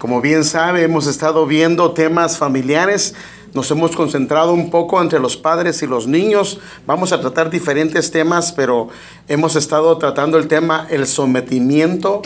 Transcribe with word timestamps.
Como 0.00 0.22
bien 0.22 0.44
sabe, 0.44 0.82
hemos 0.82 1.06
estado 1.06 1.44
viendo 1.44 1.92
temas 1.92 2.38
familiares. 2.38 3.14
Nos 3.52 3.70
hemos 3.70 3.94
concentrado 3.94 4.54
un 4.54 4.70
poco 4.70 4.98
entre 5.02 5.18
los 5.18 5.36
padres 5.36 5.82
y 5.82 5.86
los 5.86 6.06
niños. 6.06 6.58
Vamos 6.86 7.12
a 7.12 7.20
tratar 7.20 7.50
diferentes 7.50 8.10
temas, 8.10 8.50
pero 8.50 8.88
hemos 9.28 9.56
estado 9.56 9.98
tratando 9.98 10.38
el 10.38 10.48
tema 10.48 10.86
el 10.88 11.06
sometimiento 11.06 12.22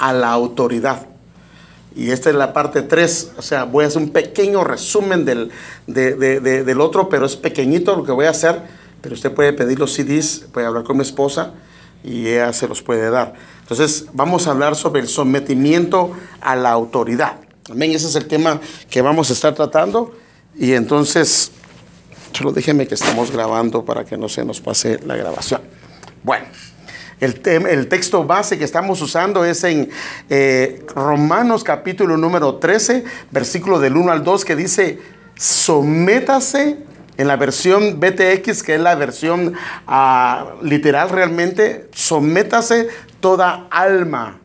a 0.00 0.12
la 0.12 0.32
autoridad. 0.32 1.06
Y 1.94 2.10
esta 2.10 2.28
es 2.28 2.34
la 2.34 2.52
parte 2.52 2.82
3, 2.82 3.34
o 3.38 3.42
sea, 3.42 3.66
voy 3.66 3.84
a 3.84 3.86
hacer 3.86 4.02
un 4.02 4.10
pequeño 4.10 4.64
resumen 4.64 5.24
del, 5.24 5.52
del 5.86 6.80
otro, 6.80 7.08
pero 7.08 7.24
es 7.24 7.36
pequeñito 7.36 7.94
lo 7.94 8.02
que 8.02 8.10
voy 8.10 8.26
a 8.26 8.30
hacer, 8.30 8.62
pero 9.00 9.14
usted 9.14 9.30
puede 9.30 9.52
pedir 9.52 9.78
los 9.78 9.92
CDs, 9.92 10.48
puede 10.52 10.66
hablar 10.66 10.82
con 10.82 10.96
mi 10.96 11.04
esposa 11.04 11.52
y 12.02 12.26
ella 12.26 12.52
se 12.52 12.66
los 12.66 12.82
puede 12.82 13.10
dar. 13.10 13.34
Entonces, 13.62 14.06
vamos 14.12 14.46
a 14.46 14.50
hablar 14.50 14.76
sobre 14.76 15.00
el 15.00 15.08
sometimiento 15.08 16.12
a 16.40 16.54
la 16.56 16.70
autoridad. 16.70 17.36
Amén, 17.70 17.92
ese 17.92 18.08
es 18.08 18.16
el 18.16 18.26
tema 18.26 18.60
que 18.90 19.00
vamos 19.02 19.30
a 19.30 19.32
estar 19.32 19.54
tratando. 19.54 20.14
Y 20.54 20.72
entonces, 20.72 21.52
solo 22.32 22.52
déjeme 22.52 22.86
que 22.86 22.94
estamos 22.94 23.30
grabando 23.30 23.84
para 23.84 24.04
que 24.04 24.16
no 24.16 24.28
se 24.28 24.44
nos 24.44 24.60
pase 24.60 24.98
la 25.06 25.16
grabación. 25.16 25.62
Bueno, 26.22 26.46
el, 27.20 27.40
el 27.46 27.88
texto 27.88 28.24
base 28.24 28.58
que 28.58 28.64
estamos 28.64 29.00
usando 29.00 29.44
es 29.44 29.62
en 29.62 29.88
eh, 30.28 30.84
Romanos 30.94 31.62
capítulo 31.62 32.16
número 32.16 32.56
13, 32.56 33.04
versículo 33.30 33.78
del 33.78 33.96
1 33.96 34.12
al 34.12 34.24
2, 34.24 34.44
que 34.44 34.56
dice, 34.56 34.98
sométase 35.36 36.78
en 37.16 37.28
la 37.28 37.36
versión 37.36 38.00
BTX, 38.00 38.62
que 38.62 38.74
es 38.74 38.80
la 38.80 38.94
versión 38.94 39.54
ah, 39.86 40.52
literal 40.62 41.10
realmente, 41.10 41.88
sométase 41.92 42.88
toda 43.20 43.66
alma 43.70 44.38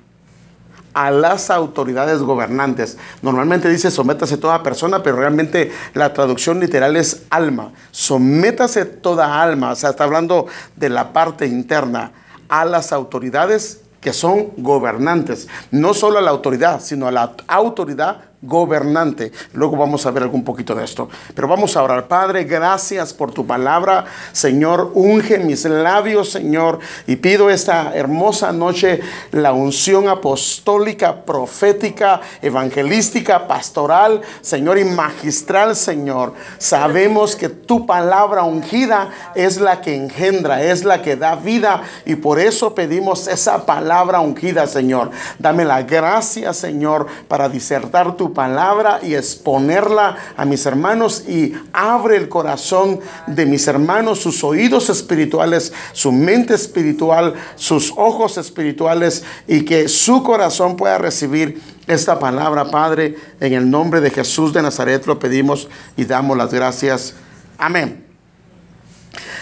a 0.93 1.11
las 1.11 1.51
autoridades 1.51 2.23
gobernantes. 2.23 2.97
Normalmente 3.21 3.69
dice 3.69 3.91
sométase 3.91 4.37
toda 4.37 4.63
persona, 4.63 5.03
pero 5.03 5.17
realmente 5.17 5.71
la 5.93 6.11
traducción 6.11 6.59
literal 6.59 6.95
es 6.95 7.23
alma. 7.29 7.71
Sométase 7.91 8.85
toda 8.85 9.41
alma, 9.41 9.71
o 9.71 9.75
sea, 9.75 9.91
está 9.91 10.05
hablando 10.05 10.47
de 10.75 10.89
la 10.89 11.13
parte 11.13 11.45
interna 11.45 12.11
a 12.49 12.65
las 12.65 12.91
autoridades 12.91 13.81
que 14.01 14.11
son 14.11 14.51
gobernantes. 14.57 15.47
No 15.69 15.93
solo 15.93 16.17
a 16.17 16.21
la 16.21 16.31
autoridad, 16.31 16.81
sino 16.81 17.07
a 17.07 17.11
la 17.11 17.33
autoridad 17.47 18.21
gobernante. 18.41 19.31
Luego 19.53 19.77
vamos 19.77 20.05
a 20.05 20.11
ver 20.11 20.23
algún 20.23 20.43
poquito 20.43 20.75
de 20.75 20.83
esto. 20.83 21.09
Pero 21.33 21.47
vamos 21.47 21.75
a 21.75 21.83
orar. 21.83 22.07
Padre, 22.07 22.43
gracias 22.43 23.13
por 23.13 23.31
tu 23.31 23.45
palabra. 23.45 24.05
Señor, 24.31 24.91
unge 24.93 25.39
mis 25.39 25.65
labios, 25.65 26.31
Señor. 26.31 26.79
Y 27.07 27.15
pido 27.15 27.49
esta 27.49 27.95
hermosa 27.95 28.51
noche 28.51 28.99
la 29.31 29.53
unción 29.53 30.07
apostólica, 30.07 31.25
profética, 31.25 32.21
evangelística, 32.41 33.47
pastoral, 33.47 34.21
Señor, 34.41 34.77
y 34.77 34.85
magistral, 34.85 35.75
Señor. 35.75 36.33
Sabemos 36.59 37.35
que 37.35 37.49
tu 37.49 37.85
palabra 37.85 38.43
ungida 38.43 39.09
es 39.33 39.59
la 39.59 39.81
que 39.81 39.95
engendra, 39.95 40.61
es 40.61 40.83
la 40.83 41.01
que 41.01 41.15
da 41.15 41.35
vida. 41.35 41.81
Y 42.05 42.15
por 42.15 42.39
eso 42.39 42.75
pedimos 42.75 43.27
esa 43.27 43.65
palabra 43.65 44.19
ungida, 44.19 44.67
Señor. 44.67 45.09
Dame 45.39 45.65
la 45.65 45.81
gracia, 45.81 46.53
Señor, 46.53 47.07
para 47.27 47.49
disertar 47.49 48.15
tu 48.15 48.26
palabra 48.33 48.99
y 49.03 49.15
exponerla 49.15 50.17
a 50.35 50.45
mis 50.45 50.65
hermanos 50.65 51.23
y 51.27 51.53
abre 51.73 52.17
el 52.17 52.29
corazón 52.29 52.99
de 53.27 53.45
mis 53.45 53.67
hermanos, 53.67 54.19
sus 54.19 54.43
oídos 54.43 54.89
espirituales, 54.89 55.73
su 55.93 56.11
mente 56.11 56.53
espiritual, 56.53 57.33
sus 57.55 57.93
ojos 57.95 58.37
espirituales 58.37 59.23
y 59.47 59.65
que 59.65 59.87
su 59.87 60.23
corazón 60.23 60.75
pueda 60.75 60.97
recibir 60.97 61.61
esta 61.87 62.19
palabra, 62.19 62.69
Padre, 62.69 63.15
en 63.39 63.53
el 63.53 63.69
nombre 63.69 64.01
de 64.01 64.09
Jesús 64.09 64.51
de 64.53 64.61
Nazaret 64.61 65.05
lo 65.07 65.19
pedimos 65.19 65.69
y 65.95 66.03
damos 66.03 66.37
las 66.37 66.53
gracias. 66.53 67.13
Amén. 67.57 68.05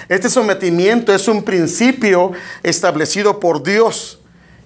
Este 0.08 0.30
sometimiento 0.30 1.14
es 1.14 1.28
un 1.28 1.44
principio 1.44 2.34
establecido 2.62 3.40
por 3.40 3.64
Dios. 3.64 4.20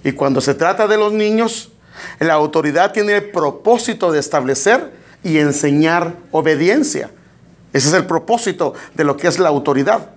Y 0.03 0.11
cuando 0.11 0.41
se 0.41 0.53
trata 0.53 0.87
de 0.87 0.97
los 0.97 1.13
niños, 1.13 1.71
la 2.19 2.33
autoridad 2.33 2.91
tiene 2.91 3.15
el 3.15 3.29
propósito 3.31 4.11
de 4.11 4.19
establecer 4.19 4.91
y 5.23 5.37
enseñar 5.37 6.15
obediencia. 6.31 7.09
Ese 7.73 7.89
es 7.89 7.93
el 7.93 8.05
propósito 8.05 8.73
de 8.95 9.03
lo 9.03 9.17
que 9.17 9.27
es 9.27 9.39
la 9.39 9.49
autoridad. 9.49 10.09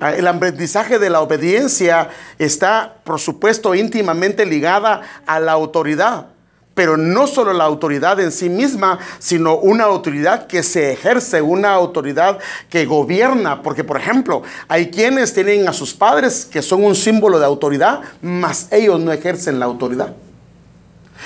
Ah, 0.00 0.12
el 0.12 0.26
aprendizaje 0.26 0.98
de 0.98 1.08
la 1.08 1.20
obediencia 1.22 2.10
está, 2.38 2.96
por 3.04 3.18
supuesto, 3.18 3.74
íntimamente 3.74 4.44
ligada 4.44 5.00
a 5.26 5.40
la 5.40 5.52
autoridad, 5.52 6.26
pero 6.74 6.98
no 6.98 7.26
solo 7.26 7.54
la 7.54 7.64
autoridad 7.64 8.20
en 8.20 8.30
sí 8.30 8.50
misma, 8.50 8.98
sino 9.18 9.56
una 9.56 9.84
autoridad 9.84 10.46
que 10.46 10.62
se 10.62 10.92
ejerce, 10.92 11.40
una 11.40 11.72
autoridad 11.72 12.38
que 12.68 12.84
gobierna, 12.84 13.62
porque 13.62 13.84
por 13.84 13.96
ejemplo, 13.96 14.42
hay 14.68 14.90
quienes 14.90 15.32
tienen 15.32 15.66
a 15.66 15.72
sus 15.72 15.94
padres 15.94 16.44
que 16.44 16.60
son 16.60 16.84
un 16.84 16.94
símbolo 16.94 17.38
de 17.38 17.46
autoridad, 17.46 18.02
mas 18.20 18.68
ellos 18.70 19.00
no 19.00 19.12
ejercen 19.12 19.58
la 19.58 19.64
autoridad. 19.64 20.14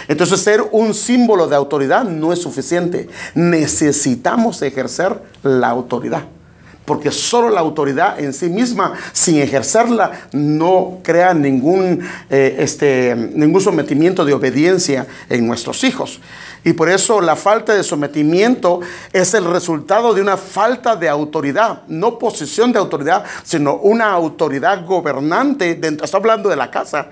Entonces 0.08 0.40
ser 0.40 0.62
un 0.72 0.94
símbolo 0.94 1.46
de 1.46 1.56
autoridad 1.56 2.04
no 2.04 2.32
es 2.32 2.40
suficiente. 2.40 3.08
Necesitamos 3.34 4.62
ejercer 4.62 5.20
la 5.42 5.68
autoridad. 5.68 6.24
Porque 6.84 7.12
solo 7.12 7.50
la 7.50 7.60
autoridad 7.60 8.18
en 8.18 8.32
sí 8.32 8.48
misma, 8.48 8.94
sin 9.12 9.38
ejercerla, 9.38 10.28
no 10.32 10.98
crea 11.02 11.34
ningún, 11.34 12.00
eh, 12.28 12.56
este, 12.58 13.14
ningún 13.14 13.60
sometimiento 13.60 14.24
de 14.24 14.32
obediencia 14.32 15.06
en 15.28 15.46
nuestros 15.46 15.84
hijos. 15.84 16.20
Y 16.62 16.74
por 16.74 16.90
eso 16.90 17.20
la 17.20 17.36
falta 17.36 17.74
de 17.74 17.82
sometimiento 17.82 18.80
es 19.12 19.32
el 19.32 19.44
resultado 19.46 20.12
de 20.12 20.20
una 20.20 20.36
falta 20.36 20.94
de 20.94 21.08
autoridad, 21.08 21.82
no 21.88 22.18
posición 22.18 22.70
de 22.70 22.78
autoridad, 22.78 23.24
sino 23.44 23.76
una 23.76 24.12
autoridad 24.12 24.84
gobernante. 24.84 25.74
Dentro, 25.74 26.04
está 26.04 26.18
hablando 26.18 26.50
de 26.50 26.56
la 26.56 26.70
casa. 26.70 27.08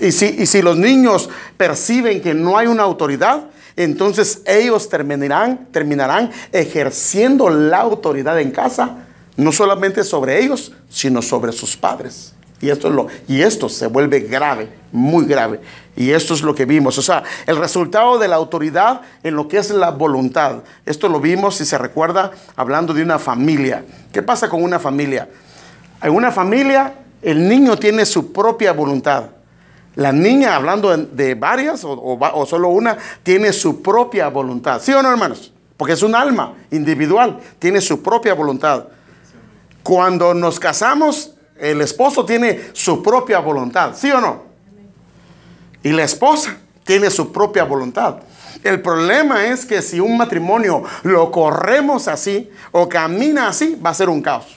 Y 0.00 0.12
si, 0.12 0.62
los 0.62 0.76
niños 0.76 1.28
perciben 1.56 2.20
que 2.20 2.32
no 2.32 2.56
hay 2.56 2.68
una 2.68 2.84
autoridad, 2.84 3.46
entonces 3.74 4.42
ellos 4.46 4.88
terminarán, 4.88 5.66
terminarán 5.72 6.30
ejerciendo 6.52 7.50
la 7.50 7.78
autoridad 7.78 8.40
en 8.40 8.52
casa, 8.52 9.06
no 9.36 9.50
solamente 9.50 10.04
sobre 10.04 10.42
ellos, 10.42 10.72
sino 10.88 11.22
sobre 11.22 11.52
sus 11.52 11.76
padres. 11.76 12.35
Y 12.60 12.70
esto, 12.70 12.88
es 12.88 12.94
lo, 12.94 13.06
y 13.28 13.42
esto 13.42 13.68
se 13.68 13.86
vuelve 13.86 14.20
grave, 14.20 14.68
muy 14.90 15.26
grave. 15.26 15.60
Y 15.94 16.10
esto 16.10 16.32
es 16.32 16.40
lo 16.40 16.54
que 16.54 16.64
vimos. 16.64 16.96
O 16.96 17.02
sea, 17.02 17.22
el 17.46 17.56
resultado 17.56 18.18
de 18.18 18.28
la 18.28 18.36
autoridad 18.36 19.02
en 19.22 19.34
lo 19.34 19.46
que 19.46 19.58
es 19.58 19.70
la 19.70 19.90
voluntad. 19.90 20.62
Esto 20.86 21.08
lo 21.08 21.20
vimos, 21.20 21.56
si 21.56 21.66
se 21.66 21.76
recuerda, 21.76 22.30
hablando 22.56 22.94
de 22.94 23.02
una 23.02 23.18
familia. 23.18 23.84
¿Qué 24.10 24.22
pasa 24.22 24.48
con 24.48 24.62
una 24.62 24.78
familia? 24.78 25.28
En 26.02 26.12
una 26.14 26.32
familia, 26.32 26.94
el 27.20 27.46
niño 27.46 27.76
tiene 27.76 28.06
su 28.06 28.32
propia 28.32 28.72
voluntad. 28.72 29.24
La 29.94 30.12
niña, 30.12 30.56
hablando 30.56 30.96
de 30.96 31.34
varias 31.34 31.84
o, 31.84 31.90
o 31.92 32.46
solo 32.46 32.68
una, 32.68 32.96
tiene 33.22 33.52
su 33.52 33.82
propia 33.82 34.28
voluntad. 34.28 34.80
¿Sí 34.80 34.92
o 34.92 35.02
no, 35.02 35.10
hermanos? 35.10 35.52
Porque 35.76 35.92
es 35.92 36.02
un 36.02 36.14
alma 36.14 36.54
individual, 36.70 37.38
tiene 37.58 37.82
su 37.82 38.02
propia 38.02 38.32
voluntad. 38.32 38.86
Cuando 39.82 40.32
nos 40.32 40.58
casamos, 40.58 41.35
el 41.58 41.80
esposo 41.80 42.24
tiene 42.24 42.70
su 42.72 43.02
propia 43.02 43.38
voluntad, 43.38 43.94
¿sí 43.96 44.10
o 44.10 44.20
no? 44.20 44.42
Y 45.82 45.90
la 45.90 46.04
esposa 46.04 46.56
tiene 46.84 47.10
su 47.10 47.32
propia 47.32 47.64
voluntad. 47.64 48.18
El 48.62 48.80
problema 48.80 49.46
es 49.46 49.64
que 49.64 49.82
si 49.82 50.00
un 50.00 50.16
matrimonio 50.16 50.82
lo 51.02 51.30
corremos 51.30 52.08
así 52.08 52.50
o 52.72 52.88
camina 52.88 53.48
así, 53.48 53.78
va 53.84 53.90
a 53.90 53.94
ser 53.94 54.08
un 54.08 54.22
caos. 54.22 54.56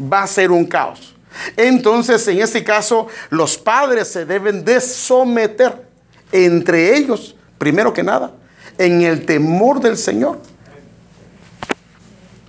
Va 0.00 0.22
a 0.22 0.26
ser 0.26 0.50
un 0.50 0.66
caos. 0.66 1.14
Entonces, 1.56 2.26
en 2.28 2.40
este 2.40 2.62
caso, 2.62 3.06
los 3.30 3.56
padres 3.56 4.08
se 4.08 4.26
deben 4.26 4.64
de 4.64 4.80
someter 4.80 5.86
entre 6.30 6.96
ellos, 6.96 7.36
primero 7.58 7.92
que 7.92 8.02
nada, 8.02 8.32
en 8.78 9.02
el 9.02 9.24
temor 9.24 9.80
del 9.80 9.96
Señor, 9.96 10.38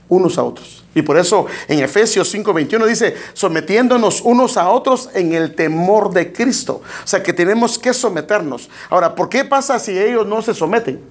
unos 0.08 0.38
a 0.38 0.44
otros. 0.44 0.82
Y 0.95 1.01
por 1.01 1.18
eso 1.18 1.48
en 1.68 1.80
Efesios 1.80 2.34
5:21 2.34 2.86
dice, 2.86 3.16
sometiéndonos 3.34 4.22
unos 4.22 4.57
a 4.57 4.69
otros 4.69 5.10
en 5.13 5.34
el 5.34 5.56
temor 5.56 6.12
de 6.13 6.31
Cristo. 6.31 6.81
O 7.04 7.07
sea 7.07 7.24
que 7.24 7.34
tenemos 7.34 7.80
que 7.80 7.94
someternos. 7.94 8.69
Ahora, 8.90 9.16
¿por 9.16 9.30
qué 9.30 9.44
pasa 9.44 9.80
si 9.80 9.98
ellos 9.98 10.28
no 10.28 10.42
se 10.42 10.54
someten? 10.54 11.01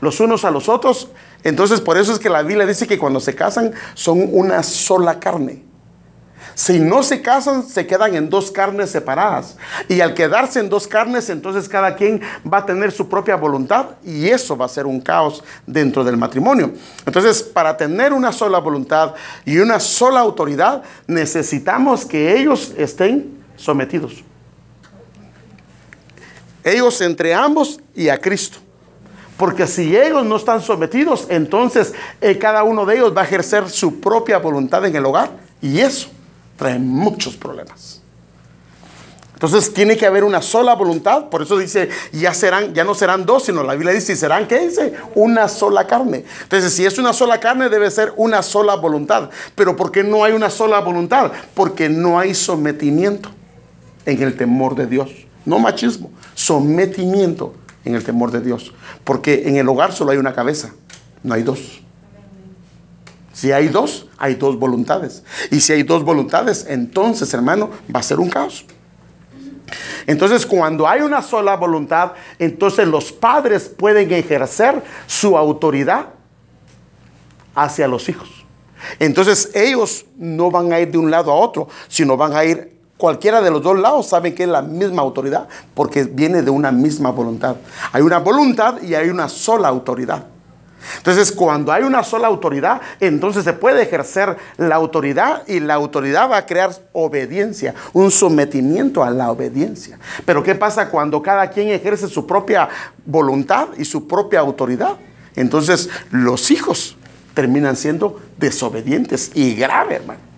Los 0.00 0.20
unos 0.20 0.44
a 0.44 0.50
los 0.50 0.68
otros. 0.68 1.08
Entonces 1.44 1.80
por 1.80 1.98
eso 1.98 2.12
es 2.12 2.18
que 2.18 2.30
la 2.30 2.42
Biblia 2.42 2.66
dice 2.66 2.86
que 2.86 2.98
cuando 2.98 3.20
se 3.20 3.34
casan 3.34 3.72
son 3.94 4.28
una 4.32 4.62
sola 4.62 5.20
carne. 5.20 5.67
Si 6.58 6.80
no 6.80 7.04
se 7.04 7.22
casan, 7.22 7.68
se 7.68 7.86
quedan 7.86 8.16
en 8.16 8.28
dos 8.28 8.50
carnes 8.50 8.90
separadas. 8.90 9.56
Y 9.88 10.00
al 10.00 10.12
quedarse 10.12 10.58
en 10.58 10.68
dos 10.68 10.88
carnes, 10.88 11.30
entonces 11.30 11.68
cada 11.68 11.94
quien 11.94 12.20
va 12.52 12.58
a 12.58 12.66
tener 12.66 12.90
su 12.90 13.08
propia 13.08 13.36
voluntad 13.36 13.90
y 14.04 14.26
eso 14.26 14.56
va 14.56 14.64
a 14.64 14.68
ser 14.68 14.84
un 14.84 15.00
caos 15.00 15.44
dentro 15.68 16.02
del 16.02 16.16
matrimonio. 16.16 16.72
Entonces, 17.06 17.44
para 17.44 17.76
tener 17.76 18.12
una 18.12 18.32
sola 18.32 18.58
voluntad 18.58 19.14
y 19.44 19.58
una 19.58 19.78
sola 19.78 20.18
autoridad, 20.18 20.82
necesitamos 21.06 22.04
que 22.04 22.36
ellos 22.36 22.74
estén 22.76 23.38
sometidos. 23.54 24.24
Ellos 26.64 27.00
entre 27.02 27.34
ambos 27.34 27.80
y 27.94 28.08
a 28.08 28.20
Cristo. 28.20 28.58
Porque 29.36 29.68
si 29.68 29.96
ellos 29.96 30.24
no 30.24 30.34
están 30.34 30.60
sometidos, 30.60 31.24
entonces 31.28 31.94
eh, 32.20 32.36
cada 32.36 32.64
uno 32.64 32.84
de 32.84 32.96
ellos 32.96 33.16
va 33.16 33.20
a 33.20 33.24
ejercer 33.24 33.70
su 33.70 34.00
propia 34.00 34.38
voluntad 34.38 34.84
en 34.84 34.96
el 34.96 35.06
hogar. 35.06 35.30
Y 35.62 35.78
eso 35.78 36.17
trae 36.58 36.78
muchos 36.78 37.36
problemas. 37.36 38.02
Entonces 39.32 39.72
tiene 39.72 39.96
que 39.96 40.04
haber 40.04 40.24
una 40.24 40.42
sola 40.42 40.74
voluntad, 40.74 41.28
por 41.28 41.42
eso 41.42 41.56
dice, 41.56 41.88
ya 42.12 42.34
serán, 42.34 42.74
ya 42.74 42.82
no 42.82 42.92
serán 42.92 43.24
dos, 43.24 43.44
sino 43.44 43.62
la 43.62 43.74
Biblia 43.74 43.92
dice, 43.92 44.16
serán, 44.16 44.48
¿qué 44.48 44.66
dice? 44.66 44.94
Una 45.14 45.46
sola 45.46 45.86
carne. 45.86 46.24
Entonces, 46.42 46.72
si 46.72 46.84
es 46.84 46.98
una 46.98 47.12
sola 47.12 47.38
carne, 47.38 47.68
debe 47.68 47.88
ser 47.92 48.12
una 48.16 48.42
sola 48.42 48.74
voluntad. 48.74 49.30
Pero 49.54 49.76
¿por 49.76 49.92
qué 49.92 50.02
no 50.02 50.24
hay 50.24 50.32
una 50.32 50.50
sola 50.50 50.80
voluntad? 50.80 51.30
Porque 51.54 51.88
no 51.88 52.18
hay 52.18 52.34
sometimiento 52.34 53.30
en 54.06 54.20
el 54.24 54.36
temor 54.36 54.74
de 54.74 54.88
Dios. 54.88 55.10
No 55.44 55.60
machismo, 55.60 56.10
sometimiento 56.34 57.54
en 57.84 57.94
el 57.94 58.02
temor 58.02 58.32
de 58.32 58.40
Dios. 58.40 58.74
Porque 59.04 59.44
en 59.46 59.56
el 59.56 59.68
hogar 59.68 59.92
solo 59.92 60.10
hay 60.10 60.18
una 60.18 60.34
cabeza, 60.34 60.72
no 61.22 61.34
hay 61.34 61.44
dos. 61.44 61.80
Si 63.38 63.52
hay 63.52 63.68
dos, 63.68 64.08
hay 64.18 64.34
dos 64.34 64.58
voluntades. 64.58 65.22
Y 65.52 65.60
si 65.60 65.72
hay 65.72 65.84
dos 65.84 66.02
voluntades, 66.02 66.66
entonces, 66.68 67.32
hermano, 67.32 67.70
va 67.94 68.00
a 68.00 68.02
ser 68.02 68.18
un 68.18 68.28
caos. 68.28 68.64
Entonces, 70.08 70.44
cuando 70.44 70.88
hay 70.88 71.02
una 71.02 71.22
sola 71.22 71.54
voluntad, 71.54 72.14
entonces 72.40 72.88
los 72.88 73.12
padres 73.12 73.68
pueden 73.68 74.12
ejercer 74.12 74.82
su 75.06 75.38
autoridad 75.38 76.06
hacia 77.54 77.86
los 77.86 78.08
hijos. 78.08 78.28
Entonces, 78.98 79.52
ellos 79.54 80.04
no 80.16 80.50
van 80.50 80.72
a 80.72 80.80
ir 80.80 80.90
de 80.90 80.98
un 80.98 81.08
lado 81.08 81.30
a 81.30 81.36
otro, 81.36 81.68
sino 81.86 82.16
van 82.16 82.34
a 82.34 82.44
ir 82.44 82.76
cualquiera 82.96 83.40
de 83.40 83.52
los 83.52 83.62
dos 83.62 83.78
lados, 83.78 84.08
saben 84.08 84.34
que 84.34 84.42
es 84.42 84.48
la 84.48 84.62
misma 84.62 85.02
autoridad, 85.02 85.46
porque 85.74 86.02
viene 86.02 86.42
de 86.42 86.50
una 86.50 86.72
misma 86.72 87.12
voluntad. 87.12 87.54
Hay 87.92 88.02
una 88.02 88.18
voluntad 88.18 88.82
y 88.82 88.96
hay 88.96 89.10
una 89.10 89.28
sola 89.28 89.68
autoridad. 89.68 90.26
Entonces, 90.98 91.32
cuando 91.32 91.72
hay 91.72 91.82
una 91.82 92.02
sola 92.02 92.28
autoridad, 92.28 92.80
entonces 93.00 93.44
se 93.44 93.52
puede 93.52 93.82
ejercer 93.82 94.36
la 94.56 94.76
autoridad 94.76 95.42
y 95.46 95.60
la 95.60 95.74
autoridad 95.74 96.30
va 96.30 96.38
a 96.38 96.46
crear 96.46 96.70
obediencia, 96.92 97.74
un 97.92 98.10
sometimiento 98.10 99.02
a 99.02 99.10
la 99.10 99.30
obediencia. 99.30 99.98
Pero 100.24 100.42
¿qué 100.42 100.54
pasa 100.54 100.88
cuando 100.88 101.22
cada 101.22 101.50
quien 101.50 101.68
ejerce 101.68 102.08
su 102.08 102.26
propia 102.26 102.68
voluntad 103.04 103.68
y 103.76 103.84
su 103.84 104.06
propia 104.06 104.40
autoridad? 104.40 104.96
Entonces, 105.36 105.88
los 106.10 106.50
hijos 106.50 106.96
terminan 107.34 107.76
siendo 107.76 108.20
desobedientes 108.36 109.30
y 109.34 109.54
grave, 109.54 109.96
hermano. 109.96 110.28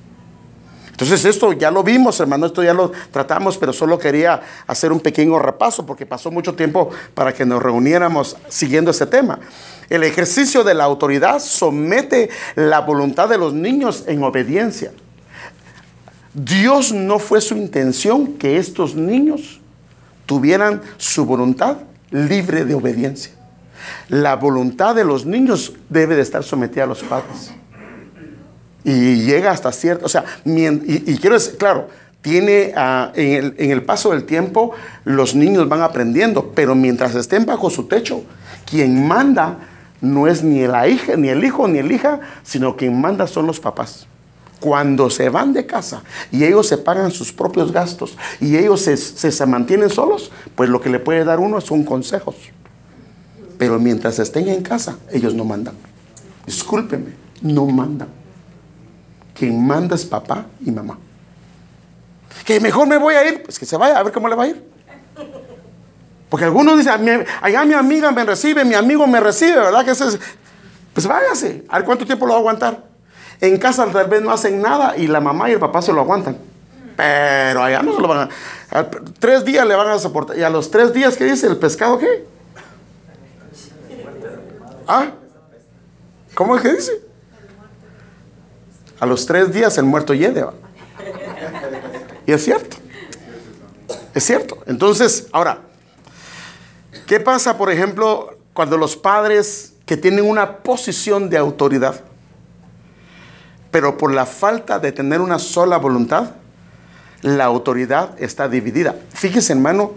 Entonces 1.01 1.25
esto 1.25 1.55
ya 1.55 1.71
lo 1.71 1.83
vimos, 1.83 2.21
hermano, 2.21 2.45
esto 2.45 2.63
ya 2.63 2.75
lo 2.75 2.93
tratamos, 3.11 3.57
pero 3.57 3.73
solo 3.73 3.99
quería 3.99 4.43
hacer 4.67 4.93
un 4.93 5.01
pequeño 5.01 5.39
repaso 5.39 5.87
porque 5.87 6.05
pasó 6.05 6.31
mucho 6.31 6.55
tiempo 6.55 6.91
para 7.15 7.33
que 7.33 7.47
nos 7.47 7.63
reuniéramos 7.63 8.37
siguiendo 8.51 8.91
ese 8.91 9.07
tema. 9.07 9.41
El 9.91 10.05
ejercicio 10.05 10.63
de 10.63 10.73
la 10.73 10.85
autoridad 10.85 11.41
somete 11.41 12.31
la 12.55 12.81
voluntad 12.81 13.29
de 13.29 13.37
los 13.37 13.53
niños 13.53 14.05
en 14.07 14.23
obediencia. 14.23 14.93
Dios 16.33 16.93
no 16.93 17.19
fue 17.19 17.41
su 17.41 17.57
intención 17.57 18.35
que 18.35 18.57
estos 18.57 18.95
niños 18.95 19.61
tuvieran 20.27 20.81
su 20.97 21.27
voluntad 21.27 21.79
libre 22.13 22.65
de 22.65 22.75
obediencia. 22.75 23.33
La 24.09 24.37
voluntad 24.37 24.95
de 24.95 25.05
los 25.05 25.27
niños 25.27 25.73
debe 25.89 26.15
de 26.15 26.23
estar 26.23 26.45
sometida 26.45 26.85
a 26.85 26.87
los 26.87 27.03
padres. 27.03 27.53
Y 28.85 29.25
llega 29.25 29.51
hasta 29.51 29.73
cierto, 29.73 30.07
o 30.07 30.09
sea, 30.09 30.25
y, 30.45 31.19
quiero 31.19 31.35
decir, 31.35 31.59
claro, 31.59 31.89
tiene 32.23 32.73
ah, 32.77 33.11
en, 33.17 33.33
el, 33.33 33.55
en 33.59 33.71
el 33.73 33.83
paso 33.83 34.13
del 34.13 34.25
tiempo 34.25 34.73
los 35.05 35.35
niños 35.35 35.69
van 35.69 35.83
aprendiendo, 35.83 36.53
pero 36.55 36.77
mientras 36.77 37.15
estén 37.17 37.45
bajo 37.45 37.71
su 37.71 37.89
techo, 37.89 38.23
quien 38.65 39.07
manda 39.07 39.59
no 40.01 40.27
es 40.27 40.43
ni 40.43 40.67
la 40.67 40.89
hija, 40.89 41.17
ni 41.17 41.29
el 41.29 41.45
hijo, 41.45 41.69
ni 41.69 41.79
el 41.79 41.93
hija, 41.93 42.21
sino 42.43 42.77
quien 42.77 43.01
manda 43.01 43.27
son 43.27 43.47
los 43.47 43.61
papás. 43.61 44.07
Cuando 44.61 45.09
se 45.09 45.31
van 45.31 45.53
de 45.53 45.65
casa 45.67 46.03
y 46.31 46.45
ellos 46.45 46.67
se 46.67 46.77
pagan 46.77 47.11
sus 47.11 47.33
propios 47.33 47.73
gastos 47.73 48.17
y 48.41 48.57
ellos 48.57 48.83
se, 48.83 48.97
se, 48.97 49.47
mantienen 49.47 49.89
solos, 49.89 50.31
pues 50.55 50.69
lo 50.69 50.81
que 50.81 50.91
le 50.91 50.99
puede 50.99 51.25
dar 51.25 51.41
uno 51.41 51.61
son 51.61 51.85
consejos. 51.85 52.37
Pero 53.59 53.79
mientras 53.79 54.19
estén 54.19 54.49
en 54.49 54.63
casa, 54.63 54.99
ellos 55.11 55.35
no 55.35 55.45
mandan. 55.45 55.75
Discúlpeme, 56.47 57.15
no 57.43 57.67
mandan. 57.67 58.09
Quien 59.35 59.67
manda 59.67 59.95
es 59.95 60.05
papá 60.05 60.47
y 60.65 60.71
mamá. 60.71 60.99
Que 62.45 62.61
mejor 62.61 62.87
me 62.87 62.99
voy 62.99 63.15
a 63.15 63.27
ir, 63.27 63.43
pues 63.43 63.59
que 63.59 63.67
se 63.67 63.77
vaya 63.77 63.99
a 63.99 64.03
ver 64.03 64.13
cómo 64.13 64.29
le 64.29 64.35
va 64.35 64.45
a 64.45 64.49
ir. 64.49 64.71
Porque 66.31 66.45
algunos 66.45 66.79
dicen, 66.79 67.27
allá 67.43 67.65
mi 67.65 67.75
amiga 67.75 68.13
me 68.13 68.25
recibe, 68.25 68.65
mi 68.65 68.75
amigo 68.75 69.07
me 69.07 69.19
recibe, 69.19 69.57
¿verdad? 69.57 69.85
Que 69.85 69.91
es, 69.91 70.19
pues 70.95 71.07
váyase, 71.07 71.65
a 71.69 71.79
ver 71.79 71.85
cuánto 71.85 72.07
tiempo 72.07 72.25
lo 72.25 72.33
va 72.33 72.39
a 72.39 72.41
aguantar. 72.41 72.85
En 73.41 73.59
casa 73.59 73.87
tal 73.87 74.07
vez 74.07 74.23
no 74.23 74.31
hacen 74.31 74.63
nada 74.63 74.97
y 74.97 75.09
la 75.09 75.21
mamá 75.21 75.51
y 75.51 75.55
el 75.55 75.59
papá 75.59 75.83
se 75.83 75.93
lo 75.93 76.03
aguantan. 76.03 76.39
Pero 76.97 77.65
allá 77.65 77.83
no 77.83 77.97
se 77.97 78.01
lo 78.01 78.09
van 78.09 78.29
a... 78.71 78.91
tres 79.19 79.45
días 79.45 79.67
le 79.67 79.75
van 79.75 79.89
a 79.89 79.99
soportar. 79.99 80.39
¿Y 80.39 80.43
a 80.43 80.51
los 80.51 80.71
tres 80.71 80.93
días 80.93 81.17
qué 81.17 81.25
dice? 81.25 81.47
¿El 81.47 81.57
pescado 81.57 81.99
qué? 81.99 82.27
¿Ah? 84.87 85.07
¿Cómo 86.35 86.57
es 86.57 86.63
que 86.63 86.73
dice? 86.75 86.93
A 89.01 89.07
los 89.07 89.27
tres 89.27 89.53
días 89.53 89.79
el 89.79 89.85
muerto 89.85 90.15
hiede. 90.15 90.45
Y 92.27 92.33
es 92.33 92.45
cierto. 92.45 92.77
Es 94.15 94.25
cierto. 94.25 94.59
Entonces, 94.67 95.29
ahora, 95.33 95.61
¿Qué 97.11 97.19
pasa, 97.19 97.59
por 97.59 97.73
ejemplo, 97.73 98.39
cuando 98.53 98.77
los 98.77 98.97
padres 98.97 99.73
que 99.85 99.97
tienen 99.97 100.31
una 100.31 100.59
posición 100.59 101.29
de 101.29 101.39
autoridad, 101.39 102.03
pero 103.73 103.99
por 103.99 104.15
la 104.15 104.27
falta 104.27 104.79
de 104.79 104.93
tener 104.93 105.21
una 105.21 105.41
sola 105.41 105.77
voluntad, 105.79 106.31
la 107.23 107.47
autoridad 107.47 108.15
está 108.23 108.49
dividida? 108.49 108.95
Fíjese, 109.13 109.55
hermano, 109.55 109.91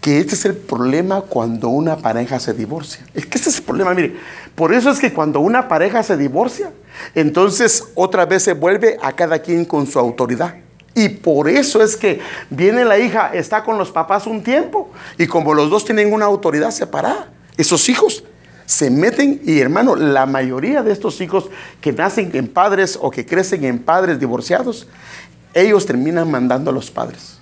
que 0.00 0.18
este 0.18 0.34
es 0.34 0.44
el 0.46 0.56
problema 0.56 1.20
cuando 1.20 1.68
una 1.68 1.98
pareja 1.98 2.40
se 2.40 2.52
divorcia. 2.54 3.06
Es 3.14 3.24
que 3.24 3.38
este 3.38 3.50
es 3.50 3.58
el 3.58 3.62
problema, 3.62 3.94
mire. 3.94 4.16
Por 4.56 4.74
eso 4.74 4.90
es 4.90 4.98
que 4.98 5.12
cuando 5.12 5.38
una 5.38 5.68
pareja 5.68 6.02
se 6.02 6.16
divorcia, 6.16 6.72
entonces 7.14 7.84
otra 7.94 8.26
vez 8.26 8.42
se 8.42 8.54
vuelve 8.54 8.98
a 9.00 9.12
cada 9.12 9.38
quien 9.38 9.64
con 9.64 9.86
su 9.86 10.00
autoridad. 10.00 10.56
Y 10.96 11.10
por 11.10 11.46
eso 11.46 11.82
es 11.82 11.94
que 11.94 12.20
viene 12.48 12.82
la 12.82 12.98
hija, 12.98 13.30
está 13.34 13.62
con 13.62 13.76
los 13.76 13.90
papás 13.90 14.26
un 14.26 14.42
tiempo. 14.42 14.90
Y 15.18 15.26
como 15.26 15.52
los 15.52 15.68
dos 15.68 15.84
tienen 15.84 16.10
una 16.10 16.24
autoridad 16.24 16.70
separada, 16.70 17.28
esos 17.58 17.90
hijos 17.90 18.24
se 18.64 18.90
meten 18.90 19.42
y 19.44 19.60
hermano, 19.60 19.94
la 19.94 20.24
mayoría 20.24 20.82
de 20.82 20.92
estos 20.92 21.20
hijos 21.20 21.50
que 21.82 21.92
nacen 21.92 22.30
en 22.32 22.48
padres 22.48 22.98
o 22.98 23.10
que 23.10 23.26
crecen 23.26 23.64
en 23.64 23.78
padres 23.78 24.18
divorciados, 24.18 24.88
ellos 25.52 25.84
terminan 25.84 26.30
mandando 26.30 26.70
a 26.70 26.72
los 26.72 26.90
padres. 26.90 27.40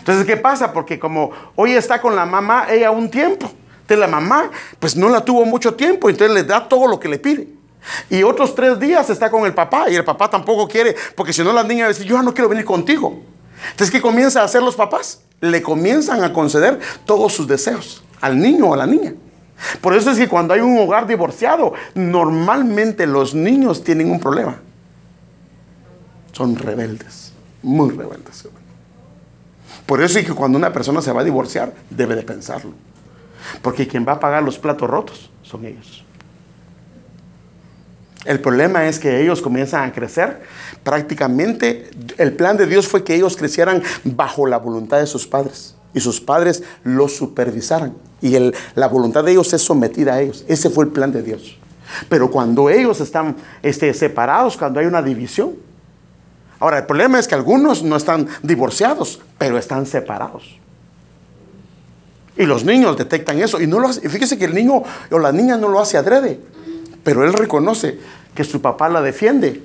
Entonces, 0.00 0.26
¿qué 0.26 0.36
pasa? 0.36 0.70
Porque 0.74 0.98
como 0.98 1.30
hoy 1.56 1.72
está 1.72 1.98
con 1.98 2.14
la 2.14 2.26
mamá, 2.26 2.66
ella 2.68 2.90
un 2.90 3.10
tiempo. 3.10 3.50
Entonces 3.80 3.98
la 3.98 4.06
mamá, 4.06 4.50
pues 4.78 4.94
no 4.96 5.08
la 5.08 5.24
tuvo 5.24 5.46
mucho 5.46 5.74
tiempo, 5.76 6.10
entonces 6.10 6.34
le 6.34 6.44
da 6.44 6.68
todo 6.68 6.86
lo 6.86 7.00
que 7.00 7.08
le 7.08 7.18
pide. 7.18 7.48
Y 8.08 8.22
otros 8.22 8.54
tres 8.54 8.78
días 8.78 9.08
está 9.10 9.30
con 9.30 9.46
el 9.46 9.54
papá 9.54 9.88
y 9.90 9.96
el 9.96 10.04
papá 10.04 10.28
tampoco 10.28 10.68
quiere, 10.68 10.94
porque 11.16 11.32
si 11.32 11.42
no 11.42 11.52
la 11.52 11.62
niña 11.62 11.84
va 11.84 11.86
a 11.86 11.88
decir, 11.88 12.06
yo 12.06 12.22
no 12.22 12.34
quiero 12.34 12.48
venir 12.48 12.64
contigo. 12.64 13.20
Entonces, 13.70 13.90
¿qué 13.90 14.00
comienza 14.00 14.40
a 14.40 14.44
hacer 14.44 14.62
los 14.62 14.76
papás? 14.76 15.22
Le 15.40 15.62
comienzan 15.62 16.22
a 16.24 16.32
conceder 16.32 16.78
todos 17.04 17.32
sus 17.32 17.46
deseos 17.46 18.02
al 18.20 18.38
niño 18.38 18.66
o 18.66 18.74
a 18.74 18.76
la 18.76 18.86
niña. 18.86 19.14
Por 19.80 19.94
eso 19.94 20.10
es 20.10 20.18
que 20.18 20.28
cuando 20.28 20.54
hay 20.54 20.60
un 20.60 20.78
hogar 20.78 21.06
divorciado, 21.06 21.74
normalmente 21.94 23.06
los 23.06 23.34
niños 23.34 23.84
tienen 23.84 24.10
un 24.10 24.20
problema. 24.20 24.58
Son 26.32 26.56
rebeldes, 26.56 27.32
muy 27.62 27.90
rebeldes. 27.90 28.48
Por 29.84 30.02
eso 30.02 30.18
es 30.18 30.26
que 30.26 30.32
cuando 30.32 30.56
una 30.56 30.72
persona 30.72 31.02
se 31.02 31.12
va 31.12 31.20
a 31.20 31.24
divorciar, 31.24 31.74
debe 31.90 32.14
de 32.14 32.22
pensarlo. 32.22 32.72
Porque 33.60 33.86
quien 33.86 34.06
va 34.06 34.12
a 34.12 34.20
pagar 34.20 34.42
los 34.42 34.58
platos 34.58 34.88
rotos 34.88 35.30
son 35.42 35.64
ellos. 35.64 36.04
El 38.24 38.40
problema 38.40 38.86
es 38.86 38.98
que 38.98 39.22
ellos 39.22 39.40
comienzan 39.40 39.88
a 39.88 39.92
crecer. 39.92 40.42
Prácticamente 40.82 41.90
el 42.18 42.34
plan 42.34 42.56
de 42.56 42.66
Dios 42.66 42.86
fue 42.86 43.02
que 43.02 43.14
ellos 43.14 43.36
crecieran 43.36 43.82
bajo 44.04 44.46
la 44.46 44.58
voluntad 44.58 44.98
de 44.98 45.06
sus 45.06 45.26
padres 45.26 45.74
y 45.94 46.00
sus 46.00 46.20
padres 46.20 46.62
los 46.84 47.16
supervisaran. 47.16 47.94
Y 48.20 48.36
la 48.74 48.88
voluntad 48.88 49.24
de 49.24 49.32
ellos 49.32 49.52
es 49.54 49.62
sometida 49.62 50.14
a 50.14 50.20
ellos. 50.20 50.44
Ese 50.48 50.68
fue 50.68 50.84
el 50.84 50.90
plan 50.90 51.12
de 51.12 51.22
Dios. 51.22 51.56
Pero 52.08 52.30
cuando 52.30 52.68
ellos 52.68 53.00
están 53.00 53.36
este, 53.62 53.92
separados, 53.94 54.56
cuando 54.56 54.80
hay 54.80 54.86
una 54.86 55.02
división. 55.02 55.54
Ahora, 56.60 56.78
el 56.78 56.86
problema 56.86 57.18
es 57.18 57.26
que 57.26 57.34
algunos 57.34 57.82
no 57.82 57.96
están 57.96 58.28
divorciados, 58.42 59.20
pero 59.38 59.56
están 59.56 59.86
separados. 59.86 60.58
Y 62.36 62.44
los 62.44 62.64
niños 62.64 62.98
detectan 62.98 63.40
eso. 63.40 63.60
Y 63.60 63.66
no 63.66 63.80
lo 63.80 63.88
fíjese 63.88 64.38
que 64.38 64.44
el 64.44 64.54
niño 64.54 64.82
o 65.10 65.18
la 65.18 65.32
niña 65.32 65.56
no 65.56 65.68
lo 65.68 65.80
hace 65.80 65.96
adrede 65.96 66.38
pero 67.02 67.24
él 67.24 67.32
reconoce 67.32 67.98
que 68.34 68.44
su 68.44 68.60
papá 68.60 68.88
la 68.88 69.00
defiende. 69.00 69.62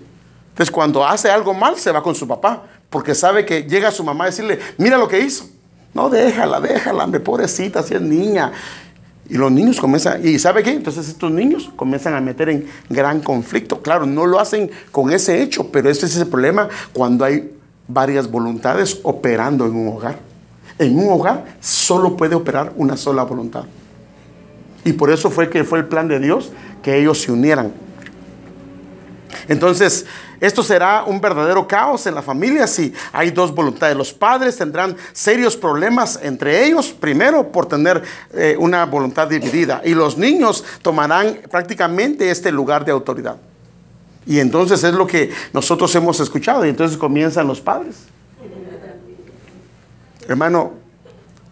Entonces 0.49 0.71
cuando 0.71 1.05
hace 1.05 1.29
algo 1.29 1.53
mal 1.53 1.77
se 1.77 1.91
va 1.91 2.01
con 2.01 2.15
su 2.15 2.27
papá, 2.27 2.63
porque 2.89 3.13
sabe 3.13 3.45
que 3.45 3.63
llega 3.63 3.91
su 3.91 4.03
mamá 4.03 4.25
a 4.25 4.27
decirle, 4.27 4.59
mira 4.77 4.97
lo 4.97 5.07
que 5.07 5.19
hizo. 5.19 5.49
No, 5.93 6.09
déjala, 6.09 6.59
déjala, 6.59 7.07
pobrecita, 7.23 7.81
si 7.83 7.93
es 7.93 8.01
niña. 8.01 8.51
Y 9.27 9.35
los 9.35 9.51
niños 9.51 9.79
comienzan, 9.79 10.25
¿y 10.25 10.37
sabe 10.37 10.61
qué? 10.61 10.71
Entonces 10.71 11.07
estos 11.07 11.31
niños 11.31 11.71
comienzan 11.75 12.13
a 12.13 12.21
meter 12.21 12.49
en 12.49 12.67
gran 12.89 13.21
conflicto. 13.21 13.81
Claro, 13.81 14.05
no 14.05 14.25
lo 14.25 14.39
hacen 14.39 14.69
con 14.91 15.11
ese 15.11 15.41
hecho, 15.41 15.71
pero 15.71 15.89
ese 15.89 16.05
es 16.05 16.15
el 16.17 16.27
problema 16.27 16.69
cuando 16.93 17.25
hay 17.25 17.51
varias 17.87 18.29
voluntades 18.29 18.99
operando 19.03 19.65
en 19.65 19.75
un 19.75 19.87
hogar. 19.87 20.19
En 20.77 20.97
un 20.97 21.09
hogar 21.11 21.45
solo 21.59 22.15
puede 22.15 22.35
operar 22.35 22.73
una 22.75 22.97
sola 22.97 23.23
voluntad. 23.23 23.63
Y 24.83 24.93
por 24.93 25.09
eso 25.09 25.31
fue 25.31 25.49
que 25.49 25.63
fue 25.63 25.79
el 25.79 25.85
plan 25.85 26.07
de 26.07 26.19
Dios 26.19 26.51
que 26.85 26.95
ellos 26.95 27.19
se 27.19 27.31
unieran. 27.31 27.73
Entonces, 29.47 30.05
esto 30.39 30.61
será 30.61 31.03
un 31.03 31.19
verdadero 31.19 31.67
caos 31.67 32.05
en 32.05 32.13
la 32.13 32.21
familia 32.21 32.67
si 32.67 32.93
hay 33.11 33.31
dos 33.31 33.55
voluntades. 33.55 33.97
Los 33.97 34.13
padres 34.13 34.55
tendrán 34.55 34.95
serios 35.11 35.57
problemas 35.57 36.19
entre 36.21 36.63
ellos, 36.63 36.89
primero 36.93 37.51
por 37.51 37.65
tener 37.65 38.03
eh, 38.33 38.55
una 38.59 38.85
voluntad 38.85 39.27
dividida, 39.27 39.81
y 39.83 39.95
los 39.95 40.15
niños 40.15 40.63
tomarán 40.83 41.39
prácticamente 41.49 42.29
este 42.29 42.51
lugar 42.51 42.85
de 42.85 42.91
autoridad. 42.91 43.37
Y 44.27 44.37
entonces 44.37 44.83
es 44.83 44.93
lo 44.93 45.07
que 45.07 45.31
nosotros 45.53 45.93
hemos 45.95 46.19
escuchado, 46.19 46.67
y 46.67 46.69
entonces 46.69 46.99
comienzan 46.99 47.47
los 47.47 47.61
padres. 47.61 47.95
Hermano, 50.27 50.73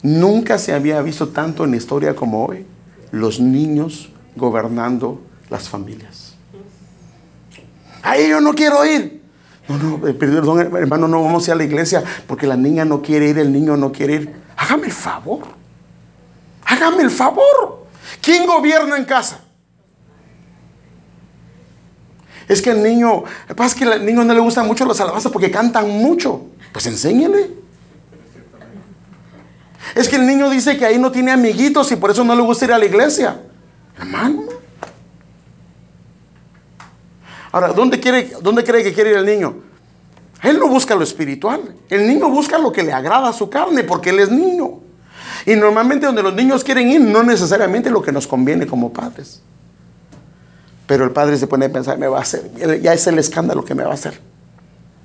nunca 0.04 0.60
se 0.60 0.74
había 0.74 1.02
visto 1.02 1.30
tanto 1.30 1.64
en 1.64 1.72
la 1.72 1.78
historia 1.78 2.16
como 2.16 2.46
hoy, 2.46 2.68
los 3.10 3.40
niños 3.40 4.13
gobernando 4.36 5.22
las 5.50 5.70
familias. 5.70 6.34
Ahí 8.02 8.30
yo 8.30 8.42
no 8.42 8.54
quiero 8.54 8.86
ir. 8.86 9.22
No, 9.68 9.78
no, 9.78 10.08
eh, 10.08 10.14
perdón, 10.14 10.60
hermano, 10.76 11.08
no 11.08 11.24
vamos 11.24 11.48
a 11.48 11.52
ir 11.52 11.54
a 11.54 11.56
la 11.56 11.64
iglesia 11.64 12.04
porque 12.28 12.46
la 12.46 12.58
niña 12.58 12.84
no 12.84 13.02
quiere 13.02 13.30
ir, 13.30 13.40
el 13.40 13.52
niño 13.52 13.78
no 13.78 13.92
quiere 13.92 14.16
ir. 14.16 14.36
Hágame 14.58 14.88
el 14.88 14.92
favor. 14.92 15.44
Hágame 16.66 17.04
el 17.04 17.10
favor. 17.10 17.88
¿Quién 18.22 18.46
gobierna 18.46 18.98
en 18.98 19.06
casa? 19.06 19.40
Es 22.48 22.62
que 22.62 22.72
el 22.72 22.84
niño, 22.84 23.24
pasa 23.56 23.78
que 23.78 23.86
al 23.86 24.06
niño 24.06 24.24
no 24.26 24.34
le 24.34 24.40
gustan 24.42 24.68
mucho 24.68 24.86
los 24.86 25.00
alabanzas 25.00 25.32
porque 25.32 25.50
cantan 25.50 25.90
mucho. 25.90 26.42
Pues 26.74 26.86
enséñale. 26.88 27.52
Es 29.96 30.10
que 30.10 30.18
el 30.18 30.26
niño 30.26 30.50
dice 30.50 30.78
que 30.78 30.86
ahí 30.86 30.98
no 30.98 31.12
tiene 31.12 31.32
amiguitos 31.32 31.92
y 31.92 31.96
por 31.96 32.12
eso 32.12 32.24
no 32.24 32.36
le 32.36 32.42
gusta 32.42 32.66
ir 32.66 32.74
a 32.74 32.78
la 32.78 32.86
iglesia. 32.86 33.40
Hermano. 33.98 34.44
Ahora, 37.52 37.74
¿dónde, 37.74 38.00
quiere, 38.00 38.32
¿dónde 38.42 38.64
cree 38.64 38.84
que 38.84 38.94
quiere 38.94 39.12
ir 39.12 39.18
el 39.18 39.26
niño? 39.26 39.56
Él 40.42 40.60
no 40.60 40.68
busca 40.68 40.96
lo 40.96 41.04
espiritual. 41.04 41.76
El 41.90 42.08
niño 42.08 42.30
busca 42.30 42.58
lo 42.58 42.72
que 42.72 42.84
le 42.84 42.92
agrada 42.92 43.30
a 43.30 43.34
su 43.34 43.50
carne 43.50 43.84
porque 43.84 44.10
él 44.10 44.20
es 44.20 44.32
niño. 44.32 44.82
Y 45.46 45.56
normalmente 45.56 46.06
donde 46.06 46.24
los 46.24 46.34
niños 46.34 46.64
quieren 46.64 46.90
ir, 46.90 47.02
no 47.02 47.24
necesariamente 47.24 47.90
lo 47.90 48.02
que 48.02 48.12
nos 48.12 48.28
conviene 48.28 48.66
como 48.66 48.92
padres. 48.92 49.42
Pero 50.88 51.06
el 51.06 51.12
padre 51.12 51.38
se 51.38 51.48
pone 51.48 51.66
a 51.66 51.72
pensar, 51.72 51.98
me 51.98 52.08
va 52.08 52.20
a 52.20 52.22
hacer, 52.22 52.52
ya 52.82 52.94
es 52.94 53.08
el 53.08 53.18
escándalo 53.20 53.64
que 53.64 53.74
me 53.74 53.84
va 53.84 53.92
a 53.92 53.94
hacer. 53.94 54.20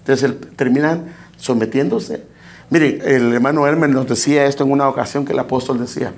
Entonces 0.01 0.33
terminan 0.57 1.15
sometiéndose. 1.37 2.25
Miren, 2.71 3.01
el 3.05 3.33
hermano 3.33 3.67
Hermen 3.67 3.93
nos 3.93 4.09
decía 4.09 4.47
esto 4.47 4.65
en 4.65 4.73
una 4.73 4.89
ocasión 4.89 5.25
que 5.25 5.33
el 5.33 5.39
apóstol 5.39 5.79
decía. 5.79 6.13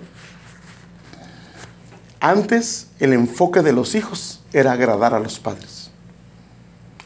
Antes 2.21 2.89
el 3.01 3.15
enfoque 3.15 3.63
de 3.63 3.73
los 3.73 3.95
hijos 3.95 4.41
era 4.53 4.73
agradar 4.73 5.15
a 5.15 5.21
los 5.21 5.39
padres. 5.39 5.91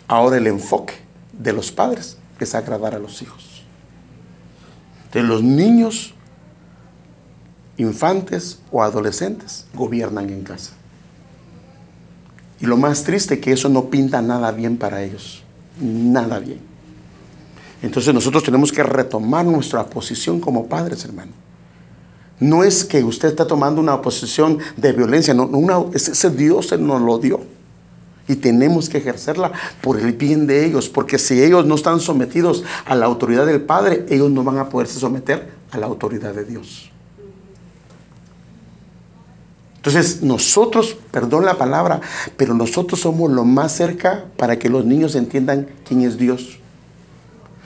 Ahora 0.09 0.37
el 0.37 0.49
enfoque 0.49 0.94
de 1.33 1.52
los 1.52 1.71
padres 1.71 2.18
es 2.40 2.54
agradar 2.54 2.94
a 2.94 2.99
los 2.99 3.23
hijos. 3.23 3.62
De 5.12 5.23
los 5.23 5.42
niños, 5.42 6.14
infantes 7.76 8.59
o 8.73 8.83
adolescentes 8.83 9.66
gobiernan 9.73 10.30
en 10.30 10.42
casa. 10.42 10.73
Y 12.61 12.66
lo 12.66 12.76
más 12.76 13.04
triste 13.04 13.35
es 13.35 13.40
que 13.40 13.52
eso 13.52 13.68
no 13.68 13.90
pinta 13.90 14.21
nada 14.21 14.50
bien 14.50 14.76
para 14.76 15.02
ellos. 15.02 15.44
Nada 15.80 16.40
bien. 16.40 16.61
Entonces 17.83 18.12
nosotros 18.14 18.42
tenemos 18.42 18.73
que 18.73 18.83
retomar 18.83 19.44
nuestra 19.44 19.87
posición 19.87 20.40
como 20.40 20.66
padres, 20.66 21.04
hermano. 21.04 21.33
No 22.41 22.64
es 22.64 22.85
que 22.85 23.05
usted 23.05 23.29
está 23.29 23.47
tomando 23.47 23.81
una 23.81 24.03
posición 24.03 24.59
de 24.76 24.93
violencia, 24.93 25.35
no, 25.35 25.45
una, 25.45 25.85
ese 25.95 26.31
Dios 26.31 26.79
nos 26.79 27.00
lo 27.00 27.19
dio 27.19 27.41
y 28.26 28.37
tenemos 28.37 28.88
que 28.88 28.99
ejercerla 28.99 29.53
por 29.81 29.99
el 29.99 30.12
bien 30.12 30.47
de 30.47 30.64
ellos, 30.64 30.88
porque 30.88 31.19
si 31.19 31.43
ellos 31.43 31.67
no 31.67 31.75
están 31.75 32.00
sometidos 32.00 32.64
a 32.87 32.95
la 32.95 33.07
autoridad 33.07 33.47
del 33.47 33.62
Padre, 33.62 34.07
ellos 34.09 34.31
no 34.31 34.43
van 34.43 34.59
a 34.59 34.69
poderse 34.69 34.99
someter 34.99 35.50
a 35.71 35.79
la 35.79 35.87
autoridad 35.87 36.35
de 36.35 36.45
Dios. 36.45 36.91
Entonces 39.76 40.23
nosotros, 40.23 40.97
perdón 41.11 41.45
la 41.45 41.59
palabra, 41.59 42.00
pero 42.38 42.55
nosotros 42.55 43.00
somos 43.00 43.31
lo 43.31 43.45
más 43.45 43.73
cerca 43.73 44.25
para 44.38 44.59
que 44.59 44.71
los 44.71 44.87
niños 44.87 45.14
entiendan 45.14 45.69
quién 45.87 46.00
es 46.00 46.17
Dios. 46.17 46.59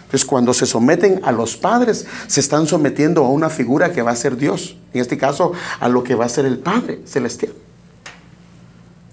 Entonces 0.09 0.25
cuando 0.25 0.55
se 0.55 0.65
someten 0.65 1.21
a 1.23 1.33
los 1.33 1.59
padres, 1.59 2.07
se 2.29 2.41
están 2.41 2.67
sometiendo 2.67 3.27
a 3.27 3.29
una 3.29 3.51
figura 3.51 3.93
que 3.93 4.01
va 4.01 4.13
a 4.13 4.17
ser 4.17 4.39
Dios. 4.39 4.75
En 4.95 5.03
este 5.03 5.19
caso, 5.19 5.53
a 5.81 5.87
lo 5.91 6.03
que 6.03 6.15
va 6.15 6.25
a 6.25 6.31
ser 6.31 6.47
el 6.47 6.59
Padre 6.61 7.03
celestial. 7.05 7.53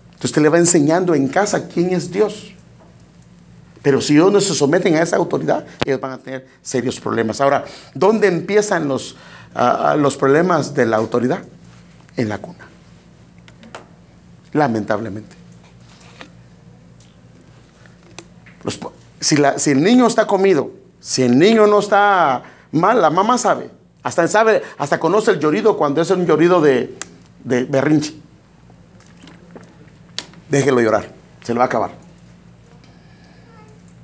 Entonces 0.06 0.32
usted 0.32 0.42
le 0.42 0.48
va 0.48 0.58
enseñando 0.58 1.14
en 1.14 1.28
casa 1.28 1.68
quién 1.68 1.90
es 1.90 2.12
Dios. 2.12 2.54
Pero 3.82 4.00
si 4.00 4.14
ellos 4.14 4.32
no 4.32 4.40
se 4.40 4.56
someten 4.56 4.96
a 4.96 5.02
esa 5.02 5.18
autoridad, 5.18 5.66
ellos 5.84 6.00
van 6.00 6.14
a 6.14 6.18
tener 6.18 6.48
serios 6.62 6.98
problemas. 6.98 7.42
Ahora, 7.42 7.66
¿dónde 7.94 8.30
empiezan 8.30 8.88
los, 8.88 9.18
los 9.98 10.16
problemas 10.16 10.74
de 10.74 10.86
la 10.86 10.96
autoridad? 10.96 11.44
En 12.16 12.30
la 12.30 12.38
cuna. 12.38 12.70
Lamentablemente. 14.54 15.36
si, 19.20 19.72
el 19.72 19.84
niño 19.84 20.08
está 20.08 20.26
comido, 20.28 20.85
si 21.06 21.22
el 21.22 21.38
niño 21.38 21.68
no 21.68 21.80
está 21.80 22.42
mal, 22.72 23.00
la 23.00 23.12
mamá 23.12 23.38
sabe. 23.38 23.70
Hasta 24.02 24.28
sabe, 24.28 24.64
hasta 24.80 25.00
conoce 25.00 25.32
el 25.32 25.40
llorido 25.40 25.78
cuando 25.78 26.02
es 26.02 26.10
un 26.10 26.26
llorido 26.26 26.62
de, 26.62 26.98
de 27.44 27.66
berrinche 27.66 28.26
déjelo 30.50 30.82
llorar, 30.82 31.12
se 31.44 31.54
le 31.54 31.58
va 31.58 31.66
a 31.66 31.68
acabar. 31.68 31.92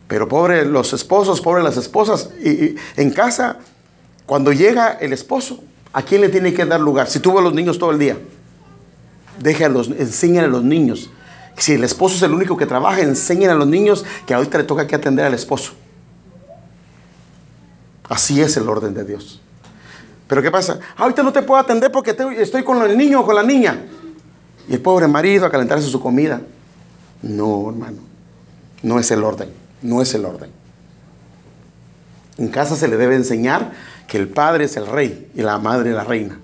Pero 0.08 0.28
pobre 0.28 0.66
los 0.66 0.94
esposos, 0.94 1.42
pobre 1.42 1.64
las 1.64 1.78
esposas, 1.78 2.30
y, 2.44 2.76
en 2.98 3.12
casa, 3.12 3.58
cuando 4.26 4.52
llega 4.52 4.98
el 5.00 5.14
esposo, 5.14 5.64
¿a 5.94 6.02
quién 6.02 6.22
le 6.22 6.30
tiene 6.30 6.54
que 6.54 6.66
dar 6.66 6.82
lugar? 6.82 7.08
Si 7.08 7.20
tuvo 7.20 7.40
a 7.40 7.42
los 7.42 7.54
niños 7.54 7.80
todo 7.80 7.92
el 7.92 8.00
día, 8.00 8.18
déjalos, 9.40 9.88
enséñale 9.88 10.48
a 10.48 10.50
los 10.50 10.64
niños. 10.64 11.10
Si 11.58 11.74
el 11.74 11.84
esposo 11.84 12.16
es 12.16 12.22
el 12.24 12.34
único 12.34 12.58
que 12.58 12.66
trabaja, 12.66 13.02
enséñale 13.02 13.54
a 13.54 13.56
los 13.56 13.68
niños 13.68 14.06
que 14.26 14.34
ahorita 14.34 14.58
le 14.58 14.64
toca 14.66 14.88
que 14.88 14.96
atender 14.96 15.26
al 15.26 15.34
esposo. 15.34 15.74
Así 18.12 18.42
es 18.42 18.58
el 18.58 18.68
orden 18.68 18.94
de 18.94 19.06
Dios. 19.06 19.40
Pero 20.28 20.42
¿qué 20.42 20.52
pasa? 20.52 20.82
Ahorita 20.98 21.24
no 21.24 21.32
te 21.32 21.44
puedo 21.44 21.62
atender 21.62 21.94
porque 21.94 22.14
estoy 22.40 22.62
con 22.62 22.82
el 22.82 22.98
niño 22.98 23.22
o 23.22 23.26
con 23.26 23.36
la 23.36 23.42
niña. 23.42 23.86
Y 24.68 24.74
el 24.74 24.82
pobre 24.82 25.08
marido 25.08 25.46
a 25.46 25.50
calentarse 25.50 25.88
su 25.88 26.02
comida. 26.02 26.42
No, 27.22 27.70
hermano. 27.70 28.00
No 28.84 29.00
es 29.00 29.10
el 29.12 29.24
orden. 29.24 29.50
No 29.82 30.02
es 30.02 30.14
el 30.14 30.26
orden. 30.26 30.52
En 32.38 32.50
casa 32.50 32.76
se 32.76 32.90
le 32.90 32.98
debe 32.98 33.16
enseñar 33.16 33.72
que 34.10 34.18
el 34.18 34.28
padre 34.28 34.66
es 34.66 34.76
el 34.76 34.88
rey 34.88 35.32
y 35.34 35.42
la 35.42 35.58
madre 35.58 35.92
la 35.94 36.04
reina. 36.04 36.38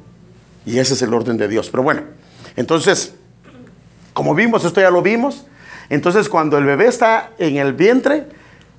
Y 0.66 0.80
ese 0.80 0.94
es 0.94 1.02
el 1.02 1.14
orden 1.14 1.36
de 1.36 1.50
Dios. 1.50 1.70
Pero 1.70 1.84
bueno, 1.84 2.04
entonces, 2.56 3.14
como 4.14 4.34
vimos, 4.36 4.64
esto 4.64 4.80
ya 4.80 4.90
lo 4.90 5.02
vimos. 5.02 5.44
Entonces, 5.90 6.30
cuando 6.30 6.58
el 6.58 6.64
bebé 6.64 6.88
está 6.88 7.32
en 7.38 7.58
el 7.58 7.74
vientre, 7.74 8.37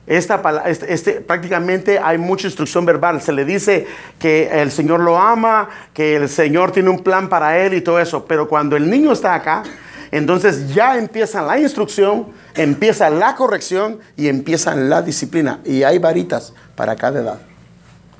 esta, 0.08 0.42
este, 0.66 0.92
este, 0.92 1.12
prácticamente 1.20 1.98
hay 1.98 2.18
mucha 2.18 2.46
instrucción 2.46 2.86
verbal. 2.86 3.20
Se 3.20 3.32
le 3.32 3.44
dice 3.44 3.86
que 4.18 4.48
el 4.50 4.70
Señor 4.70 5.00
lo 5.00 5.18
ama, 5.18 5.68
que 5.92 6.16
el 6.16 6.28
Señor 6.28 6.72
tiene 6.72 6.88
un 6.88 7.00
plan 7.00 7.28
para 7.28 7.58
él 7.58 7.74
y 7.74 7.82
todo 7.82 8.00
eso. 8.00 8.24
Pero 8.24 8.48
cuando 8.48 8.76
el 8.76 8.88
niño 8.88 9.12
está 9.12 9.34
acá, 9.34 9.62
entonces 10.10 10.74
ya 10.74 10.96
empieza 10.96 11.42
la 11.42 11.58
instrucción, 11.58 12.28
empieza 12.54 13.10
la 13.10 13.34
corrección 13.34 13.98
y 14.16 14.28
empieza 14.28 14.74
la 14.74 15.02
disciplina. 15.02 15.60
Y 15.64 15.82
hay 15.82 15.98
varitas 15.98 16.54
para 16.74 16.96
cada 16.96 17.20
edad. 17.20 17.38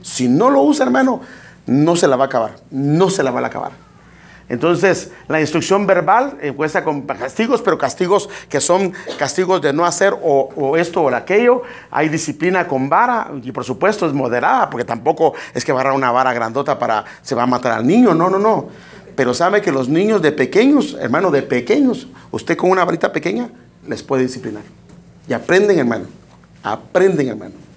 Si 0.02 0.28
no 0.28 0.50
lo 0.50 0.62
usa, 0.62 0.85
hermano, 0.85 1.23
no 1.66 1.97
se 1.97 2.07
la 2.07 2.16
va 2.16 2.25
a 2.25 2.26
acabar. 2.26 2.57
No 2.71 3.09
se 3.09 3.23
la 3.23 3.30
va 3.30 3.40
a 3.40 3.47
acabar. 3.47 3.88
Entonces, 4.49 5.11
la 5.28 5.40
instrucción 5.40 5.87
verbal 5.87 6.38
empieza 6.40 6.83
con 6.83 7.02
castigos, 7.02 7.61
pero 7.61 7.76
castigos 7.76 8.31
que 8.49 8.61
son 8.61 8.93
castigos 9.19 9.61
de 9.61 9.73
no 9.73 9.85
hacer 9.85 10.14
o, 10.23 10.76
esto 10.76 11.02
o 11.02 11.14
aquello. 11.14 11.62
Hay 11.90 12.09
disciplina 12.09 12.67
con 12.67 12.88
vara 12.88 13.31
y 13.43 13.52
por 13.52 13.64
supuesto 13.64 14.07
es 14.07 14.12
moderada, 14.14 14.71
porque 14.71 14.85
tampoco 14.85 15.35
es 15.55 15.64
que 15.64 15.73
agarrar 15.73 15.93
una 15.93 16.11
vara 16.11 16.33
grandota 16.33 16.78
para 16.78 17.05
se 17.23 17.35
va 17.35 17.43
a 17.43 17.47
matar 17.47 17.73
al 17.73 17.87
niño. 17.87 18.14
No, 18.14 18.31
no, 18.31 18.38
no. 18.38 18.69
Pero 19.14 19.35
sabe 19.35 19.61
que 19.61 19.73
los 19.73 19.88
niños 19.88 20.23
de 20.23 20.33
pequeños, 20.33 20.97
hermano, 20.99 21.31
de 21.31 21.43
pequeños, 21.43 22.09
usted 22.31 22.57
con 22.57 22.71
una 22.71 22.85
varita 22.85 23.12
pequeña 23.12 23.50
les 23.87 24.02
puede 24.02 24.23
disciplinar. 24.23 24.62
Y 25.28 25.35
aprenden, 25.35 25.78
hermano. 25.78 26.07
Aprenden, 26.62 27.28
hermano. 27.28 27.68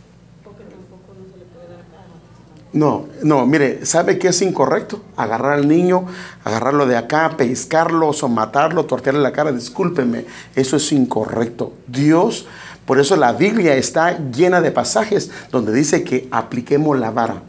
No, 2.74 3.08
no, 3.22 3.46
mire, 3.46 3.86
¿sabe 3.86 4.18
qué 4.18 4.30
es 4.30 4.42
incorrecto? 4.42 5.02
Agarrar 5.18 5.54
al 5.54 5.68
niño, 5.68 6.06
agarrarlo 6.46 6.86
de 6.86 6.96
acá, 6.96 7.36
pescarlo, 7.36 8.10
o 8.10 8.28
matarlo, 8.30 8.86
tortearle 8.86 9.20
la 9.20 9.34
cara, 9.34 9.52
discúlpeme, 9.52 10.26
eso 10.56 10.78
es 10.78 10.92
incorrecto. 10.94 11.74
Dios, 11.88 12.48
por 12.86 12.98
eso 12.98 13.18
la 13.18 13.34
Biblia 13.34 13.76
está 13.76 14.18
llena 14.32 14.62
de 14.62 14.72
pasajes 14.72 15.32
donde 15.52 15.74
dice 15.74 16.06
que 16.06 16.30
apliquemos 16.32 16.98
la 16.98 17.12
vara. 17.12 17.42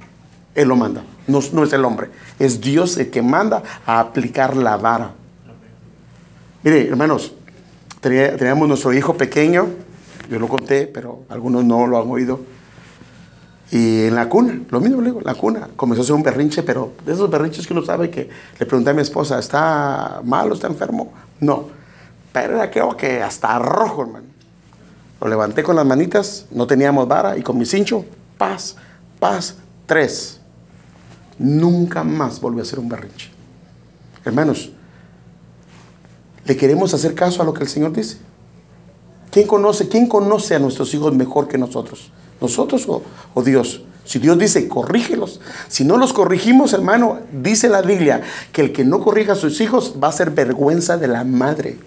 Él 0.56 0.68
lo 0.68 0.74
manda, 0.74 1.04
no, 1.28 1.38
no 1.52 1.62
es 1.62 1.72
el 1.72 1.84
hombre, 1.84 2.10
es 2.40 2.60
Dios 2.60 2.96
el 2.96 3.10
que 3.10 3.22
manda 3.22 3.62
a 3.86 4.00
aplicar 4.00 4.56
la 4.56 4.76
vara. 4.76 5.12
Mire, 6.64 6.88
hermanos, 6.88 7.32
teníamos 8.00 8.66
nuestro 8.66 8.92
hijo 8.92 9.16
pequeño, 9.16 9.68
yo 10.28 10.40
lo 10.40 10.48
conté, 10.48 10.88
pero 10.88 11.22
algunos 11.28 11.64
no 11.64 11.86
lo 11.86 12.02
han 12.02 12.10
oído 12.10 12.40
y 13.72 14.04
en 14.04 14.14
la 14.14 14.28
cuna, 14.28 14.60
lo 14.68 14.80
mismo 14.80 15.00
le 15.00 15.06
digo, 15.06 15.22
la 15.22 15.34
cuna. 15.34 15.70
Comenzó 15.76 16.02
a 16.02 16.04
ser 16.04 16.14
un 16.14 16.22
berrinche, 16.22 16.62
pero 16.62 16.92
de 17.06 17.14
esos 17.14 17.30
berrinches 17.30 17.66
que 17.66 17.72
uno 17.72 17.82
sabe 17.82 18.10
que 18.10 18.28
le 18.58 18.66
pregunté 18.66 18.90
a 18.90 18.92
mi 18.92 19.00
esposa, 19.00 19.38
¿está 19.38 20.20
malo, 20.24 20.52
está 20.52 20.66
enfermo? 20.66 21.14
No. 21.40 21.68
Pero 22.34 22.56
era 22.56 22.70
creo 22.70 22.94
que 22.94 23.22
hasta 23.22 23.58
rojo, 23.58 24.02
hermano. 24.02 24.26
Lo 25.22 25.26
levanté 25.26 25.62
con 25.62 25.74
las 25.74 25.86
manitas, 25.86 26.44
no 26.50 26.66
teníamos 26.66 27.08
vara, 27.08 27.38
y 27.38 27.42
con 27.42 27.56
mi 27.56 27.64
cincho, 27.64 28.04
paz, 28.36 28.76
paz, 29.18 29.56
tres. 29.86 30.38
Nunca 31.38 32.04
más 32.04 32.42
volvió 32.42 32.62
a 32.62 32.66
ser 32.66 32.78
un 32.78 32.90
berrinche. 32.90 33.30
Hermanos, 34.22 34.70
¿le 36.44 36.56
queremos 36.58 36.92
hacer 36.92 37.14
caso 37.14 37.40
a 37.40 37.46
lo 37.46 37.54
que 37.54 37.62
el 37.62 37.70
Señor 37.70 37.94
dice? 37.94 38.18
¿Quién 39.30 39.46
conoce, 39.46 39.88
quién 39.88 40.08
conoce 40.08 40.56
a 40.56 40.58
nuestros 40.58 40.92
hijos 40.92 41.14
mejor 41.14 41.48
que 41.48 41.56
nosotros? 41.56 42.12
¿Nosotros 42.42 42.88
o, 42.88 43.42
Dios? 43.42 43.82
Si 44.04 44.18
Dios 44.18 44.36
dice, 44.36 44.66
corrígelos. 44.66 45.40
Si 45.68 45.84
no 45.84 45.96
los 45.96 46.12
corrigimos, 46.12 46.72
hermano, 46.72 47.20
dice 47.30 47.68
la 47.68 47.82
Biblia 47.82 48.20
que 48.52 48.62
el 48.62 48.72
que 48.72 48.84
no 48.84 49.00
corrija 49.00 49.34
a 49.34 49.36
sus 49.36 49.60
hijos 49.60 49.94
va 50.02 50.08
a 50.08 50.12
ser 50.12 50.30
vergüenza 50.32 50.96
de 50.96 51.06
la 51.06 51.22
madre. 51.22 51.78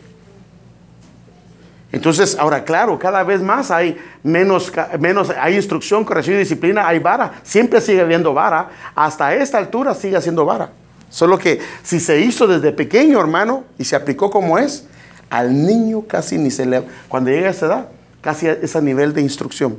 Entonces, 1.92 2.38
ahora 2.40 2.64
claro, 2.64 2.98
cada 2.98 3.22
vez 3.24 3.42
más 3.42 3.70
hay 3.70 3.98
menos, 4.24 4.72
menos, 4.98 5.30
hay 5.30 5.56
instrucción, 5.56 6.06
corrección 6.06 6.38
y 6.38 6.40
disciplina, 6.40 6.88
hay 6.88 7.00
vara. 7.00 7.42
Siempre 7.44 7.82
sigue 7.82 8.00
habiendo 8.00 8.34
vara. 8.34 8.70
Hasta 8.96 9.36
esta 9.36 9.58
altura 9.58 9.94
sigue 9.94 10.22
siendo 10.22 10.46
vara. 10.46 10.70
Solo 11.10 11.38
que 11.38 11.60
si 11.84 12.00
se 12.00 12.22
hizo 12.22 12.48
desde 12.48 12.72
pequeño, 12.72 13.20
hermano, 13.20 13.66
y 13.78 13.84
se 13.84 13.98
aplicó 13.98 14.32
como 14.32 14.58
es, 14.58 14.88
al 15.30 15.54
niño 15.66 16.04
casi 16.08 16.38
ni 16.38 16.50
se 16.50 16.66
le... 16.66 16.84
Cuando 17.10 17.30
llega 17.30 17.48
a 17.48 17.52
esa 17.52 17.66
edad, 17.66 17.90
casi 18.22 18.48
es 18.48 18.74
a 18.78 18.82
nivel 18.82 19.14
de 19.14 19.20
instrucción 19.20 19.78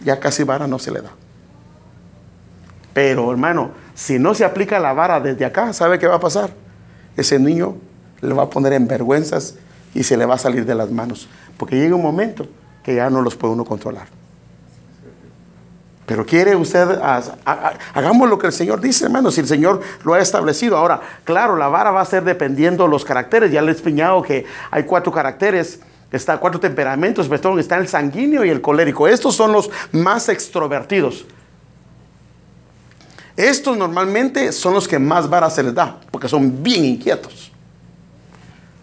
ya 0.00 0.20
casi 0.20 0.44
vara 0.44 0.66
no 0.66 0.78
se 0.78 0.90
le 0.90 1.02
da. 1.02 1.10
Pero 2.92 3.30
hermano, 3.30 3.70
si 3.94 4.18
no 4.18 4.34
se 4.34 4.44
aplica 4.44 4.78
la 4.78 4.92
vara 4.92 5.20
desde 5.20 5.44
acá, 5.44 5.72
¿sabe 5.72 5.98
qué 5.98 6.06
va 6.06 6.16
a 6.16 6.20
pasar? 6.20 6.50
Ese 7.16 7.38
niño 7.38 7.76
le 8.20 8.34
va 8.34 8.44
a 8.44 8.50
poner 8.50 8.72
en 8.72 8.88
vergüenzas 8.88 9.56
y 9.94 10.02
se 10.02 10.16
le 10.16 10.26
va 10.26 10.34
a 10.34 10.38
salir 10.38 10.64
de 10.64 10.74
las 10.74 10.90
manos. 10.90 11.28
Porque 11.56 11.76
llega 11.76 11.94
un 11.94 12.02
momento 12.02 12.46
que 12.82 12.94
ya 12.94 13.10
no 13.10 13.22
los 13.22 13.36
puede 13.36 13.54
uno 13.54 13.64
controlar. 13.64 14.08
Pero 16.06 16.24
quiere 16.24 16.56
usted, 16.56 16.98
hagamos 17.94 18.30
lo 18.30 18.38
que 18.38 18.46
el 18.46 18.52
Señor 18.52 18.80
dice, 18.80 19.04
hermano, 19.04 19.30
si 19.30 19.42
el 19.42 19.46
Señor 19.46 19.82
lo 20.04 20.14
ha 20.14 20.20
establecido. 20.20 20.78
Ahora, 20.78 21.02
claro, 21.24 21.54
la 21.54 21.68
vara 21.68 21.90
va 21.90 22.00
a 22.00 22.06
ser 22.06 22.24
dependiendo 22.24 22.88
los 22.88 23.04
caracteres. 23.04 23.52
Ya 23.52 23.60
le 23.60 23.68
he 23.68 23.72
explicado 23.72 24.22
que 24.22 24.46
hay 24.70 24.84
cuatro 24.84 25.12
caracteres 25.12 25.80
Está 26.10 26.38
cuatro 26.38 26.58
temperamentos, 26.58 27.28
está 27.58 27.76
el 27.76 27.88
sanguíneo 27.88 28.44
y 28.44 28.50
el 28.50 28.60
colérico. 28.60 29.06
Estos 29.06 29.34
son 29.34 29.52
los 29.52 29.70
más 29.92 30.28
extrovertidos. 30.28 31.26
Estos 33.36 33.76
normalmente 33.76 34.52
son 34.52 34.74
los 34.74 34.88
que 34.88 34.98
más 34.98 35.28
vara 35.28 35.48
se 35.50 35.62
les 35.62 35.74
da, 35.74 36.00
porque 36.10 36.28
son 36.28 36.62
bien 36.62 36.84
inquietos. 36.84 37.52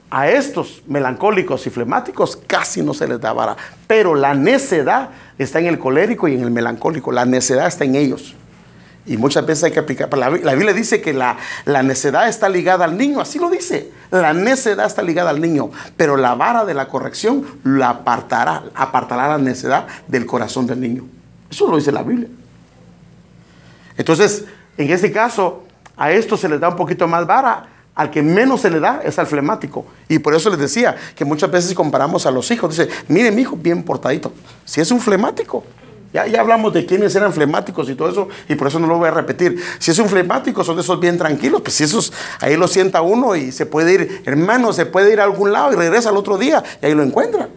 A 0.09 0.29
estos 0.29 0.81
melancólicos 0.87 1.65
y 1.67 1.69
flemáticos 1.69 2.37
casi 2.47 2.81
no 2.81 2.93
se 2.93 3.07
les 3.07 3.19
da 3.19 3.33
vara, 3.33 3.57
pero 3.85 4.15
la 4.15 4.33
necedad 4.33 5.09
está 5.37 5.59
en 5.59 5.65
el 5.65 5.79
colérico 5.79 6.27
y 6.27 6.35
en 6.35 6.43
el 6.43 6.51
melancólico. 6.51 7.11
La 7.11 7.25
necedad 7.25 7.67
está 7.67 7.83
en 7.83 7.95
ellos. 7.95 8.33
Y 9.05 9.17
muchas 9.17 9.45
veces 9.45 9.65
hay 9.65 9.71
que 9.71 9.79
aplicar. 9.79 10.11
La, 10.17 10.29
la 10.29 10.53
Biblia 10.55 10.73
dice 10.73 11.01
que 11.01 11.13
la, 11.13 11.37
la, 11.65 11.83
necedad 11.83 12.27
está 12.27 12.49
ligada 12.49 12.85
al 12.85 12.97
niño, 12.97 13.21
así 13.21 13.37
lo 13.37 13.49
dice. 13.49 13.91
La 14.09 14.33
necedad 14.33 14.85
está 14.87 15.03
ligada 15.03 15.29
al 15.29 15.39
niño, 15.39 15.69
pero 15.95 16.17
la 16.17 16.33
vara 16.35 16.65
de 16.65 16.73
la 16.73 16.87
corrección 16.87 17.45
la 17.63 17.89
apartará, 17.89 18.63
apartará 18.73 19.27
la 19.27 19.37
necedad 19.37 19.85
del 20.07 20.25
corazón 20.25 20.65
del 20.65 20.81
niño. 20.81 21.05
Eso 21.51 21.69
lo 21.69 21.77
dice 21.77 21.91
la 21.91 22.01
Biblia. 22.01 22.29
Entonces, 23.97 24.45
en 24.77 24.91
ese 24.91 25.11
caso, 25.11 25.63
a 25.97 26.11
esto 26.11 26.35
se 26.35 26.49
le 26.49 26.59
da 26.59 26.69
un 26.69 26.75
poquito 26.75 27.07
más 27.07 27.25
vara. 27.25 27.69
Al 27.93 28.11
que 28.11 28.21
menos 28.21 28.59
se 28.59 28.69
le 28.69 28.81
da 28.81 28.99
es 29.05 29.17
al 29.19 29.27
flemático. 29.27 29.85
Y 30.09 30.19
por 30.19 30.35
eso 30.35 30.49
les 30.49 30.59
decía 30.59 30.97
que 31.15 31.23
muchas 31.23 31.49
veces 31.49 31.73
comparamos 31.73 32.25
a 32.25 32.31
los 32.31 32.51
hijos. 32.51 32.71
Dice, 32.71 32.89
mire 33.07 33.31
mi 33.31 33.43
hijo, 33.43 33.55
bien 33.55 33.83
portadito. 33.83 34.33
Si 34.65 34.81
es 34.81 34.91
un 34.91 34.99
flemático, 34.99 35.63
ya, 36.23 36.39
hablamos 36.39 36.71
de 36.73 36.85
quiénes 36.85 37.13
eran 37.15 37.33
flemáticos 37.33 37.89
y 37.89 37.95
todo 37.95 38.09
eso, 38.09 38.29
y 38.47 38.55
por 38.55 38.67
eso 38.67 38.79
no 38.79 38.87
lo 38.87 38.97
voy 38.97 39.09
a 39.09 39.11
repetir. 39.11 39.61
Si 39.79 39.91
es 39.91 39.99
un 39.99 40.07
flemático, 40.07 40.63
son 40.63 40.77
de 40.77 40.81
esos 40.81 40.99
bien 40.99 41.17
tranquilos, 41.17 41.61
pues 41.61 41.75
si 41.75 41.83
esos 41.83 42.13
ahí 42.39 42.55
lo 42.55 42.67
sienta 42.67 43.01
uno 43.01 43.35
y 43.35 43.51
se 43.51 43.65
puede 43.65 43.93
ir, 43.93 44.21
hermano, 44.25 44.71
se 44.71 44.85
puede 44.85 45.11
ir 45.11 45.19
a 45.19 45.25
algún 45.25 45.51
lado 45.51 45.73
y 45.73 45.75
regresa 45.75 46.09
al 46.09 46.17
otro 46.17 46.37
día 46.37 46.63
y 46.81 46.85
ahí 46.85 46.93
lo 46.93 47.03
encuentra. 47.03 47.49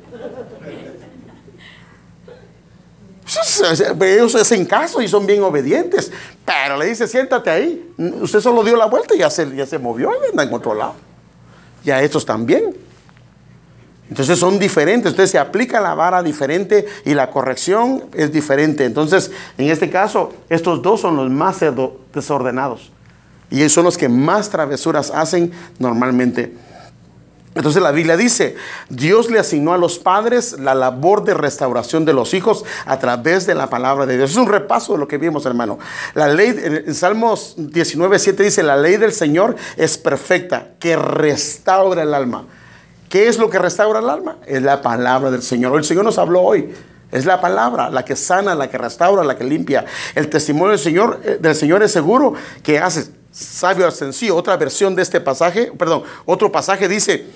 Ellos 4.00 4.34
hacen 4.34 4.64
caso 4.64 5.02
y 5.02 5.08
son 5.08 5.26
bien 5.26 5.42
obedientes, 5.42 6.10
pero 6.44 6.78
le 6.78 6.86
dice, 6.86 7.06
siéntate 7.06 7.50
ahí. 7.50 7.92
Usted 7.96 8.40
solo 8.40 8.64
dio 8.64 8.74
la 8.74 8.86
vuelta 8.86 9.14
y 9.14 9.18
ya 9.18 9.30
se, 9.30 9.54
ya 9.54 9.66
se 9.66 9.78
movió 9.78 10.10
y 10.24 10.30
anda 10.30 10.42
en 10.42 10.52
otro 10.52 10.74
lado. 10.74 10.94
Y 11.84 11.90
a 11.90 12.02
estos 12.02 12.24
también. 12.24 12.87
Entonces 14.08 14.38
son 14.38 14.58
diferentes, 14.58 15.12
entonces 15.12 15.30
se 15.30 15.38
aplica 15.38 15.80
la 15.80 15.94
vara 15.94 16.22
diferente 16.22 16.86
y 17.04 17.14
la 17.14 17.30
corrección 17.30 18.04
es 18.14 18.32
diferente. 18.32 18.84
Entonces, 18.84 19.30
en 19.58 19.68
este 19.68 19.90
caso, 19.90 20.32
estos 20.48 20.80
dos 20.80 21.00
son 21.02 21.16
los 21.16 21.30
más 21.30 21.60
desordenados 22.14 22.90
y 23.50 23.68
son 23.68 23.84
los 23.84 23.98
que 23.98 24.08
más 24.08 24.48
travesuras 24.48 25.10
hacen 25.10 25.52
normalmente. 25.78 26.54
Entonces 27.54 27.82
la 27.82 27.90
Biblia 27.90 28.16
dice, 28.16 28.54
Dios 28.88 29.30
le 29.30 29.38
asignó 29.38 29.72
a 29.72 29.78
los 29.78 29.98
padres 29.98 30.58
la 30.60 30.74
labor 30.74 31.24
de 31.24 31.34
restauración 31.34 32.04
de 32.04 32.12
los 32.12 32.32
hijos 32.32 32.64
a 32.86 32.98
través 33.00 33.46
de 33.46 33.54
la 33.54 33.68
palabra 33.68 34.06
de 34.06 34.16
Dios. 34.16 34.30
Es 34.30 34.36
un 34.36 34.46
repaso 34.46 34.92
de 34.92 35.00
lo 35.00 35.08
que 35.08 35.18
vimos, 35.18 35.44
hermano. 35.44 35.78
La 36.14 36.28
ley, 36.28 36.54
en 36.56 36.94
Salmos 36.94 37.54
19, 37.56 38.18
7 38.18 38.42
dice, 38.44 38.62
la 38.62 38.76
ley 38.76 38.96
del 38.96 39.12
Señor 39.12 39.56
es 39.76 39.98
perfecta, 39.98 40.68
que 40.78 40.96
restaura 40.96 42.02
el 42.02 42.14
alma. 42.14 42.44
¿Qué 43.08 43.28
es 43.28 43.38
lo 43.38 43.48
que 43.48 43.58
restaura 43.58 44.00
el 44.00 44.10
alma? 44.10 44.36
Es 44.46 44.62
la 44.62 44.82
palabra 44.82 45.30
del 45.30 45.42
Señor. 45.42 45.76
El 45.76 45.84
Señor 45.84 46.04
nos 46.04 46.18
habló 46.18 46.42
hoy. 46.42 46.72
Es 47.10 47.24
la 47.24 47.40
palabra, 47.40 47.88
la 47.88 48.04
que 48.04 48.16
sana, 48.16 48.54
la 48.54 48.68
que 48.68 48.76
restaura, 48.76 49.24
la 49.24 49.36
que 49.36 49.44
limpia. 49.44 49.86
El 50.14 50.28
testimonio 50.28 50.72
del 50.72 50.78
Señor, 50.78 51.20
eh, 51.24 51.38
del 51.40 51.54
Señor 51.54 51.82
es 51.82 51.90
seguro 51.90 52.34
que 52.62 52.78
hace 52.78 53.10
sabio 53.32 53.90
sencillo. 53.90 54.36
Otra 54.36 54.56
versión 54.58 54.94
de 54.94 55.02
este 55.02 55.20
pasaje, 55.20 55.72
perdón, 55.78 56.02
otro 56.26 56.52
pasaje 56.52 56.86
dice, 56.86 57.26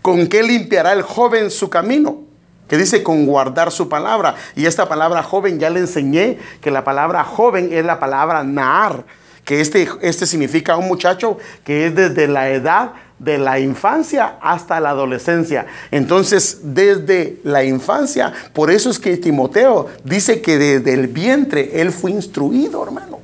¿con 0.00 0.26
qué 0.26 0.42
limpiará 0.42 0.94
el 0.94 1.02
joven 1.02 1.50
su 1.50 1.68
camino? 1.68 2.22
Que 2.66 2.78
dice 2.78 3.02
con 3.02 3.26
guardar 3.26 3.72
su 3.72 3.90
palabra. 3.90 4.36
Y 4.56 4.64
esta 4.64 4.88
palabra 4.88 5.22
joven 5.22 5.58
ya 5.58 5.68
le 5.68 5.80
enseñé 5.80 6.38
que 6.62 6.70
la 6.70 6.84
palabra 6.84 7.24
joven 7.24 7.70
es 7.72 7.84
la 7.84 7.98
palabra 7.98 8.42
naar, 8.42 9.04
que 9.44 9.60
este, 9.60 9.86
este 10.00 10.26
significa 10.26 10.76
un 10.76 10.88
muchacho 10.88 11.36
que 11.64 11.86
es 11.86 11.94
desde 11.94 12.26
la 12.26 12.48
edad 12.50 12.92
de 13.18 13.38
la 13.38 13.58
infancia 13.58 14.36
hasta 14.40 14.80
la 14.80 14.90
adolescencia. 14.90 15.66
Entonces, 15.90 16.60
desde 16.62 17.40
la 17.44 17.64
infancia, 17.64 18.32
por 18.52 18.70
eso 18.70 18.90
es 18.90 18.98
que 18.98 19.16
Timoteo 19.16 19.86
dice 20.04 20.40
que 20.40 20.58
desde 20.58 20.92
el 20.94 21.08
vientre 21.08 21.80
él 21.80 21.92
fue 21.92 22.12
instruido, 22.12 22.82
hermano 22.82 23.17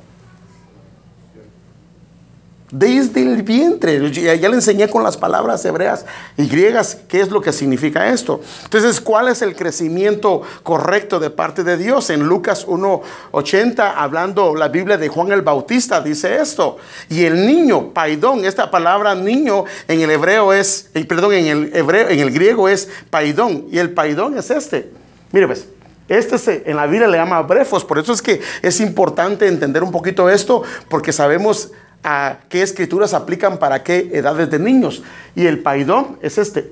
desde 2.71 3.21
el 3.21 3.43
vientre. 3.43 4.11
Ya, 4.11 4.35
le 4.35 4.55
enseñé 4.55 4.89
con 4.89 5.03
las 5.03 5.17
palabras 5.17 5.63
hebreas 5.65 6.05
y 6.37 6.47
griegas 6.47 6.97
qué 7.07 7.21
es 7.21 7.29
lo 7.29 7.41
que 7.41 7.53
significa 7.53 8.09
esto. 8.09 8.41
Entonces, 8.63 8.99
¿cuál 8.99 9.27
es 9.27 9.41
el 9.41 9.55
crecimiento 9.55 10.41
correcto 10.63 11.19
de 11.19 11.29
parte 11.29 11.63
de 11.63 11.77
Dios? 11.77 12.09
En 12.09 12.27
Lucas 12.27 12.67
1.80, 12.67 13.93
hablando 13.95 14.55
la 14.55 14.67
Biblia 14.67 14.97
de 14.97 15.07
Juan 15.07 15.31
el 15.31 15.41
Bautista, 15.41 16.01
dice 16.01 16.37
esto. 16.37 16.77
Y 17.09 17.25
el 17.25 17.45
niño, 17.45 17.93
paidón, 17.93 18.45
esta 18.45 18.71
palabra 18.71 19.15
niño 19.15 19.65
en 19.87 20.01
el 20.01 20.09
hebreo 20.09 20.53
es, 20.53 20.89
eh, 20.93 21.05
perdón, 21.05 21.33
en 21.33 21.47
el 21.47 21.75
hebreo, 21.75 22.09
en 22.09 22.19
el 22.19 22.31
griego 22.31 22.67
es 22.67 22.89
paidón. 23.09 23.65
Y 23.71 23.77
el 23.77 23.91
paidón 23.91 24.37
es 24.37 24.49
este. 24.49 24.91
Mire, 25.31 25.47
pues. 25.47 25.67
Este 26.07 26.37
se, 26.37 26.61
en 26.67 26.75
la 26.75 26.85
Biblia 26.85 27.07
le 27.07 27.17
llama 27.17 27.41
brefos, 27.41 27.83
por 27.83 27.97
eso 27.97 28.13
es 28.13 28.21
que 28.21 28.39
es 28.61 28.79
importante 28.79 29.47
entender 29.47 29.81
un 29.81 29.91
poquito 29.91 30.29
esto, 30.29 30.61
porque 30.87 31.11
sabemos 31.11 31.71
a 32.05 32.37
qué 32.49 32.61
escrituras 32.61 33.15
aplican 33.15 33.57
para 33.57 33.83
qué 33.83 34.11
edades 34.13 34.51
de 34.51 34.59
niños. 34.59 35.01
Y 35.35 35.47
el 35.47 35.59
paidón 35.59 36.19
es 36.21 36.37
este. 36.37 36.71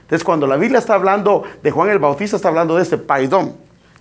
Entonces, 0.00 0.24
cuando 0.24 0.46
la 0.46 0.56
Biblia 0.56 0.78
está 0.78 0.94
hablando 0.94 1.44
de 1.62 1.70
Juan 1.70 1.90
el 1.90 1.98
Bautista, 1.98 2.36
está 2.36 2.48
hablando 2.48 2.76
de 2.76 2.82
este 2.82 2.96
paidón. 2.96 3.54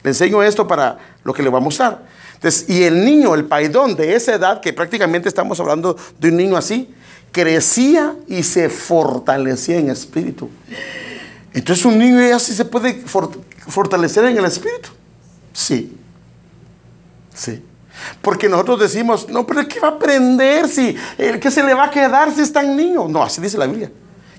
Le 0.03 0.11
enseño 0.11 0.41
esto 0.41 0.65
para 0.65 0.97
lo 1.25 1.33
que 1.33 1.43
le 1.43 1.49
voy 1.49 1.59
a 1.59 1.63
mostrar. 1.63 2.05
Entonces, 2.35 2.69
y 2.69 2.83
el 2.83 3.03
niño, 3.03 3.35
el 3.35 3.45
paidón 3.45 3.97
de 3.97 4.15
esa 4.15 4.33
edad, 4.33 4.61
que 4.61 4.71
prácticamente 4.71 5.27
estamos 5.27 5.59
hablando 5.59 5.97
de 6.17 6.29
un 6.29 6.37
niño 6.37 6.55
así, 6.55 6.93
crecía 7.33 8.15
y 8.27 8.43
se 8.43 8.69
fortalecía 8.69 9.77
en 9.77 9.89
espíritu. 9.89 10.49
Entonces 11.53 11.83
un 11.85 11.97
niño 11.97 12.25
ya 12.25 12.39
sí 12.39 12.53
se 12.53 12.63
puede 12.63 13.03
fortalecer 13.67 14.23
en 14.25 14.37
el 14.37 14.45
espíritu. 14.45 14.89
Sí. 15.51 15.97
Sí. 17.33 17.61
Porque 18.21 18.49
nosotros 18.49 18.79
decimos, 18.79 19.29
no, 19.29 19.45
pero 19.45 19.67
¿qué 19.67 19.79
va 19.79 19.89
a 19.89 19.91
aprender 19.91 20.67
si, 20.67 20.95
el 21.17 21.39
que 21.39 21.51
se 21.51 21.63
le 21.63 21.73
va 21.73 21.86
a 21.86 21.91
quedar 21.91 22.33
si 22.33 22.41
es 22.41 22.51
tan 22.51 22.75
niño? 22.75 23.07
No, 23.07 23.23
así 23.23 23.41
dice 23.41 23.57
la 23.57 23.67
Biblia. 23.67 23.91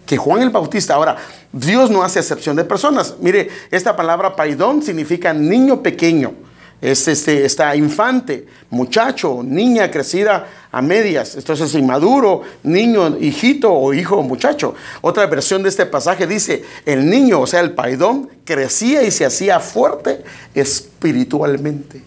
Que 0.07 0.17
Juan 0.17 0.43
el 0.43 0.51
Bautista, 0.51 0.95
ahora, 0.95 1.17
Dios 1.53 1.91
no 1.91 2.03
hace 2.03 2.19
excepción 2.19 2.57
de 2.57 2.65
personas. 2.65 3.17
Mire, 3.21 3.49
esta 3.71 3.95
palabra 3.95 4.35
paidón 4.35 4.83
significa 4.83 5.33
niño 5.33 5.83
pequeño 5.83 6.33
es 6.81 7.09
este, 7.09 7.45
está 7.45 7.75
infante, 7.75 8.47
muchacho, 8.71 9.41
niña 9.43 9.91
crecida 9.91 10.47
a 10.71 10.81
medias. 10.81 11.35
Entonces, 11.35 11.75
inmaduro, 11.75 12.43
niño, 12.63 13.19
hijito 13.19 13.73
o 13.73 13.93
hijo 13.93 14.17
o 14.17 14.23
muchacho. 14.23 14.75
Otra 15.01 15.27
versión 15.27 15.63
de 15.63 15.71
este 15.71 15.87
pasaje 15.87 16.27
dice, 16.27 16.63
el 16.85 17.09
niño, 17.09 17.41
o 17.41 17.47
sea, 17.47 17.61
el 17.61 17.73
paidón, 17.73 18.31
crecía 18.45 19.03
y 19.03 19.11
se 19.11 19.25
hacía 19.25 19.59
fuerte 19.59 20.23
espiritualmente. 20.55 22.03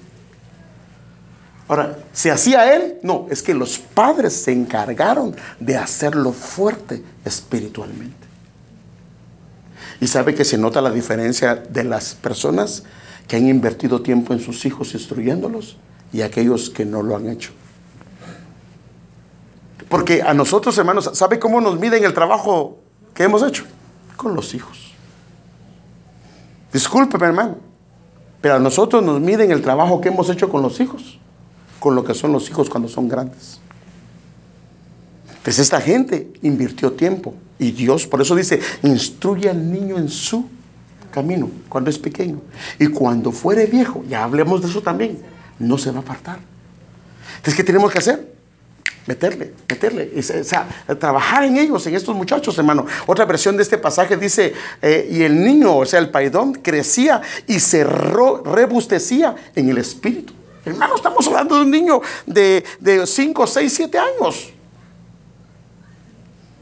Ahora, 1.72 1.98
¿se 2.12 2.30
hacía 2.30 2.76
él? 2.76 3.00
No, 3.02 3.28
es 3.30 3.42
que 3.42 3.54
los 3.54 3.80
padres 3.80 4.34
se 4.34 4.52
encargaron 4.52 5.34
de 5.58 5.78
hacerlo 5.78 6.34
fuerte 6.34 7.02
espiritualmente. 7.24 8.28
Y 10.02 10.08
sabe 10.08 10.36
que 10.36 10.44
se 10.44 10.58
nota 10.58 10.82
la 10.82 10.92
diferencia 10.92 11.56
de 11.56 11.86
las 11.86 12.14
personas 12.14 12.84
que 13.26 13.38
han 13.38 13.48
invertido 13.48 14.02
tiempo 14.02 14.34
en 14.34 14.42
sus 14.42 14.66
hijos 14.66 14.94
instruyéndolos 14.94 15.78
y 16.12 16.24
aquellos 16.24 16.70
que 16.70 16.84
no 16.84 17.04
lo 17.04 17.16
han 17.16 17.30
hecho. 17.30 17.54
Porque 19.88 20.22
a 20.22 20.34
nosotros, 20.34 20.78
hermanos, 20.78 21.10
¿sabe 21.14 21.40
cómo 21.40 21.62
nos 21.62 21.80
miden 21.80 22.04
el 22.04 22.14
trabajo 22.14 22.80
que 23.14 23.24
hemos 23.24 23.44
hecho? 23.44 23.64
Con 24.18 24.36
los 24.36 24.54
hijos. 24.54 24.92
Discúlpeme, 26.74 27.28
hermano, 27.28 27.60
pero 28.42 28.56
a 28.56 28.60
nosotros 28.60 29.02
nos 29.02 29.22
miden 29.22 29.52
el 29.52 29.62
trabajo 29.62 30.02
que 30.02 30.10
hemos 30.10 30.30
hecho 30.30 30.50
con 30.50 30.62
los 30.62 30.78
hijos, 30.82 31.18
con 31.82 31.96
lo 31.96 32.04
que 32.04 32.14
son 32.14 32.32
los 32.32 32.48
hijos 32.48 32.70
cuando 32.70 32.88
son 32.88 33.10
grandes. 33.10 33.60
Pues 35.44 35.58
esta 35.58 35.82
gente 35.82 36.32
invirtió 36.44 36.92
tiempo 36.92 37.34
y 37.58 37.72
Dios, 37.72 38.06
por 38.06 38.22
eso 38.22 38.36
dice, 38.36 38.60
instruye 38.84 39.50
al 39.50 39.72
niño 39.72 39.98
en 39.98 40.08
su 40.08 40.46
camino 41.12 41.50
cuando 41.68 41.90
es 41.90 41.98
pequeño. 41.98 42.40
Y 42.78 42.86
cuando 42.86 43.32
fuere 43.32 43.66
viejo, 43.66 44.04
ya 44.08 44.24
hablemos 44.24 44.62
de 44.62 44.68
eso 44.68 44.84
también, 44.84 45.18
no 45.58 45.80
se 45.80 45.90
va 45.90 45.98
a 45.98 46.02
apartar. 46.02 46.38
Entonces, 47.38 47.56
¿qué 47.56 47.64
tenemos 47.64 47.92
que 47.92 47.98
hacer? 47.98 48.32
Meterle, 49.08 49.56
meterle, 49.68 50.12
o 50.16 50.44
sea, 50.44 50.70
trabajar 51.00 51.46
en 51.46 51.58
ellos, 51.58 51.88
en 51.88 51.96
estos 51.96 52.16
muchachos, 52.16 52.56
hermano. 52.60 52.86
Otra 53.08 53.26
versión 53.26 53.58
de 53.58 53.64
este 53.64 53.80
pasaje 53.80 54.18
dice, 54.18 54.54
eh, 54.84 55.10
y 55.12 55.24
el 55.24 55.44
niño, 55.44 55.78
o 55.78 55.86
sea, 55.88 56.00
el 56.00 56.12
paidón, 56.12 56.54
crecía 56.54 57.24
y 57.48 57.60
se 57.60 57.84
rebustecía 57.84 59.36
en 59.56 59.70
el 59.70 59.80
espíritu. 59.80 60.34
Hermano, 60.66 60.96
estamos 60.96 61.26
hablando 61.28 61.56
de 61.56 61.62
un 61.64 61.72
niño 61.72 62.02
de 62.26 62.64
5, 63.06 63.48
6, 63.48 63.74
7 63.74 63.98
años. 63.98 64.50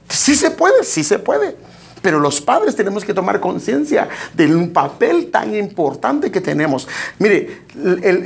Sí 0.09 0.35
se 0.35 0.51
puede, 0.51 0.83
sí 0.83 1.03
se 1.03 1.19
puede. 1.19 1.55
Pero 2.01 2.19
los 2.19 2.39
padres 2.39 2.75
tenemos 2.75 3.03
que 3.03 3.13
tomar 3.13 3.39
conciencia 3.39 4.07
del 4.33 4.69
papel 4.69 5.29
tan 5.31 5.53
importante 5.55 6.31
que 6.31 6.39
tenemos. 6.39 6.88
Mire, 7.19 7.63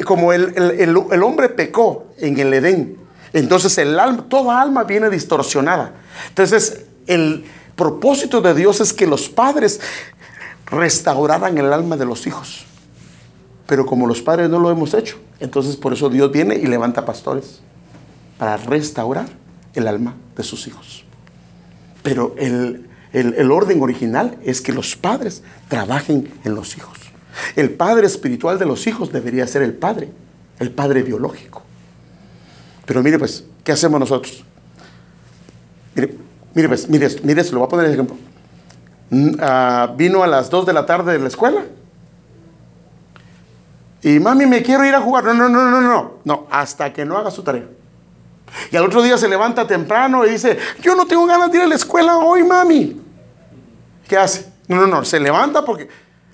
como 0.06 0.32
el, 0.32 1.24
hombre 1.24 1.50
pecó 1.50 2.06
en 2.18 2.40
el 2.40 2.54
Edén, 2.54 2.98
entonces 3.34 3.78
el 3.80 4.00
alma, 4.00 4.26
toda 4.30 4.62
alma 4.62 4.84
viene 4.84 5.10
distorsionada. 5.10 5.94
Entonces, 6.30 6.86
el 7.08 7.46
propósito 7.76 8.42
de 8.42 8.54
Dios 8.54 8.80
es 8.80 8.94
que 8.94 9.08
los 9.08 9.28
padres 9.28 9.82
restauraran 10.68 11.58
el 11.58 11.74
alma 11.74 11.98
de 11.98 12.06
los 12.06 12.28
hijos. 12.28 12.66
Pero 13.74 13.88
como 13.88 14.06
los 14.06 14.22
padres 14.22 14.52
no 14.52 14.60
lo 14.60 14.70
hemos 14.70 14.94
hecho, 14.94 15.18
entonces 15.40 15.78
por 15.78 15.94
eso 15.94 16.08
Dios 16.08 16.32
viene 16.32 16.54
y 16.54 16.68
levanta 16.68 17.06
pastores 17.06 17.60
para 18.38 18.56
restaurar 18.56 19.26
el 19.74 19.88
alma 19.88 20.14
de 20.38 20.44
sus 20.44 20.68
hijos. 20.68 21.04
Pero 22.04 22.36
el, 22.38 22.88
el, 23.14 23.52
orden 23.52 23.82
original 23.82 24.38
es 24.44 24.62
que 24.62 24.74
los 24.74 24.96
padres 24.96 25.42
trabajen 25.70 26.32
en 26.44 26.54
los 26.54 26.78
hijos. 26.78 27.00
El 27.56 27.72
padre 27.72 28.06
espiritual 28.06 28.60
de 28.60 28.68
los 28.68 28.86
hijos 28.86 29.12
debería 29.12 29.48
ser 29.48 29.64
el 29.64 29.74
padre, 29.74 30.12
el 30.60 30.70
padre 30.70 31.02
biológico. 31.02 31.64
Pero 32.86 33.02
mire 33.02 33.18
pues, 33.18 33.44
¿qué 33.64 33.72
hacemos 33.72 34.00
nosotros? 34.00 34.44
Mire, 35.96 36.16
mire 36.54 36.68
pues, 36.68 36.88
mire, 36.88 37.08
mire, 37.24 37.44
se 37.44 37.54
lo 37.54 37.58
voy 37.58 37.66
a 37.66 37.70
poner 37.70 37.88
el 37.88 37.94
ejemplo. 37.94 38.18
Mm, 39.10 39.32
ah, 39.40 39.96
vino 39.98 40.22
a 40.22 40.28
las 40.28 40.52
2 40.52 40.64
de 40.68 40.74
la 40.74 40.86
tarde 40.86 41.14
de 41.14 41.18
la 41.18 41.28
escuela. 41.28 41.66
Y 44.04 44.20
mami, 44.20 44.46
me 44.46 44.62
quiero 44.62 44.86
ir 44.86 44.94
a 44.94 45.02
jugar. 45.02 45.24
No, 45.24 45.34
no, 45.34 45.50
no, 45.50 45.72
no, 45.72 45.82
no. 45.82 46.12
No, 46.26 46.48
hasta 46.52 46.92
que 46.92 47.06
no 47.06 47.18
haga 47.18 47.32
su 47.32 47.42
tarea. 47.42 47.66
Y 48.72 48.76
al 48.76 48.86
otro 48.86 49.02
día 49.02 49.18
se 49.18 49.28
levanta 49.28 49.66
temprano 49.66 50.26
y 50.26 50.32
dice, 50.32 50.58
yo 50.82 50.96
no 50.96 51.06
tengo 51.06 51.26
ganas 51.26 51.52
de 51.52 51.58
ir 51.58 51.64
a 51.64 51.68
la 51.68 51.76
escuela 51.76 52.18
hoy, 52.18 52.44
mami. 52.44 53.02
¿Qué 54.08 54.18
hace? 54.18 54.46
No, 54.68 54.76
no, 54.76 54.88
no, 54.88 55.06
se 55.06 55.20
levanta 55.20 55.64
porque... 55.66 55.88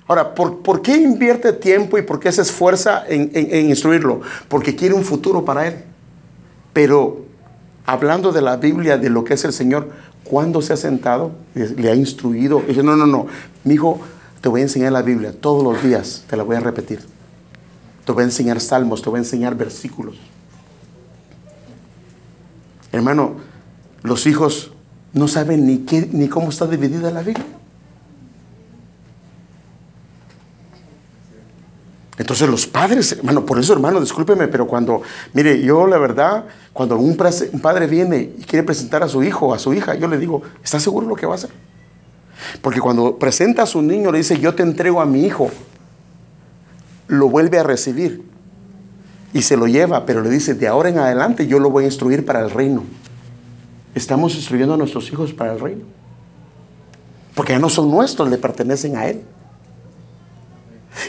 Ahora, 0.08 0.34
¿por, 0.34 0.82
qué 0.82 0.98
invierte 0.98 1.54
tiempo 1.54 1.96
y 2.00 2.02
por 2.02 2.20
qué 2.20 2.32
se 2.32 2.42
esfuerza 2.42 3.04
en, 3.08 3.70
instruirlo? 3.70 4.22
Porque 4.48 4.76
quiere 4.76 4.96
un 4.96 5.04
futuro 5.04 5.46
para 5.46 5.68
él. 5.68 5.84
Pero 6.74 7.26
hablando 7.86 8.32
de 8.32 8.42
la 8.42 8.58
Biblia, 8.58 8.98
de 8.98 9.12
lo 9.12 9.24
que 9.24 9.36
es 9.36 9.46
el 9.46 9.54
Señor, 9.54 9.92
¿cuándo 10.24 10.64
se 10.64 10.74
ha 10.74 10.78
sentado? 10.78 11.32
Le 11.54 11.92
ha 11.92 11.94
instruido. 11.94 12.64
dice, 12.68 12.82
no, 12.82 12.96
no, 12.96 13.06
no, 13.06 13.28
mi 13.64 13.76
hijo, 13.76 14.00
te 14.42 14.50
voy 14.50 14.62
a 14.62 14.64
enseñar 14.64 14.94
la 14.94 15.04
Biblia 15.04 15.32
todos 15.40 15.64
los 15.64 15.84
días, 15.84 16.24
te 16.28 16.36
la 16.36 16.42
voy 16.42 16.56
a 16.56 16.60
repetir. 16.60 17.19
Te 18.10 18.14
voy 18.14 18.24
a 18.24 18.26
enseñar 18.26 18.60
salmos, 18.60 19.04
te 19.04 19.10
voy 19.12 19.18
a 19.18 19.22
enseñar 19.22 19.54
versículos. 19.54 20.16
Hermano, 22.92 23.36
los 24.02 24.26
hijos 24.26 24.72
no 25.14 25.28
saben 25.28 25.68
ni, 25.68 25.86
qué, 25.86 26.10
ni 26.12 26.28
cómo 26.28 26.50
está 26.50 26.66
dividida 26.66 27.12
la 27.12 27.22
Biblia. 27.22 27.46
Entonces 32.18 32.50
los 32.50 32.66
padres, 32.66 33.12
hermano, 33.12 33.46
por 33.46 33.60
eso 33.60 33.74
hermano, 33.74 34.02
discúlpeme, 34.02 34.48
pero 34.48 34.66
cuando, 34.66 35.04
mire, 35.34 35.62
yo 35.62 35.86
la 35.86 36.00
verdad, 36.00 36.46
cuando 36.74 36.98
un, 36.98 37.16
padre 37.16 37.86
viene 37.86 38.34
y 38.40 38.42
quiere 38.42 38.64
presentar 38.64 39.04
a 39.04 39.08
su 39.08 39.22
hijo 39.22 39.50
o 39.50 39.54
a 39.54 39.60
su 39.60 39.72
hija, 39.72 39.94
yo 39.94 40.08
le 40.08 40.18
digo, 40.18 40.42
¿está 40.64 40.80
seguro 40.80 41.06
lo 41.06 41.16
que 41.16 41.28
va 41.28 41.34
a 41.34 41.36
hacer? 41.36 41.52
Porque 42.64 42.80
cuando 42.80 43.20
presenta 43.20 43.62
a 43.62 43.66
su 43.68 43.84
niño, 43.84 44.12
le 44.12 44.18
dice, 44.18 44.40
yo 44.40 44.56
te 44.56 44.64
entrego 44.64 45.00
a 45.00 45.06
mi 45.06 45.28
hijo, 45.28 45.52
lo 47.10 47.28
vuelve 47.28 47.58
a 47.58 47.64
recibir 47.64 48.24
y 49.34 49.42
se 49.42 49.58
lo 49.58 49.68
lleva, 49.68 50.06
pero 50.06 50.22
le 50.22 50.30
dice, 50.30 50.54
de 50.54 50.68
ahora 50.68 50.90
en 50.90 51.00
adelante 51.00 51.48
yo 51.48 51.60
lo 51.60 51.70
voy 51.70 51.84
a 51.84 51.88
instruir 51.88 52.24
para 52.24 52.40
el 52.40 52.52
reino. 52.52 52.84
Estamos 53.96 54.36
instruyendo 54.36 54.76
a 54.76 54.78
nuestros 54.78 55.12
hijos 55.12 55.34
para 55.34 55.54
el 55.54 55.60
reino. 55.60 55.86
Porque 57.34 57.54
ya 57.54 57.60
no 57.60 57.70
son 57.70 57.90
nuestros, 57.90 58.30
le 58.30 58.38
pertenecen 58.38 58.96
a 58.96 59.08
Él. 59.08 59.24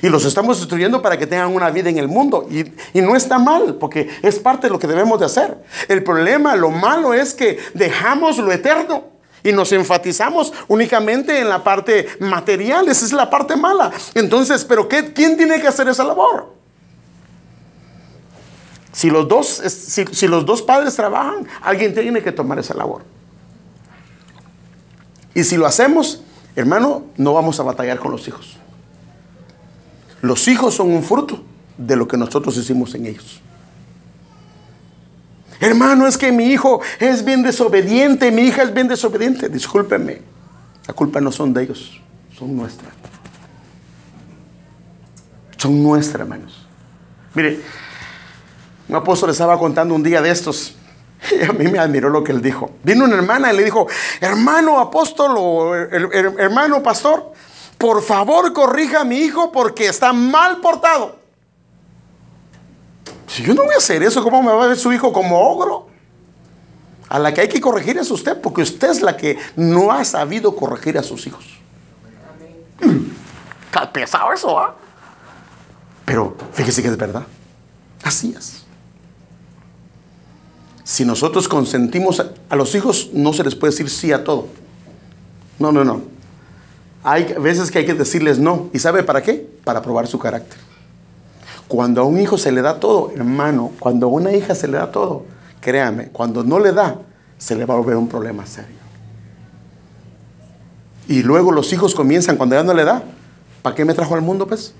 Y 0.02 0.08
los 0.08 0.24
estamos 0.24 0.58
instruyendo 0.58 1.02
para 1.02 1.18
que 1.18 1.26
tengan 1.26 1.54
una 1.54 1.70
vida 1.70 1.90
en 1.90 1.98
el 1.98 2.08
mundo. 2.08 2.46
Y, 2.50 2.60
y, 2.98 3.02
no 3.02 3.14
está 3.14 3.38
mal, 3.38 3.74
porque 3.74 4.08
es 4.22 4.38
parte 4.38 4.68
de 4.68 4.72
lo 4.72 4.78
que 4.78 4.86
debemos 4.86 5.20
de 5.20 5.26
hacer. 5.26 5.62
El 5.88 6.02
problema, 6.02 6.56
lo 6.56 6.70
malo 6.70 7.12
es 7.12 7.34
que 7.34 7.58
dejamos 7.74 8.38
lo 8.38 8.52
eterno 8.52 9.19
y 9.42 9.52
nos 9.52 9.72
enfatizamos 9.72 10.52
únicamente 10.68 11.38
en 11.38 11.48
la 11.48 11.62
parte 11.62 12.08
material. 12.20 12.88
Esa 12.88 13.04
es 13.04 13.12
la 13.12 13.30
parte 13.30 13.56
mala. 13.56 13.90
Entonces, 14.14 14.64
¿pero 14.64 14.88
qué, 14.88 15.12
quién 15.12 15.36
tiene 15.36 15.60
que 15.60 15.68
hacer 15.68 15.88
esa 15.88 16.04
labor? 16.04 16.60
Si 18.92 19.08
los, 19.08 19.28
dos, 19.28 19.46
si, 19.46 20.26
los 20.26 20.44
dos 20.44 20.62
padres 20.62 20.96
trabajan, 20.96 21.46
alguien 21.62 21.94
tiene 21.94 22.22
que 22.22 22.32
tomar 22.32 22.58
esa 22.58 22.74
labor. 22.74 23.02
Y 25.32 25.44
si 25.44 25.56
lo 25.56 25.66
hacemos, 25.66 26.22
hermano, 26.56 27.04
no 27.16 27.32
vamos 27.32 27.60
a 27.60 27.62
batallar 27.62 27.98
con 27.98 28.10
los 28.10 28.26
hijos. 28.26 28.56
Los 30.22 30.48
hijos 30.48 30.74
son 30.74 30.90
un 30.92 31.02
fruto 31.02 31.40
de 31.78 31.96
lo 31.96 32.08
que 32.08 32.16
nosotros 32.16 32.56
hicimos 32.56 32.94
en 32.94 33.06
ellos. 33.06 33.40
Hermano, 35.60 36.06
es 36.06 36.16
que 36.16 36.32
mi 36.32 36.46
hijo 36.46 36.80
es 36.98 37.24
bien 37.24 37.42
desobediente, 37.42 38.30
mi 38.30 38.42
hija 38.42 38.62
es 38.62 38.72
bien 38.72 38.88
desobediente. 38.88 39.48
Discúlpenme, 39.48 40.22
la 40.86 40.94
culpa 40.94 41.20
no 41.20 41.30
son 41.30 41.52
de 41.52 41.64
ellos, 41.64 42.00
son 42.36 42.56
nuestras. 42.56 42.90
Son 45.58 45.82
nuestras, 45.82 46.22
hermanos. 46.22 46.66
Mire, 47.34 47.60
un 48.88 48.96
apóstol 48.96 49.30
estaba 49.30 49.58
contando 49.58 49.94
un 49.94 50.02
día 50.02 50.22
de 50.22 50.30
estos. 50.30 50.74
Y 51.30 51.44
a 51.44 51.52
mí 51.52 51.68
me 51.68 51.78
admiró 51.78 52.08
lo 52.08 52.24
que 52.24 52.32
él 52.32 52.40
dijo. 52.40 52.70
Vino 52.82 53.04
una 53.04 53.16
hermana 53.16 53.52
y 53.52 53.56
le 53.58 53.64
dijo, 53.64 53.86
hermano 54.22 54.80
apóstol 54.80 55.34
o 55.36 55.74
hermano 55.74 56.82
pastor, 56.82 57.32
por 57.76 58.02
favor 58.02 58.54
corrija 58.54 59.02
a 59.02 59.04
mi 59.04 59.18
hijo 59.18 59.52
porque 59.52 59.86
está 59.86 60.14
mal 60.14 60.62
portado. 60.62 61.19
Si 63.30 63.44
yo 63.44 63.54
no 63.54 63.62
voy 63.62 63.74
a 63.74 63.78
hacer 63.78 64.02
eso, 64.02 64.24
¿cómo 64.24 64.42
me 64.42 64.50
va 64.50 64.64
a 64.64 64.66
ver 64.66 64.76
su 64.76 64.92
hijo 64.92 65.12
como 65.12 65.38
ogro? 65.38 65.86
A 67.08 67.18
la 67.20 67.32
que 67.32 67.42
hay 67.42 67.48
que 67.48 67.60
corregir 67.60 67.96
es 67.96 68.10
usted, 68.10 68.40
porque 68.40 68.62
usted 68.62 68.90
es 68.90 69.02
la 69.02 69.16
que 69.16 69.38
no 69.54 69.92
ha 69.92 70.04
sabido 70.04 70.56
corregir 70.56 70.98
a 70.98 71.02
sus 71.04 71.28
hijos. 71.28 71.44
Está 73.66 73.92
pesado 73.92 74.32
eso, 74.32 74.58
¿ah? 74.58 74.74
Pero 76.04 76.36
fíjese 76.52 76.82
que 76.82 76.88
es 76.88 76.96
verdad. 76.96 77.22
Así 78.02 78.34
es. 78.36 78.64
Si 80.82 81.04
nosotros 81.04 81.46
consentimos 81.46 82.20
a, 82.48 82.56
los 82.56 82.74
hijos, 82.74 83.10
no 83.12 83.32
se 83.32 83.44
les 83.44 83.54
puede 83.54 83.70
decir 83.70 83.88
sí 83.88 84.10
a 84.10 84.24
todo. 84.24 84.48
No, 85.60 85.70
no, 85.70 85.84
no. 85.84 86.02
Hay 87.04 87.32
veces 87.34 87.70
que 87.70 87.78
hay 87.78 87.86
que 87.86 87.94
decirles 87.94 88.40
no. 88.40 88.70
¿Y 88.72 88.80
sabe 88.80 89.04
para 89.04 89.22
qué? 89.22 89.48
Para 89.62 89.82
probar 89.82 90.08
su 90.08 90.18
carácter. 90.18 90.69
Cuando 91.70 92.00
a 92.00 92.04
un 92.04 92.18
hijo 92.18 92.36
se 92.36 92.50
le 92.50 92.62
da 92.62 92.80
todo, 92.80 93.12
hermano, 93.14 93.70
cuando 93.78 94.06
a 94.06 94.10
una 94.10 94.32
hija 94.32 94.56
se 94.56 94.66
le 94.66 94.76
da 94.76 94.90
todo, 94.90 95.26
créame, 95.60 96.08
cuando 96.08 96.42
no 96.42 96.58
le 96.58 96.72
da, 96.72 96.96
se 97.38 97.54
le 97.54 97.64
va 97.64 97.74
a 97.74 97.76
volver 97.76 97.96
un 97.96 98.08
problema 98.08 98.44
serio. 98.44 98.74
Y 101.06 101.22
luego 101.22 101.52
los 101.52 101.72
hijos 101.72 101.94
comienzan, 101.94 102.36
cuando 102.36 102.56
ya 102.56 102.64
no 102.64 102.74
le 102.74 102.84
da, 102.84 103.04
¿para 103.62 103.76
qué 103.76 103.84
me 103.84 103.94
trajo 103.94 104.16
al 104.16 104.20
mundo, 104.20 104.48
pues? 104.48 104.74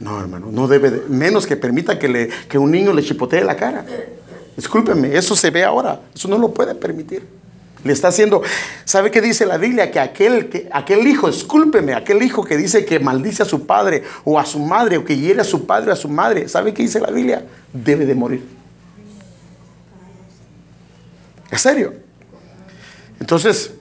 No, 0.00 0.20
hermano, 0.20 0.48
no 0.52 0.68
debe, 0.68 0.90
de, 0.90 1.08
menos 1.08 1.46
que 1.46 1.56
permita 1.56 1.98
que, 1.98 2.08
le, 2.08 2.28
que 2.46 2.58
un 2.58 2.70
niño 2.70 2.92
le 2.92 3.02
chipotee 3.02 3.42
la 3.42 3.56
cara. 3.56 3.86
Discúlpeme, 4.54 5.16
eso 5.16 5.34
se 5.34 5.50
ve 5.50 5.64
ahora, 5.64 5.98
eso 6.14 6.28
no 6.28 6.36
lo 6.36 6.52
puede 6.52 6.74
permitir. 6.74 7.26
Le 7.82 7.92
está 7.92 8.08
haciendo, 8.08 8.42
¿sabe 8.84 9.10
qué 9.10 9.20
dice 9.20 9.46
la 9.46 9.56
Biblia? 9.56 9.90
Que 9.90 10.00
aquel, 10.00 10.50
que 10.50 10.68
aquel 10.70 11.06
hijo, 11.06 11.30
discúlpeme, 11.30 11.94
aquel 11.94 12.22
hijo 12.22 12.44
que 12.44 12.56
dice 12.56 12.84
que 12.84 13.00
maldice 13.00 13.42
a 13.42 13.46
su 13.46 13.66
padre 13.66 14.02
o 14.24 14.38
a 14.38 14.44
su 14.44 14.58
madre 14.58 14.98
o 14.98 15.04
que 15.04 15.16
hiere 15.16 15.40
a 15.40 15.44
su 15.44 15.64
padre 15.64 15.90
o 15.90 15.92
a 15.94 15.96
su 15.96 16.08
madre, 16.08 16.48
¿sabe 16.48 16.74
qué 16.74 16.82
dice 16.82 17.00
la 17.00 17.10
Biblia? 17.10 17.46
Debe 17.72 18.04
de 18.04 18.14
morir. 18.14 18.46
¿Es 21.50 21.62
serio? 21.62 21.94
Entonces, 23.18 23.72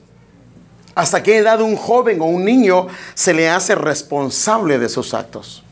¿hasta 0.96 1.22
qué 1.22 1.38
edad 1.38 1.62
un 1.62 1.76
joven 1.76 2.22
o 2.22 2.26
un 2.26 2.46
niño 2.46 2.88
se 3.14 3.34
le 3.34 3.50
hace 3.50 3.76
responsable 3.76 4.80
de 4.80 4.88
sus 4.88 5.14
actos? 5.14 5.64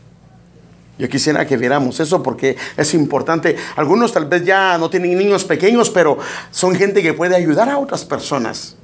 Yo 0.98 1.08
quisiera 1.10 1.46
que 1.46 1.58
viéramos 1.58 2.00
eso 2.00 2.24
porque 2.24 2.58
es 2.76 2.94
importante. 2.94 3.56
Algunos 3.76 4.12
tal 4.12 4.26
vez 4.26 4.44
ya 4.44 4.78
no 4.78 4.90
tienen 4.90 5.18
niños 5.18 5.44
pequeños, 5.44 5.90
pero 5.90 6.18
son 6.52 6.76
gente 6.76 7.04
que 7.04 7.14
puede 7.14 7.36
ayudar 7.36 7.70
a 7.70 7.78
otras 7.78 8.04
personas. 8.04 8.76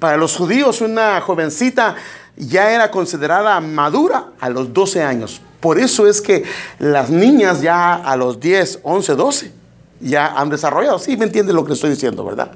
Para 0.00 0.16
los 0.16 0.36
judíos 0.36 0.80
una 0.80 1.20
jovencita 1.20 1.94
ya 2.36 2.70
era 2.72 2.90
considerada 2.90 3.60
madura 3.60 4.26
a 4.40 4.48
los 4.48 4.72
12 4.72 5.02
años. 5.02 5.40
Por 5.60 5.78
eso 5.78 6.06
es 6.06 6.20
que 6.20 6.44
las 6.78 7.08
niñas 7.08 7.62
ya 7.62 7.94
a 7.94 8.16
los 8.16 8.40
10, 8.40 8.80
11, 8.82 9.14
12 9.14 9.52
ya 10.00 10.26
han 10.26 10.50
desarrollado. 10.50 10.98
Sí, 10.98 11.16
me 11.16 11.24
entiende 11.24 11.52
lo 11.52 11.64
que 11.64 11.72
estoy 11.72 11.90
diciendo, 11.90 12.24
¿verdad? 12.24 12.50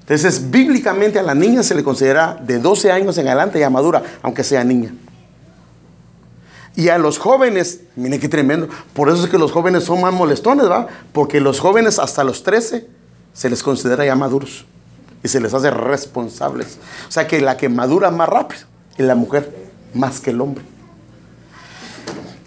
Entonces, 0.00 0.50
bíblicamente 0.50 1.18
a 1.18 1.22
la 1.22 1.34
niña 1.34 1.62
se 1.62 1.74
le 1.74 1.82
considera 1.82 2.36
de 2.40 2.58
12 2.58 2.90
años 2.90 3.16
en 3.18 3.26
adelante 3.26 3.58
ya 3.58 3.70
madura, 3.70 4.02
aunque 4.22 4.44
sea 4.44 4.64
niña. 4.64 4.92
Y 6.76 6.88
a 6.88 6.98
los 6.98 7.18
jóvenes, 7.18 7.80
miren 7.94 8.20
qué 8.20 8.28
tremendo, 8.28 8.68
por 8.94 9.08
eso 9.08 9.24
es 9.24 9.30
que 9.30 9.38
los 9.38 9.52
jóvenes 9.52 9.84
son 9.84 10.00
más 10.00 10.12
molestones, 10.12 10.68
¿va? 10.68 10.88
Porque 11.12 11.40
los 11.40 11.60
jóvenes 11.60 11.98
hasta 11.98 12.24
los 12.24 12.42
13 12.42 12.88
se 13.32 13.50
les 13.50 13.62
considera 13.62 14.04
ya 14.04 14.16
maduros 14.16 14.66
y 15.22 15.28
se 15.28 15.40
les 15.40 15.54
hace 15.54 15.70
responsables. 15.70 16.78
O 17.08 17.12
sea 17.12 17.26
que 17.28 17.40
la 17.40 17.56
que 17.56 17.68
madura 17.68 18.10
más 18.10 18.28
rápido 18.28 18.62
es 18.96 19.06
la 19.06 19.14
mujer, 19.14 19.54
más 19.94 20.20
que 20.20 20.30
el 20.30 20.40
hombre. 20.40 20.64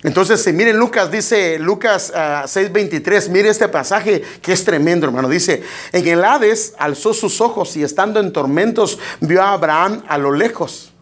Entonces, 0.04 0.44
si 0.44 0.54
miren 0.54 0.78
Lucas, 0.78 1.12
dice 1.12 1.58
Lucas 1.58 2.14
6:23, 2.14 3.28
ah, 3.28 3.32
mire 3.32 3.50
este 3.50 3.68
pasaje 3.68 4.22
que 4.42 4.54
es 4.54 4.64
tremendo, 4.64 5.08
hermano. 5.08 5.28
Dice, 5.28 5.64
en 5.92 6.08
el 6.08 6.24
Hades 6.24 6.76
alzó 6.78 7.14
sus 7.14 7.42
ojos 7.42 7.76
y 7.76 7.84
estando 7.84 8.20
en 8.20 8.32
tormentos 8.32 9.00
vio 9.22 9.42
a 9.42 9.54
Abraham 9.54 10.04
a 10.08 10.18
lo 10.18 10.32
lejos 10.32 10.94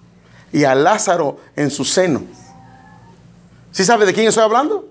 y 0.54 0.64
a 0.64 0.76
Lázaro 0.76 1.40
en 1.56 1.72
su 1.72 1.84
seno. 1.84 2.24
¿Sí 3.76 3.84
sabe 3.84 4.06
de 4.06 4.14
quién 4.14 4.26
estoy 4.26 4.46
hablando? 4.46 4.88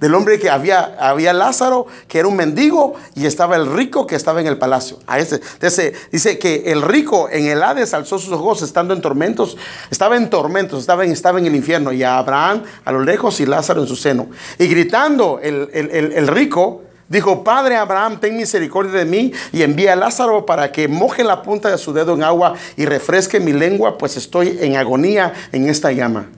Del 0.00 0.14
hombre 0.14 0.38
que 0.38 0.48
había, 0.48 0.96
había 0.98 1.34
Lázaro, 1.34 1.86
que 2.08 2.18
era 2.18 2.26
un 2.26 2.34
mendigo, 2.34 2.94
y 3.14 3.26
estaba 3.26 3.56
el 3.56 3.70
rico 3.70 4.06
que 4.06 4.16
estaba 4.16 4.40
en 4.40 4.46
el 4.46 4.56
palacio. 4.56 5.00
A 5.06 5.18
ese, 5.18 5.92
dice 6.10 6.38
que 6.38 6.72
el 6.72 6.80
rico 6.80 7.28
en 7.30 7.44
el 7.44 7.62
Hades 7.62 7.92
alzó 7.92 8.18
sus 8.18 8.32
ojos 8.32 8.62
estando 8.62 8.94
en 8.94 9.02
tormentos, 9.02 9.58
estaba 9.90 10.16
en 10.16 10.30
tormentos, 10.30 10.80
estaba 10.80 11.04
en, 11.04 11.12
estaba 11.12 11.40
en 11.40 11.44
el 11.44 11.54
infierno, 11.54 11.92
y 11.92 12.02
a 12.02 12.16
Abraham 12.16 12.62
a 12.86 12.90
lo 12.90 13.04
lejos 13.04 13.38
y 13.40 13.44
Lázaro 13.44 13.82
en 13.82 13.86
su 13.86 13.96
seno. 13.96 14.30
Y 14.58 14.66
gritando 14.68 15.38
el, 15.42 15.68
el 15.74 16.28
rico, 16.28 16.84
Dijo, 17.06 17.44
Padre 17.44 17.76
Abraham, 17.76 18.18
ten 18.18 18.38
misericordia 18.38 19.00
de 19.00 19.04
mí 19.04 19.34
y 19.52 19.60
envía 19.60 19.92
a 19.92 19.96
Lázaro 19.96 20.46
para 20.46 20.72
que 20.72 20.88
moje 20.88 21.22
la 21.22 21.42
punta 21.42 21.70
de 21.70 21.76
su 21.76 21.92
dedo 21.92 22.14
en 22.14 22.22
agua 22.22 22.54
y 22.78 22.86
refresque 22.86 23.38
mi 23.38 23.52
lengua, 23.52 23.98
pues 23.98 24.16
estoy 24.16 24.56
en 24.58 24.76
agonía 24.76 25.34
en 25.52 25.68
esta 25.68 25.92
llama. 25.92 26.30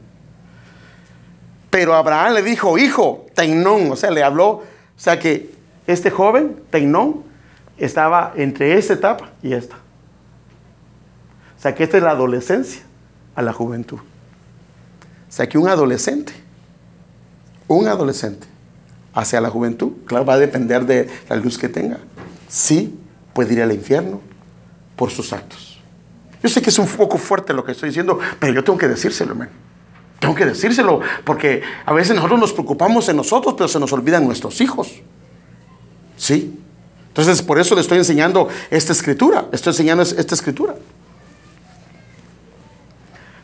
Pero 1.75 1.97
Abraham 1.97 2.35
le 2.35 2.43
dijo, 2.45 2.79
hijo, 2.79 3.27
Teinón, 3.35 3.91
o 3.91 3.97
sea, 3.97 4.13
le 4.13 4.23
habló, 4.23 4.49
o 4.49 4.63
sea 4.95 5.19
que 5.19 5.51
este 5.89 6.09
joven, 6.09 6.63
Teinón, 6.71 7.25
estaba 7.77 8.33
entre 8.37 8.79
esta 8.79 8.93
etapa 8.93 9.33
y 9.43 9.55
esta. 9.55 9.75
O 9.75 11.61
sea 11.61 11.75
que 11.75 11.83
esta 11.83 11.97
es 11.97 12.05
la 12.05 12.11
adolescencia 12.11 12.83
a 13.35 13.43
la 13.43 13.53
juventud. 13.53 13.99
O 13.99 15.33
sea 15.33 15.49
que 15.49 15.59
un 15.59 15.67
adolescente, 15.67 16.33
un 17.67 17.89
adolescente 17.89 18.47
hacia 19.13 19.41
la 19.41 19.51
juventud, 19.51 19.95
claro, 20.07 20.25
va 20.25 20.35
a 20.35 20.39
depender 20.39 20.87
de 20.87 21.09
la 21.29 21.35
luz 21.35 21.59
que 21.59 21.69
tenga. 21.69 21.99
Sí, 22.47 22.97
puede 23.33 23.53
ir 23.53 23.63
al 23.63 23.73
infierno 23.73 24.21
por 24.95 25.11
sus 25.11 25.33
actos. 25.33 25.83
Yo 26.41 26.49
sé 26.49 26.63
que 26.63 26.71
es 26.71 26.79
un 26.79 26.87
poco 26.87 27.19
fuerte 27.19 27.53
lo 27.53 27.65
que 27.65 27.73
estoy 27.73 27.89
diciendo, 27.89 28.21
pero 28.39 28.53
yo 28.53 28.63
tengo 28.63 28.79
que 28.79 28.87
decírselo, 28.87 29.33
hermano. 29.33 29.74
Tengo 30.25 30.37
que 30.37 30.47
decírselo, 30.47 31.01
porque 31.23 31.61
a 31.85 31.93
veces 31.93 32.17
nosotros 32.17 32.41
nos 32.41 32.53
preocupamos 32.55 33.07
en 33.11 33.17
nosotros, 33.17 33.57
pero 33.59 33.69
se 33.69 33.79
nos 33.79 33.93
olvidan 33.93 34.25
nuestros 34.25 34.59
hijos. 34.63 34.91
¿Sí? 36.17 36.59
Entonces, 37.09 37.43
por 37.43 37.59
eso 37.59 37.75
le 37.75 37.83
estoy 37.83 37.99
enseñando 37.99 38.49
esta 38.71 38.95
escritura. 38.95 39.49
Estoy 39.53 39.73
enseñando 39.73 40.03
esta 40.03 40.35
escritura. 40.35 40.77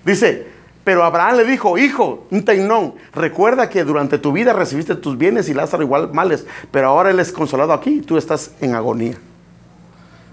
Dice, 0.07 0.47
pero 0.83 1.05
Abraham 1.05 1.37
le 1.37 1.45
dijo, 1.45 1.77
hijo, 1.77 2.27
teinón, 2.47 2.95
recuerda 3.13 3.69
que 3.69 3.85
durante 3.85 4.17
tu 4.17 4.33
vida 4.33 4.55
recibiste 4.55 4.95
tus 4.95 5.19
bienes 5.19 5.51
y 5.51 5.55
Lázaro 5.55 5.83
igual 5.83 6.15
males, 6.15 6.47
pero 6.71 6.89
ahora 6.89 7.11
él 7.11 7.21
es 7.21 7.31
consolado 7.31 7.75
aquí 7.75 7.97
y 7.97 8.01
tú 8.01 8.17
estás 8.17 8.53
en 8.63 8.75
agonía. 8.75 9.19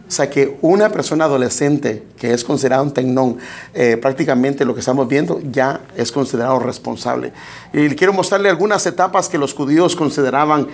O 0.07 0.11
sea 0.11 0.29
que 0.29 0.57
una 0.61 0.89
persona 0.89 1.25
adolescente 1.25 2.03
que 2.17 2.33
es 2.33 2.45
considerado 2.45 2.83
un 2.83 2.93
tecnón, 2.93 3.37
eh, 3.73 3.97
prácticamente 3.97 4.63
lo 4.63 4.73
que 4.73 4.79
estamos 4.79 5.07
viendo 5.07 5.41
ya 5.51 5.81
es 5.97 6.13
considerado 6.13 6.59
responsable. 6.59 7.33
Y 7.73 7.89
quiero 7.89 8.13
mostrarle 8.13 8.49
algunas 8.49 8.85
etapas 8.85 9.27
que 9.27 9.37
los 9.37 9.53
judíos 9.53 9.97
consideraban 9.97 10.67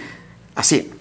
así. 0.54 0.92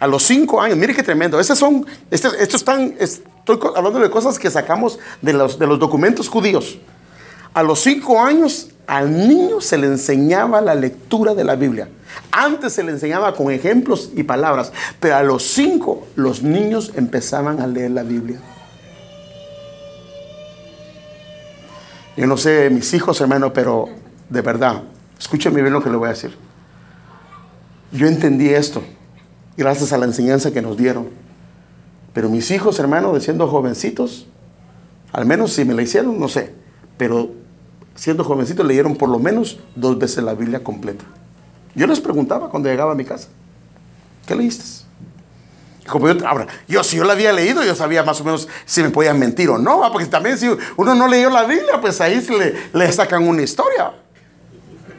A 0.00 0.06
los 0.06 0.22
cinco 0.22 0.60
años, 0.60 0.78
mire 0.78 0.94
qué 0.94 1.02
tremendo. 1.02 1.38
Estos 1.38 1.58
son, 1.58 1.86
este, 2.10 2.28
estos 2.40 2.62
están, 2.62 2.94
estoy 2.98 3.58
hablando 3.76 4.00
de 4.00 4.10
cosas 4.10 4.38
que 4.38 4.50
sacamos 4.50 4.98
de 5.20 5.34
los, 5.34 5.58
de 5.58 5.66
los 5.66 5.78
documentos 5.78 6.28
judíos. 6.28 6.78
A 7.52 7.62
los 7.62 7.80
cinco 7.80 8.20
años 8.20 8.71
al 8.86 9.28
niño 9.28 9.60
se 9.60 9.78
le 9.78 9.86
enseñaba 9.86 10.60
la 10.60 10.74
lectura 10.74 11.34
de 11.34 11.44
la 11.44 11.54
Biblia. 11.56 11.88
Antes 12.30 12.74
se 12.74 12.82
le 12.82 12.92
enseñaba 12.92 13.34
con 13.34 13.50
ejemplos 13.50 14.10
y 14.14 14.22
palabras, 14.22 14.72
pero 15.00 15.16
a 15.16 15.22
los 15.22 15.42
cinco 15.42 16.06
los 16.16 16.42
niños 16.42 16.92
empezaban 16.94 17.60
a 17.60 17.66
leer 17.66 17.92
la 17.92 18.02
Biblia. 18.02 18.40
Yo 22.16 22.26
no 22.26 22.36
sé, 22.36 22.68
mis 22.70 22.92
hijos, 22.92 23.20
hermano, 23.20 23.52
pero 23.52 23.88
de 24.28 24.42
verdad, 24.42 24.82
escúcheme 25.18 25.62
bien 25.62 25.72
lo 25.72 25.82
que 25.82 25.90
le 25.90 25.96
voy 25.96 26.08
a 26.08 26.12
decir. 26.12 26.36
Yo 27.92 28.06
entendí 28.06 28.50
esto 28.50 28.82
gracias 29.56 29.92
a 29.92 29.98
la 29.98 30.06
enseñanza 30.06 30.52
que 30.52 30.62
nos 30.62 30.76
dieron. 30.76 31.08
Pero 32.12 32.28
mis 32.28 32.50
hijos, 32.50 32.78
hermano, 32.78 33.18
siendo 33.20 33.48
jovencitos, 33.48 34.26
al 35.12 35.26
menos 35.26 35.52
si 35.52 35.64
me 35.64 35.74
la 35.74 35.82
hicieron, 35.82 36.18
no 36.18 36.28
sé, 36.28 36.52
pero 36.96 37.30
siendo 37.94 38.24
jovencitos 38.24 38.66
leyeron 38.66 38.96
por 38.96 39.08
lo 39.08 39.18
menos 39.18 39.58
dos 39.74 39.98
veces 39.98 40.24
la 40.24 40.34
Biblia 40.34 40.62
completa. 40.62 41.04
Yo 41.74 41.86
les 41.86 42.00
preguntaba 42.00 42.50
cuando 42.50 42.68
llegaba 42.68 42.92
a 42.92 42.94
mi 42.94 43.04
casa, 43.04 43.28
¿qué 44.26 44.34
leíste? 44.34 44.82
Como 45.88 46.08
yo, 46.08 46.26
ahora, 46.26 46.46
yo 46.68 46.84
si 46.84 46.96
yo 46.96 47.04
la 47.04 47.12
había 47.14 47.32
leído, 47.32 47.64
yo 47.64 47.74
sabía 47.74 48.02
más 48.04 48.20
o 48.20 48.24
menos 48.24 48.48
si 48.64 48.82
me 48.82 48.90
podían 48.90 49.18
mentir 49.18 49.50
o 49.50 49.58
no, 49.58 49.82
porque 49.90 50.06
también 50.06 50.38
si 50.38 50.48
uno 50.76 50.94
no 50.94 51.08
leyó 51.08 51.28
la 51.28 51.44
Biblia, 51.44 51.80
pues 51.80 52.00
ahí 52.00 52.20
se 52.20 52.36
le, 52.36 52.54
le 52.72 52.92
sacan 52.92 53.26
una 53.26 53.42
historia. 53.42 53.92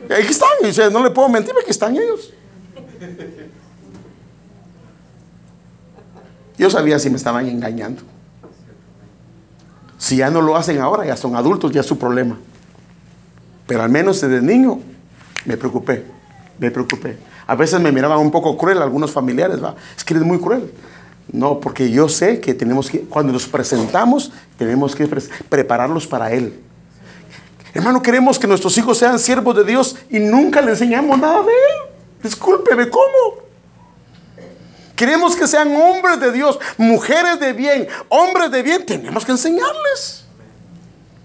Y 0.09 0.13
aquí 0.13 0.27
están, 0.27 0.49
y 0.61 0.67
dice, 0.67 0.89
no 0.91 1.01
le 1.01 1.09
puedo 1.11 1.29
mentir, 1.29 1.53
aquí 1.59 1.71
están 1.71 1.95
ellos. 1.95 2.33
Yo 6.57 6.69
sabía 6.69 6.99
si 6.99 7.09
me 7.09 7.15
estaban 7.15 7.47
engañando. 7.47 8.03
Si 9.97 10.17
ya 10.17 10.29
no 10.29 10.41
lo 10.41 10.57
hacen 10.57 10.79
ahora, 10.79 11.05
ya 11.05 11.15
son 11.15 11.35
adultos, 11.35 11.71
ya 11.71 11.81
es 11.81 11.87
su 11.87 11.97
problema. 11.97 12.37
Pero 13.67 13.81
al 13.81 13.89
menos 13.89 14.21
desde 14.21 14.41
niño 14.41 14.79
me 15.45 15.57
preocupé, 15.57 16.05
me 16.59 16.71
preocupé. 16.71 17.17
A 17.47 17.55
veces 17.55 17.79
me 17.79 17.91
miraban 17.91 18.19
un 18.19 18.31
poco 18.31 18.57
cruel 18.57 18.81
algunos 18.81 19.11
familiares, 19.11 19.63
¿va? 19.63 19.75
es 19.95 20.03
que 20.03 20.13
eres 20.13 20.25
muy 20.25 20.39
cruel. 20.39 20.71
No, 21.31 21.59
porque 21.59 21.89
yo 21.89 22.09
sé 22.09 22.41
que 22.41 22.53
tenemos 22.53 22.89
que, 22.89 23.01
cuando 23.01 23.31
nos 23.31 23.47
presentamos, 23.47 24.31
tenemos 24.57 24.95
que 24.95 25.07
prepararlos 25.49 26.05
para 26.05 26.31
Él. 26.31 26.59
Hermano, 27.73 28.01
queremos 28.01 28.37
que 28.37 28.45
nuestros 28.45 28.77
hijos 28.77 28.97
sean 28.97 29.17
siervos 29.17 29.55
de 29.55 29.63
Dios 29.63 29.95
y 30.09 30.19
nunca 30.19 30.61
le 30.61 30.71
enseñamos 30.71 31.17
nada 31.17 31.41
de 31.41 31.51
Él. 31.51 31.93
Discúlpeme, 32.21 32.89
¿cómo? 32.89 33.43
Queremos 34.95 35.35
que 35.35 35.47
sean 35.47 35.75
hombres 35.75 36.19
de 36.19 36.31
Dios, 36.31 36.59
mujeres 36.77 37.39
de 37.39 37.53
bien, 37.53 37.87
hombres 38.09 38.51
de 38.51 38.61
bien. 38.61 38.85
Tenemos 38.85 39.25
que 39.25 39.31
enseñarles. 39.31 40.22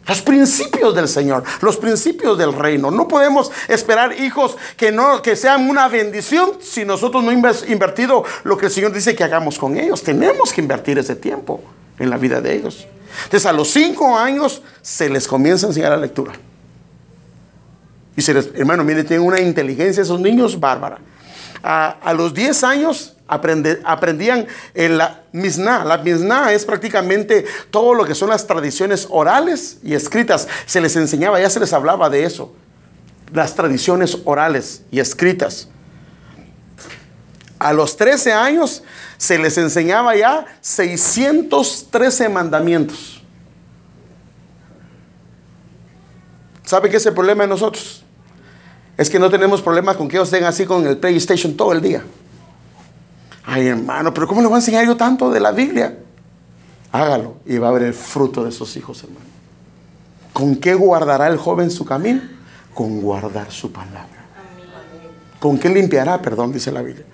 Los 0.09 0.23
principios 0.23 0.95
del 0.95 1.07
Señor, 1.07 1.45
los 1.61 1.77
principios 1.77 2.39
del 2.39 2.55
reino. 2.55 2.91
No 2.91 3.07
podemos 3.07 3.53
esperar 3.69 4.19
hijos 4.19 4.57
que 4.77 4.91
no 4.91 5.21
que 5.21 5.37
sean 5.37 5.69
una 5.69 5.87
bendición 5.89 6.53
si 6.61 6.87
nosotros 6.87 7.23
no 7.23 7.31
hemos 7.31 7.69
invertido 7.69 8.25
lo 8.45 8.57
que 8.57 8.67
el 8.67 8.73
Señor 8.73 8.93
dice 8.93 9.15
que 9.15 9.23
hagamos 9.23 9.59
con 9.59 9.77
ellos. 9.77 10.03
Tenemos 10.03 10.53
que 10.53 10.63
invertir 10.63 10.99
ese 10.99 11.15
tiempo 11.15 11.61
en 11.99 12.09
la 12.09 12.17
vida 12.17 12.41
de 12.41 12.55
ellos. 12.55 12.87
Entonces 13.25 13.45
a 13.45 13.53
los 13.53 13.69
cinco 13.69 14.17
años 14.17 14.63
se 14.81 15.11
les 15.11 15.29
comienza 15.29 15.67
a 15.67 15.69
enseñar 15.69 15.91
la 15.91 15.99
lectura. 15.99 16.33
Y 18.17 18.23
se 18.23 18.33
les, 18.33 18.49
hermano, 18.55 18.85
mire, 18.85 19.05
tienen 19.05 19.27
una 19.27 19.41
inteligencia 19.41 20.03
esos 20.03 20.21
niños 20.21 20.59
bárbara. 20.59 20.99
A, 21.63 21.99
a 22.03 22.15
los 22.15 22.33
diez 22.33 22.65
años 22.65 23.18
aprendían 23.29 24.47
en 24.75 24.99
la 24.99 25.23
Misna. 25.33 25.85
La 25.85 25.99
Misna 25.99 26.53
es 26.53 26.65
prácticamente 26.65 27.45
todo 27.71 27.95
lo 27.95 28.05
que 28.05 28.15
son 28.15 28.31
las 28.31 28.47
tradiciones 28.47 29.07
orales 29.11 29.79
y 29.83 29.95
escritas. 29.95 30.49
Se 30.67 30.81
les 30.81 30.97
enseñaba, 30.97 31.41
ya 31.41 31.51
se 31.51 31.61
les 31.61 31.73
hablaba 31.73 32.11
de 32.11 32.25
eso. 32.25 32.53
Las 33.33 33.55
tradiciones 33.55 34.19
orales 34.25 34.83
y 34.91 35.01
escritas. 35.01 35.69
A 37.59 37.73
los 37.73 37.97
13 37.97 38.33
años 38.33 38.83
se 39.19 39.39
les 39.39 39.59
enseñaba 39.59 40.17
ya 40.17 40.47
613 40.61 42.29
mandamientos. 42.29 43.23
¿Sabe 46.65 46.91
qué 46.91 46.99
es 46.99 47.07
el 47.07 47.15
problema 47.15 47.45
de 47.45 47.49
nosotros? 47.49 48.05
Es 48.97 49.09
que 49.09 49.19
no 49.19 49.31
tenemos 49.31 49.63
problemas 49.63 49.97
con 49.97 50.09
que 50.09 50.17
ellos 50.17 50.29
estén 50.29 50.45
así 50.45 50.67
con 50.67 50.87
el 50.87 50.99
PlayStation 50.99 51.57
todo 51.57 51.73
el 51.73 51.81
día. 51.81 52.03
Ay, 53.51 53.67
hermano, 53.67 54.13
pero 54.13 54.29
¿cómo 54.29 54.43
le 54.43 54.47
voy 54.47 54.57
a 54.57 54.59
enseñar 54.59 54.85
yo 54.85 54.95
tanto 54.95 55.31
de 55.31 55.41
la 55.41 55.53
Biblia? 55.53 55.97
Hágalo 56.93 57.37
y 57.47 57.57
va 57.57 57.71
a 57.71 57.73
ver 57.73 57.85
el 57.85 57.95
fruto 57.95 58.45
de 58.45 58.53
sus 58.53 58.77
hijos, 58.77 59.03
hermano. 59.03 59.25
¿Con 60.35 60.57
qué 60.57 60.75
guardará 60.75 61.29
el 61.29 61.39
joven 61.39 61.71
su 61.71 61.87
camino? 61.87 62.21
Con 62.75 63.01
guardar 63.01 63.51
su 63.51 63.73
palabra. 63.73 64.27
¿Con 65.41 65.59
qué 65.59 65.71
limpiará? 65.71 66.21
Perdón, 66.21 66.53
dice 66.53 66.71
la 66.71 66.83
Biblia. 66.83 67.07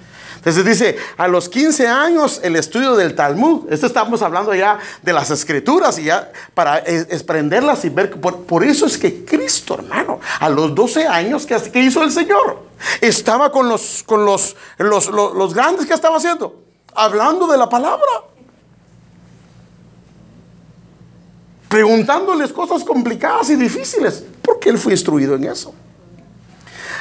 Entonces 0.45 0.65
dice, 0.67 0.97
a 1.17 1.27
los 1.27 1.49
15 1.49 1.89
años 1.89 2.39
el 2.43 2.57
estudio 2.57 2.95
del 2.97 3.15
Talmud. 3.15 3.73
Esto 3.73 3.87
estamos 3.87 4.21
hablando 4.21 4.55
ya 4.55 4.79
de 5.01 5.13
las 5.15 5.31
escrituras 5.31 5.99
y 5.99 6.05
ya 6.05 6.31
para 6.53 6.83
desprenderlas 6.83 7.83
y 7.87 7.89
ver. 7.89 8.21
Por, 8.21 8.63
eso 8.63 8.85
es 8.85 8.99
que 8.99 9.25
Cristo, 9.25 9.77
hermano, 9.79 10.21
a 10.41 10.51
los 10.51 10.75
12 10.75 11.07
años, 11.07 11.47
¿qué, 11.47 11.57
qué 11.73 11.81
hizo 11.81 12.03
el 12.03 12.13
Señor? 12.13 12.59
Estaba 13.01 13.51
con, 13.51 13.71
los, 13.71 14.03
con 14.05 14.27
los, 14.27 14.55
los, 14.77 15.09
los 15.09 15.55
grandes 15.55 15.87
que 15.87 15.95
estaba 15.95 16.19
haciendo, 16.19 16.63
hablando 16.95 17.47
de 17.47 17.57
la 17.57 17.69
palabra. 17.71 18.05
Preguntándoles 21.71 22.53
cosas 22.53 22.85
complicadas 22.85 23.49
y 23.49 23.57
difíciles, 23.57 24.23
porque 24.43 24.69
él 24.69 24.77
fue 24.77 24.93
instruido 24.93 25.37
en 25.37 25.45
eso. 25.45 25.75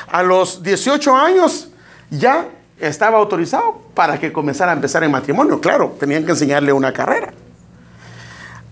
A 0.08 0.24
los 0.24 0.64
18 0.64 1.14
años 1.14 1.68
ya 2.10 2.48
estaba 2.88 3.18
autorizado 3.18 3.80
para 3.94 4.20
que 4.20 4.32
comenzara 4.34 4.72
a 4.72 4.76
empezar 4.76 5.04
en 5.04 5.12
matrimonio. 5.12 5.60
Claro, 5.62 5.96
tenían 6.00 6.26
que 6.26 6.32
enseñarle 6.32 6.74
una 6.74 6.92
carrera. 6.94 7.34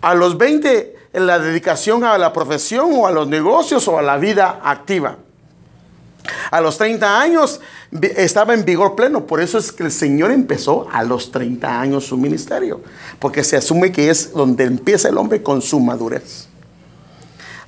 A 0.02 0.15
los 0.15 0.38
20, 0.38 0.95
en 1.13 1.28
la 1.28 1.39
dedicación 1.39 2.04
a 2.04 2.17
la 2.17 2.34
profesión 2.34 2.91
o 2.95 3.08
a 3.08 3.12
los 3.12 3.28
negocios 3.28 3.88
o 3.88 3.97
a 3.97 4.02
la 4.02 4.17
vida 4.17 4.60
activa. 4.63 5.17
A 6.52 6.62
los 6.62 6.78
30 6.78 7.19
años 7.19 7.62
estaba 8.15 8.54
en 8.54 8.65
vigor 8.65 8.95
pleno. 8.95 9.26
Por 9.26 9.41
eso 9.41 9.58
es 9.58 9.71
que 9.71 9.84
el 9.84 9.91
Señor 9.91 10.32
empezó 10.32 10.88
a 10.91 11.04
los 11.04 11.32
30 11.32 11.80
años 11.80 12.06
su 12.06 12.17
ministerio. 12.17 12.82
Porque 13.19 13.43
se 13.43 13.58
asume 13.58 13.91
que 13.91 14.10
es 14.10 14.34
donde 14.34 14.65
empieza 14.65 15.10
el 15.10 15.17
hombre 15.17 15.41
con 15.41 15.62
su 15.62 15.80
madurez. 15.80 16.50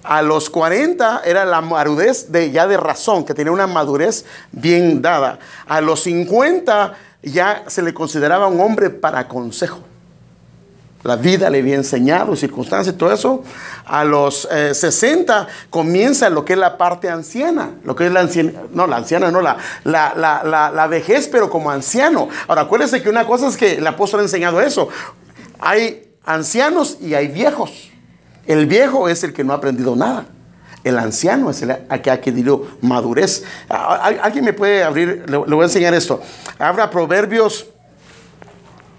A 0.04 0.22
los 0.22 0.50
40 0.50 1.22
era 1.26 1.46
la 1.46 1.62
madurez 1.62 2.32
de, 2.32 2.52
ya 2.52 2.68
de 2.68 2.78
razón, 2.78 3.24
que 3.24 3.34
tenía 3.34 3.52
una 3.52 3.68
madurez 3.68 4.26
bien 4.52 5.02
dada. 5.02 5.40
A 5.66 5.80
los 5.80 6.04
50 6.04 6.94
ya 7.24 7.64
se 7.68 7.82
le 7.82 7.94
consideraba 7.94 8.48
un 8.48 8.60
hombre 8.60 8.90
para 8.90 9.28
consejo. 9.28 9.80
La 11.04 11.18
vida 11.18 11.50
le 11.50 11.60
había 11.60 11.76
enseñado, 11.76 12.36
circunstancias, 12.36 12.98
todo 12.98 13.12
eso. 13.12 13.44
A 13.86 14.06
los 14.06 14.48
60 14.50 15.42
eh, 15.42 15.54
comienza 15.70 16.30
lo 16.30 16.46
que 16.46 16.54
es 16.54 16.60
la 16.60 16.78
parte 16.78 17.10
anciana, 17.10 17.72
lo 17.84 17.96
que 17.96 18.08
es 18.08 18.12
la 18.12 18.22
anciana, 18.22 18.54
no, 18.74 18.88
la 18.88 18.98
anciana, 18.98 19.30
no, 19.30 19.42
la, 19.42 19.58
la, 19.84 20.14
la, 20.16 20.72
la 20.72 20.88
vejez, 20.88 21.28
pero 21.28 21.50
como 21.50 21.72
anciano. 21.72 22.30
Ahora, 22.48 22.62
acuérdense 22.62 23.02
que 23.02 23.10
una 23.10 23.28
cosa 23.28 23.48
es 23.48 23.58
que 23.58 23.76
el 23.76 23.88
apóstol 23.88 24.22
ha 24.22 24.24
enseñado 24.24 24.62
eso. 24.62 24.88
Hay 25.60 26.14
ancianos 26.26 26.98
y 27.02 27.14
hay 27.14 27.28
viejos. 27.28 27.93
El 28.46 28.68
viejo 28.68 29.08
es 29.08 29.24
el 29.24 29.34
que 29.34 29.44
no 29.44 29.54
ha 29.54 29.58
aprendido 29.58 29.96
nada. 29.96 30.26
El 30.84 31.00
anciano 31.00 31.50
es 31.50 31.62
el 31.62 32.02
que 32.02 32.10
ha 32.10 32.14
adquirido 32.14 32.68
madurez. 32.82 33.44
¿Alguien 33.70 34.44
me 34.44 34.54
puede 34.54 34.84
abrir? 34.84 35.24
Le, 35.30 35.38
voy 35.38 35.62
a 35.62 35.64
enseñar 35.64 35.94
esto. 35.94 36.22
Abra 36.60 36.90
Proverbios 36.90 37.68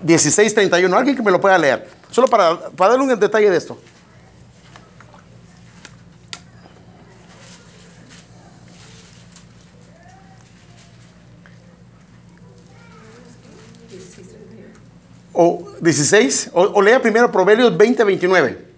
16, 0.01 0.55
31. 0.55 0.97
Alguien 0.97 1.15
que 1.15 1.23
me 1.23 1.31
lo 1.31 1.41
pueda 1.41 1.59
leer. 1.59 1.87
Solo 2.11 2.27
para, 2.27 2.71
para 2.71 2.93
darle 2.93 3.13
un 3.13 3.21
detalle 3.21 3.51
de 3.51 3.57
esto. 3.57 3.79
O 15.37 15.69
16, 15.81 16.51
o, 16.55 16.63
o 16.63 16.81
lea 16.81 17.03
primero 17.03 17.31
Proverbios 17.31 17.77
20, 17.77 18.05
29. 18.05 18.74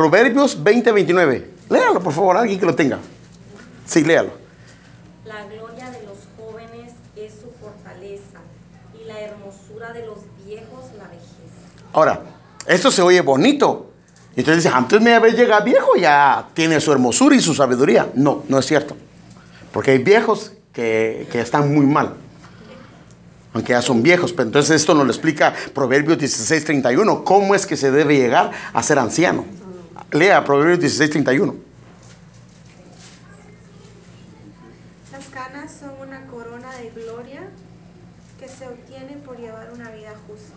Proverbios 0.00 0.62
20, 0.62 0.92
29. 0.92 1.50
Léalo, 1.68 2.00
por 2.00 2.14
favor, 2.14 2.34
alguien 2.34 2.58
que 2.58 2.64
lo 2.64 2.74
tenga. 2.74 2.98
Sí, 3.84 4.02
léalo. 4.02 4.30
La 5.26 5.44
gloria 5.44 5.90
de 5.90 6.06
los 6.06 6.16
jóvenes 6.38 6.94
es 7.14 7.32
su 7.34 7.50
fortaleza 7.60 8.40
y 8.98 9.04
la 9.04 9.20
hermosura 9.20 9.92
de 9.92 10.06
los 10.06 10.20
viejos 10.42 10.86
la 10.96 11.04
vejez. 11.04 11.52
Ahora, 11.92 12.22
esto 12.66 12.90
se 12.90 13.02
oye 13.02 13.20
bonito. 13.20 13.90
Y 14.34 14.40
entonces 14.40 14.64
dice, 14.64 14.74
antes 14.74 15.02
me 15.02 15.12
habéis 15.12 15.34
llegado 15.34 15.66
viejo, 15.66 15.94
ya 15.96 16.48
tiene 16.54 16.80
su 16.80 16.92
hermosura 16.92 17.36
y 17.36 17.40
su 17.40 17.52
sabiduría. 17.52 18.08
No, 18.14 18.44
no 18.48 18.58
es 18.58 18.64
cierto. 18.64 18.96
Porque 19.70 19.90
hay 19.90 19.98
viejos 19.98 20.52
que, 20.72 21.28
que 21.30 21.42
están 21.42 21.74
muy 21.74 21.84
mal. 21.84 22.14
Aunque 23.52 23.74
ya 23.74 23.82
son 23.82 24.02
viejos. 24.02 24.32
Pero 24.32 24.44
entonces 24.44 24.76
esto 24.76 24.94
nos 24.94 25.04
lo 25.04 25.12
explica 25.12 25.52
Proverbios 25.74 26.16
16, 26.16 26.64
31. 26.64 27.22
¿Cómo 27.22 27.54
es 27.54 27.66
que 27.66 27.76
se 27.76 27.90
debe 27.90 28.16
llegar 28.16 28.50
a 28.72 28.82
ser 28.82 28.98
anciano? 28.98 29.59
Lea 30.12 30.42
Proverbios 30.44 30.80
16, 30.80 31.10
31. 31.10 31.54
Las 35.12 35.26
canas 35.26 35.72
son 35.78 35.90
una 36.00 36.26
corona 36.26 36.74
de 36.74 36.90
gloria 36.90 37.48
que 38.38 38.48
se 38.48 38.66
obtiene 38.66 39.16
por 39.24 39.36
llevar 39.36 39.70
una 39.72 39.90
vida 39.90 40.12
justa. 40.26 40.54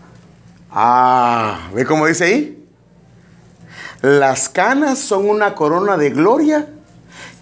Ah, 0.71 1.69
¿ve 1.73 1.85
cómo 1.85 2.07
dice 2.07 2.25
ahí? 2.25 2.67
Las 4.01 4.49
canas 4.49 4.99
son 4.99 5.29
una 5.29 5.53
corona 5.53 5.97
de 5.97 6.09
gloria 6.09 6.67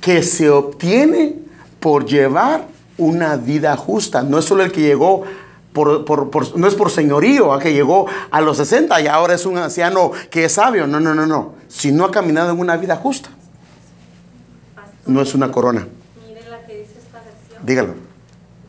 que 0.01 0.21
se 0.21 0.49
obtiene 0.49 1.35
por 1.79 2.05
llevar 2.05 2.67
una 2.97 3.37
vida 3.37 3.77
justa. 3.77 4.21
No 4.21 4.39
es 4.39 4.45
solo 4.45 4.63
el 4.63 4.71
que 4.71 4.81
llegó 4.81 5.23
por, 5.73 6.57
no 6.57 6.67
es 6.67 6.75
por 6.75 6.89
señorío, 6.89 7.53
a 7.53 7.59
que 7.59 7.73
llegó 7.73 8.05
a 8.29 8.41
los 8.41 8.57
60 8.57 8.99
y 9.01 9.07
ahora 9.07 9.35
es 9.35 9.45
un 9.45 9.57
anciano 9.57 10.11
que 10.29 10.45
es 10.45 10.53
sabio. 10.53 10.87
No, 10.87 10.99
no, 10.99 11.15
no, 11.15 11.25
no. 11.25 11.55
Si 11.67 11.91
no 11.91 12.05
ha 12.05 12.11
caminado 12.11 12.51
en 12.51 12.59
una 12.59 12.77
vida 12.77 12.97
justa, 12.97 13.29
no 15.05 15.21
es 15.21 15.33
una 15.33 15.51
corona. 15.51 15.87
Mire 16.27 16.49
la 16.49 16.65
que 16.65 16.79
dice 16.79 16.93
esta 16.99 17.21
versión. 17.21 17.65
Dígalo. 17.65 17.93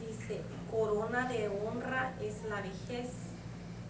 Dice, 0.01 0.41
corona 0.71 1.29
de 1.29 1.49
honra 1.49 2.13
es 2.21 2.35
la 2.49 2.57
vejez 2.57 3.11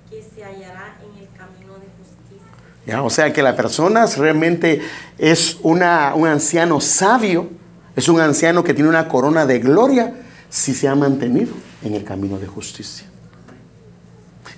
que 0.08 0.22
se 0.22 0.44
hallará 0.44 0.96
en 1.02 1.22
el 1.22 1.28
camino 1.36 1.74
de 1.74 1.86
justicia. 1.98 2.46
Ya, 2.86 3.02
o 3.02 3.10
sea 3.10 3.32
que 3.32 3.42
la 3.42 3.54
persona 3.54 4.06
realmente 4.06 4.80
es 5.18 5.58
una, 5.62 6.14
un 6.14 6.26
anciano 6.26 6.80
sabio, 6.80 7.48
es 7.94 8.08
un 8.08 8.20
anciano 8.20 8.64
que 8.64 8.72
tiene 8.72 8.88
una 8.88 9.06
corona 9.08 9.44
de 9.44 9.58
gloria 9.58 10.14
si 10.48 10.74
se 10.74 10.88
ha 10.88 10.94
mantenido 10.94 11.52
en 11.84 11.94
el 11.94 12.04
camino 12.04 12.38
de 12.38 12.46
justicia. 12.46 13.06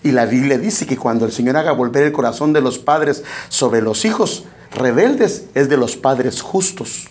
Y 0.03 0.13
la 0.13 0.27
Biblia 0.27 0.59
dice 0.59 0.87
que 0.87 0.97
cuando 0.97 1.25
el 1.25 1.33
Señor 1.33 1.57
haga 1.57 1.73
volver 1.73 2.05
el 2.05 2.13
corazón 2.13 2.53
de 2.53 2.61
los 2.61 2.79
padres 2.79 3.25
sobre 3.49 3.81
los 3.81 4.05
hijos 4.05 4.45
rebeldes, 4.71 5.47
es 5.55 5.69
de 5.69 5.77
los 5.77 5.97
padres 5.97 6.43
justos. 6.43 7.07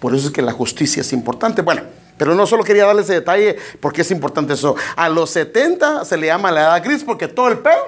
Por 0.00 0.14
eso 0.14 0.28
es 0.28 0.32
que 0.32 0.42
la 0.42 0.52
justicia 0.52 1.00
es 1.02 1.12
importante. 1.12 1.62
Bueno, 1.62 1.82
pero 2.16 2.34
no 2.34 2.46
solo 2.46 2.64
quería 2.64 2.86
darle 2.86 3.02
ese 3.02 3.14
detalle 3.14 3.56
porque 3.80 4.02
es 4.02 4.10
importante 4.10 4.54
eso. 4.54 4.74
A 4.96 5.08
los 5.08 5.30
70 5.30 6.04
se 6.04 6.16
le 6.16 6.26
llama 6.26 6.50
la 6.50 6.62
edad 6.62 6.84
gris 6.84 7.04
porque 7.04 7.28
todo 7.28 7.48
el 7.48 7.58
pelo 7.58 7.86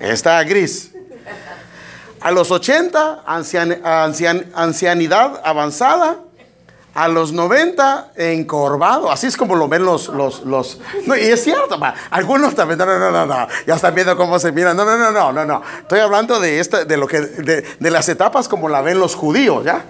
está 0.00 0.42
gris. 0.44 0.90
A 2.20 2.30
los 2.30 2.50
80, 2.50 3.24
ancianidad 4.54 5.40
avanzada. 5.44 6.23
A 6.94 7.08
los 7.08 7.32
90, 7.32 8.12
encorvado. 8.16 9.10
Así 9.10 9.26
es 9.26 9.36
como 9.36 9.56
lo 9.56 9.68
ven 9.68 9.84
los... 9.84 10.08
los, 10.08 10.44
los 10.44 10.80
no, 11.06 11.16
y 11.16 11.20
es 11.20 11.42
cierto, 11.42 11.78
algunos 12.10 12.54
también... 12.54 12.78
No, 12.78 12.86
no, 12.86 13.10
no, 13.10 13.26
no, 13.26 13.48
Ya 13.66 13.74
están 13.74 13.94
viendo 13.94 14.16
cómo 14.16 14.38
se 14.38 14.52
miran. 14.52 14.76
No, 14.76 14.84
no, 14.84 14.96
no, 14.96 15.10
no, 15.10 15.32
no, 15.32 15.44
no. 15.44 15.62
Estoy 15.80 16.00
hablando 16.00 16.38
de, 16.38 16.60
esta, 16.60 16.84
de, 16.84 16.96
lo 16.96 17.06
que, 17.06 17.20
de, 17.20 17.62
de 17.78 17.90
las 17.90 18.08
etapas 18.08 18.48
como 18.48 18.68
la 18.68 18.80
ven 18.80 18.98
los 19.00 19.14
judíos, 19.14 19.64
¿ya? 19.64 19.84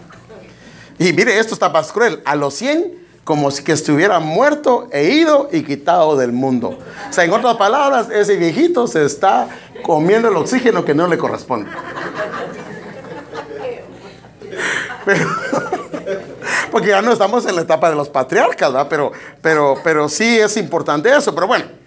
Y 0.98 1.12
mire, 1.12 1.38
esto 1.38 1.54
está 1.54 1.68
más 1.68 1.92
cruel. 1.92 2.22
A 2.24 2.36
los 2.36 2.54
100 2.54 3.04
como 3.24 3.50
si 3.50 3.64
que 3.64 3.72
estuviera 3.72 4.20
muerto 4.20 4.88
e 4.92 5.04
ido 5.04 5.48
y 5.50 5.62
quitado 5.62 6.16
del 6.16 6.32
mundo. 6.32 6.78
O 7.08 7.12
sea, 7.12 7.24
en 7.24 7.32
otras 7.32 7.56
palabras, 7.56 8.10
ese 8.10 8.36
viejito 8.36 8.86
se 8.86 9.04
está 9.04 9.48
comiendo 9.82 10.28
el 10.28 10.36
oxígeno 10.36 10.84
que 10.84 10.94
no 10.94 11.08
le 11.08 11.18
corresponde. 11.18 11.70
porque 16.74 16.88
ya 16.88 17.00
no 17.00 17.12
estamos 17.12 17.46
en 17.46 17.54
la 17.54 17.62
etapa 17.62 17.88
de 17.88 17.94
los 17.94 18.08
patriarcas, 18.08 18.72
¿verdad? 18.72 18.88
Pero, 18.90 19.12
pero, 19.40 19.76
pero 19.84 20.08
sí 20.08 20.40
es 20.40 20.56
importante 20.56 21.08
eso. 21.08 21.32
Pero 21.32 21.46
bueno. 21.46 21.83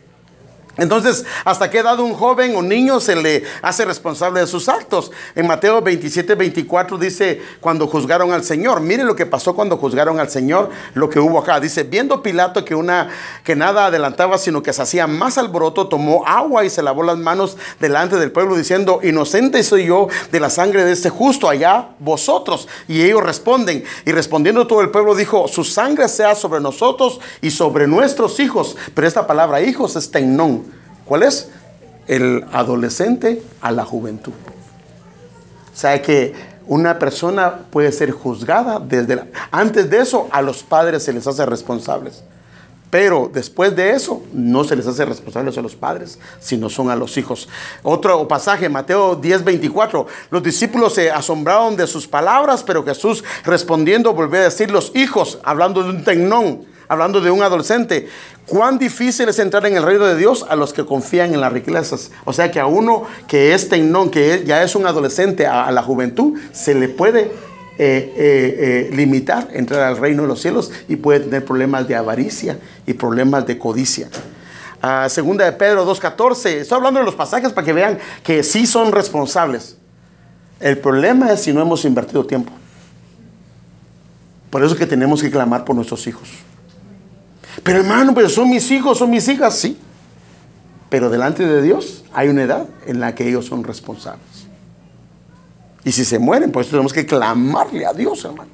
Entonces, 0.78 1.26
¿hasta 1.44 1.70
qué 1.70 1.80
edad 1.80 2.00
un 2.00 2.14
joven 2.14 2.56
o 2.56 2.62
niño 2.62 3.00
se 3.00 3.16
le 3.16 3.44
hace 3.62 3.84
responsable 3.84 4.42
de 4.42 4.48
sus 4.48 4.70
actos? 4.70 5.12
En 5.36 5.48
Mateo 5.48 5.82
27, 5.82 6.36
24 6.36 6.98
dice, 6.98 7.42
cuando 7.60 7.88
juzgaron 7.88 8.32
al 8.32 8.44
Señor, 8.44 8.80
mire 8.82 9.04
lo 9.04 9.16
que 9.16 9.26
pasó 9.26 9.56
cuando 9.56 9.78
juzgaron 9.78 10.20
al 10.20 10.30
Señor, 10.30 10.70
lo 10.94 11.10
que 11.10 11.20
hubo 11.20 11.40
acá. 11.40 11.60
Dice, 11.60 11.84
viendo 11.84 12.22
Pilato 12.22 12.64
que, 12.64 12.76
una, 12.76 13.10
que 13.44 13.56
nada 13.56 13.88
adelantaba, 13.88 14.38
sino 14.38 14.62
que 14.62 14.72
se 14.72 14.84
hacía 14.84 15.08
más 15.08 15.40
alboroto, 15.40 15.88
tomó 15.88 16.26
agua 16.28 16.64
y 16.64 16.70
se 16.70 16.84
lavó 16.84 17.02
las 17.02 17.18
manos 17.18 17.58
delante 17.80 18.18
del 18.18 18.32
pueblo, 18.32 18.56
diciendo, 18.56 19.00
inocente 19.02 19.64
soy 19.64 19.86
yo 19.86 20.08
de 20.32 20.40
la 20.40 20.52
sangre 20.52 20.84
de 20.84 20.92
este 20.92 21.10
justo, 21.10 21.50
allá 21.50 21.90
vosotros. 22.00 22.68
Y 22.88 23.02
ellos 23.02 23.24
responden, 23.24 23.84
y 24.06 24.12
respondiendo 24.12 24.68
todo 24.68 24.82
el 24.82 24.92
pueblo 24.92 25.16
dijo, 25.16 25.48
su 25.48 25.64
sangre 25.64 26.08
sea 26.08 26.36
sobre 26.36 26.60
nosotros 26.60 27.20
y 27.42 27.50
sobre 27.50 27.88
nuestros 27.88 28.40
hijos. 28.40 28.78
Pero 28.94 29.08
esta 29.08 29.26
palabra 29.26 29.62
hijos 29.62 29.96
es 29.96 30.12
tenón 30.12 30.67
¿Cuál 31.08 31.24
es? 31.24 31.50
El 32.08 32.46
adolescente 32.52 33.42
a 33.62 33.72
la 33.72 33.86
juventud. 33.86 34.34
O 35.74 35.78
sea 35.78 36.02
que 36.02 36.34
una 36.66 37.00
persona 37.00 37.60
puede 37.70 37.92
ser 37.92 38.12
juzgada 38.12 38.80
desde 38.80 39.24
antes 39.52 39.90
de 39.90 40.00
eso 40.00 40.28
a 40.32 40.42
los 40.42 40.64
padres 40.64 41.04
se 41.04 41.14
les 41.14 41.26
hace 41.28 41.46
responsables. 41.46 42.24
Pero 42.90 43.30
después 43.34 43.76
de 43.76 43.92
eso 43.92 44.24
no 44.32 44.64
se 44.64 44.76
les 44.76 44.88
hace 44.88 45.04
responsables 45.04 45.58
a 45.58 45.62
los 45.62 45.76
padres, 45.76 46.20
sino 46.40 46.70
son 46.70 46.90
a 46.90 46.96
los 46.96 47.18
hijos. 47.18 47.50
Otro 47.84 48.28
pasaje, 48.28 48.70
Mateo 48.70 49.16
10, 49.16 49.44
24. 49.44 50.08
Los 50.30 50.44
discípulos 50.44 50.94
se 50.94 51.12
asombraron 51.12 51.76
de 51.76 51.86
sus 51.86 52.08
palabras, 52.08 52.64
pero 52.64 52.86
Jesús 52.86 53.24
respondiendo 53.44 54.14
volvió 54.14 54.40
a 54.40 54.44
decir 54.44 54.72
los 54.72 54.96
hijos, 54.96 55.40
hablando 55.44 55.84
de 55.84 55.90
un 55.90 56.04
tecnón, 56.04 56.66
hablando 56.88 57.20
de 57.20 57.32
un 57.32 57.44
adolescente. 57.44 58.08
Cuán 58.46 58.78
difícil 58.78 59.28
es 59.28 59.40
entrar 59.40 59.66
en 59.66 59.76
el 59.76 59.84
reino 59.84 60.06
de 60.06 60.16
Dios 60.16 60.46
a 60.48 60.56
los 60.56 60.72
que 60.72 60.86
confían 60.86 61.34
en 61.34 61.42
las 61.42 61.52
riquezas. 61.52 62.12
O 62.24 62.32
sea 62.32 62.50
que 62.50 62.62
a 62.62 62.66
uno 62.66 63.04
que 63.28 63.54
es 63.54 63.68
tecnón, 63.68 64.10
que 64.10 64.44
ya 64.46 64.64
es 64.64 64.76
un 64.76 64.88
adolescente 64.88 65.46
a, 65.46 65.70
la 65.72 65.84
juventud, 65.84 66.40
se 66.54 66.74
le 66.74 66.88
puede 66.88 67.32
eh, 67.80 68.14
eh, 68.18 68.90
eh, 68.90 68.96
limitar 68.96 69.50
entrar 69.54 69.84
al 69.84 69.98
reino 69.98 70.24
de 70.24 70.28
los 70.28 70.42
cielos 70.42 70.72
y 70.88 70.96
puede 70.96 71.20
tener 71.20 71.46
problemas 71.46 71.88
de 71.88 71.96
avaricia 71.96 72.58
y 72.88 72.94
problemas 72.94 73.46
de 73.46 73.60
codicia. 73.60 74.10
Ah, 74.82 75.08
segunda 75.10 75.46
de 75.46 75.52
Pedro 75.52 75.86
2.14. 75.86 76.62
Estoy 76.62 76.76
hablando 76.76 77.00
de 77.00 77.06
los 77.06 77.14
pasajes 77.16 77.54
para 77.54 77.66
que 77.66 77.74
vean 77.74 78.00
que 78.24 78.42
sí 78.42 78.66
son 78.66 78.92
responsables. 78.92 79.78
El 80.60 80.80
problema 80.80 81.32
es 81.32 81.42
si 81.42 81.54
no 81.54 81.62
hemos 81.62 81.86
invertido 81.86 82.26
tiempo. 82.26 82.52
Por 84.50 84.64
eso 84.64 84.74
es 84.74 84.80
que 84.80 84.88
tenemos 84.88 85.22
que 85.22 85.30
clamar 85.30 85.64
por 85.64 85.76
nuestros 85.76 86.08
hijos. 86.08 86.30
Pero 87.64 87.80
hermano, 87.80 88.14
pero 88.16 88.30
son 88.30 88.50
mis 88.50 88.72
hijos, 88.72 88.98
son 88.98 89.10
mis 89.10 89.28
hijas, 89.28 89.56
sí. 89.56 89.78
Pero 90.90 91.10
delante 91.10 91.46
de 91.46 91.62
Dios 91.62 92.06
hay 92.14 92.30
una 92.30 92.44
edad 92.44 92.66
en 92.86 93.00
la 93.00 93.14
que 93.14 93.28
ellos 93.28 93.46
son 93.46 93.64
responsables. 93.64 94.37
Y 95.88 95.94
si 95.94 96.04
se 96.04 96.20
mueren, 96.20 96.52
pues 96.52 96.68
tenemos 96.68 96.92
que 96.92 97.06
clamarle 97.06 97.86
a 97.86 97.94
Dios, 97.94 98.26
hermano. 98.26 98.50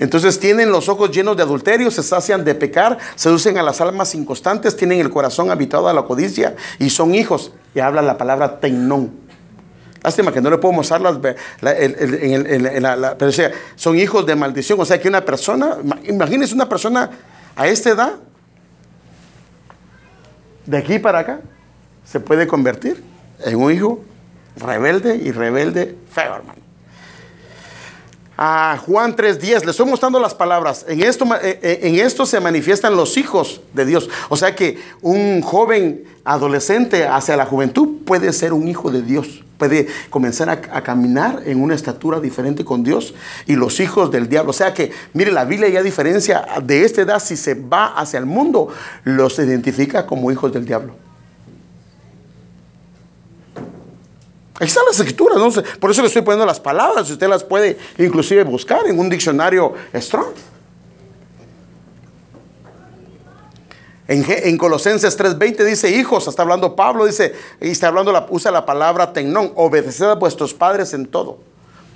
Entonces 0.00 0.40
tienen 0.40 0.72
los 0.72 0.88
ojos 0.88 1.12
llenos 1.12 1.36
de 1.36 1.44
adulterio, 1.44 1.92
se 1.92 2.02
sacian 2.02 2.44
de 2.44 2.56
pecar, 2.56 2.98
seducen 3.14 3.56
a 3.56 3.62
las 3.62 3.80
almas 3.80 4.16
inconstantes, 4.16 4.76
tienen 4.76 4.98
el 4.98 5.08
corazón 5.08 5.52
habitado 5.52 5.86
a 5.86 5.92
la 5.92 6.02
codicia 6.02 6.56
y 6.80 6.90
son 6.90 7.14
hijos. 7.14 7.52
Y 7.72 7.78
habla 7.78 8.02
la 8.02 8.18
palabra 8.18 8.58
teinón. 8.58 9.12
Lástima 10.02 10.32
que 10.32 10.40
no 10.40 10.50
le 10.50 10.58
puedo 10.58 10.72
mostrar 10.74 11.00
las, 11.02 11.18
pero 13.16 13.30
son 13.76 13.96
hijos 13.96 14.26
de 14.26 14.34
maldición. 14.34 14.80
O 14.80 14.84
sea 14.84 15.00
que 15.00 15.06
una 15.06 15.24
persona, 15.24 15.76
imagínense 16.02 16.52
una 16.52 16.68
persona 16.68 17.10
a 17.54 17.68
esta 17.68 17.90
edad, 17.90 18.14
de 20.66 20.78
aquí 20.78 20.98
para 20.98 21.20
acá, 21.20 21.40
se 22.04 22.18
puede 22.18 22.48
convertir 22.48 23.04
en 23.44 23.54
un 23.54 23.72
hijo 23.72 24.00
rebelde 24.56 25.16
y 25.16 25.30
rebelde 25.32 25.96
feo, 26.10 26.36
hermano. 26.36 26.60
A 28.38 28.78
Juan 28.84 29.16
3:10, 29.16 29.64
le 29.64 29.70
estoy 29.70 29.86
mostrando 29.86 30.18
las 30.20 30.34
palabras. 30.34 30.84
En 30.88 31.02
esto, 31.02 31.24
eh, 31.42 31.58
eh, 31.62 31.80
en 31.82 31.94
esto 31.96 32.26
se 32.26 32.38
manifiestan 32.38 32.94
los 32.94 33.16
hijos 33.16 33.62
de 33.72 33.86
Dios. 33.86 34.10
O 34.28 34.36
sea 34.36 34.54
que 34.54 34.78
un 35.00 35.40
joven 35.40 36.04
adolescente 36.24 37.06
hacia 37.06 37.36
la 37.36 37.46
juventud 37.46 38.04
puede 38.04 38.32
ser 38.34 38.52
un 38.52 38.68
hijo 38.68 38.90
de 38.90 39.02
Dios 39.02 39.42
puede 39.56 39.86
comenzar 40.10 40.50
a, 40.50 40.82
caminar 40.82 41.42
en 41.46 41.62
una 41.62 41.74
estatura 41.74 42.20
diferente 42.20 42.64
con 42.64 42.84
Dios 42.84 43.14
y 43.46 43.56
los 43.56 43.80
hijos 43.80 44.10
del 44.10 44.28
diablo. 44.28 44.50
O 44.50 44.54
sea 44.54 44.74
que, 44.74 44.92
mire, 45.14 45.32
la 45.32 45.44
Biblia 45.44 45.68
ya 45.68 45.82
diferencia 45.82 46.46
de 46.62 46.84
esta 46.84 47.02
edad, 47.02 47.20
si 47.20 47.36
se 47.36 47.54
va 47.54 47.86
hacia 47.86 48.18
el 48.18 48.26
mundo, 48.26 48.68
los 49.04 49.38
identifica 49.38 50.06
como 50.06 50.30
hijos 50.30 50.52
del 50.52 50.64
diablo. 50.64 50.94
Ahí 54.58 54.66
están 54.66 54.84
las 54.86 54.98
escrituras, 54.98 55.38
¿no? 55.38 55.62
por 55.78 55.90
eso 55.90 56.00
le 56.00 56.08
estoy 56.08 56.22
poniendo 56.22 56.46
las 56.46 56.60
palabras, 56.60 57.10
usted 57.10 57.28
las 57.28 57.44
puede 57.44 57.76
inclusive 57.98 58.42
buscar 58.42 58.86
en 58.86 58.98
un 58.98 59.10
diccionario 59.10 59.74
strong. 59.94 60.32
En, 64.08 64.56
Colosenses 64.56 65.18
3:20 65.18 65.64
dice, 65.64 65.90
hijos, 65.90 66.28
está 66.28 66.42
hablando 66.42 66.76
Pablo, 66.76 67.06
dice, 67.06 67.34
y 67.60 67.70
está 67.70 67.88
hablando, 67.88 68.12
la, 68.12 68.26
usa 68.30 68.50
la 68.50 68.64
palabra 68.64 69.12
tenón, 69.12 69.52
obedeced 69.56 70.06
a 70.06 70.14
vuestros 70.14 70.54
padres 70.54 70.94
en 70.94 71.06
todo, 71.06 71.38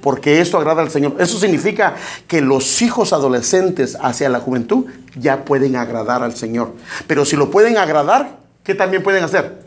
porque 0.03 0.41
esto 0.41 0.59
agrada 0.59 0.83
al 0.83 0.91
Señor. 0.91 1.15
Eso 1.19 1.39
significa 1.39 1.95
que 2.27 2.41
los 2.41 2.83
hijos 2.83 3.13
adolescentes 3.13 3.97
hacia 4.01 4.29
la 4.29 4.41
juventud 4.41 4.87
ya 5.17 5.45
pueden 5.45 5.77
agradar 5.77 6.25
al 6.25 6.35
Señor. 6.35 6.73
Pero 7.07 7.25
si 7.25 7.37
lo 7.37 7.51
pueden 7.51 7.79
agradar, 7.79 8.39
¿qué 8.65 8.75
también 8.75 9.05
pueden 9.05 9.23
hacer? 9.23 9.63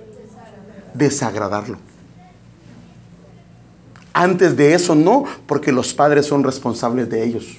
Desagradarlo. 0.93 1.92
Antes 4.13 4.55
de 4.55 4.75
eso 4.75 4.95
no, 4.95 5.25
porque 5.47 5.71
los 5.71 5.93
padres 5.93 6.27
son 6.27 6.43
responsables 6.43 7.09
de 7.09 7.23
ellos. 7.23 7.57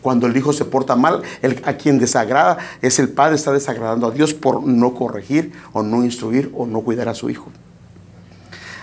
Cuando 0.00 0.26
el 0.26 0.36
hijo 0.36 0.52
se 0.54 0.64
porta 0.64 0.96
mal, 0.96 1.22
a 1.64 1.74
quien 1.74 1.98
desagrada 1.98 2.56
es 2.80 2.98
el 2.98 3.10
padre, 3.10 3.36
está 3.36 3.52
desagradando 3.52 4.06
a 4.06 4.10
Dios 4.10 4.32
por 4.32 4.62
no 4.62 4.94
corregir 4.94 5.52
o 5.72 5.82
no 5.82 6.02
instruir 6.02 6.50
o 6.56 6.66
no 6.66 6.80
cuidar 6.80 7.08
a 7.08 7.14
su 7.14 7.28
hijo. 7.28 7.50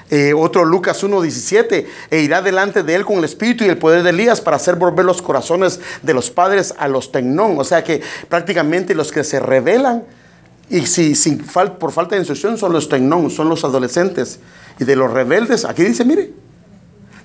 Eh, 0.10 0.34
otro 0.34 0.64
Lucas 0.64 1.04
1.17, 1.04 1.86
e 2.12 2.20
irá 2.22 2.42
delante 2.42 2.84
de 2.84 2.96
él 2.96 3.04
con 3.04 3.18
el 3.18 3.26
espíritu 3.26 3.66
y 3.66 3.68
el 3.68 3.78
poder 3.78 4.04
de 4.04 4.12
Elías 4.12 4.40
para 4.40 4.56
hacer 4.56 4.76
volver 4.76 5.04
los 5.04 5.22
corazones 5.22 5.82
de 6.02 6.14
los 6.14 6.30
padres 6.30 6.74
a 6.78 6.88
los 6.88 7.12
tecnón. 7.12 7.60
O 7.60 7.64
sea 7.64 7.84
que 7.84 8.02
prácticamente 8.30 8.96
los 8.96 9.12
que 9.12 9.24
se 9.24 9.40
rebelan 9.40 10.04
y 10.70 10.86
si 10.86 11.16
por 11.80 11.92
falta 11.92 12.16
de 12.16 12.22
instrucción 12.22 12.58
son 12.58 12.74
los 12.74 12.88
tecnón, 12.88 13.30
son 13.30 13.50
los 13.50 13.64
adolescentes. 13.64 14.40
Y 14.80 14.86
de 14.86 14.96
los 14.96 15.12
rebeldes, 15.12 15.66
aquí 15.66 15.84
dice, 15.84 16.06
mire, 16.06 16.32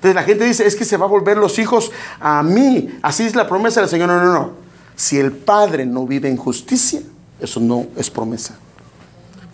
entonces 0.03 0.16
la 0.16 0.24
gente 0.24 0.44
dice, 0.44 0.66
es 0.66 0.74
que 0.74 0.84
se 0.84 0.96
va 0.96 1.05
a 1.05 1.09
volver 1.09 1.36
los 1.36 1.61
hijos 1.61 1.92
a 2.18 2.42
mí. 2.42 2.98
Así 3.03 3.22
es 3.22 3.36
la 3.36 3.46
promesa 3.46 3.78
del 3.78 3.88
Señor. 3.88 4.09
No, 4.09 4.20
no, 4.20 4.32
no. 4.32 4.50
Si 4.96 5.16
el 5.16 5.30
Padre 5.30 5.86
no 5.86 6.09
vive 6.09 6.28
en 6.28 6.36
justicia, 6.36 7.03
eso 7.38 7.61
no 7.61 7.86
es 7.96 8.11
promesa. 8.11 8.57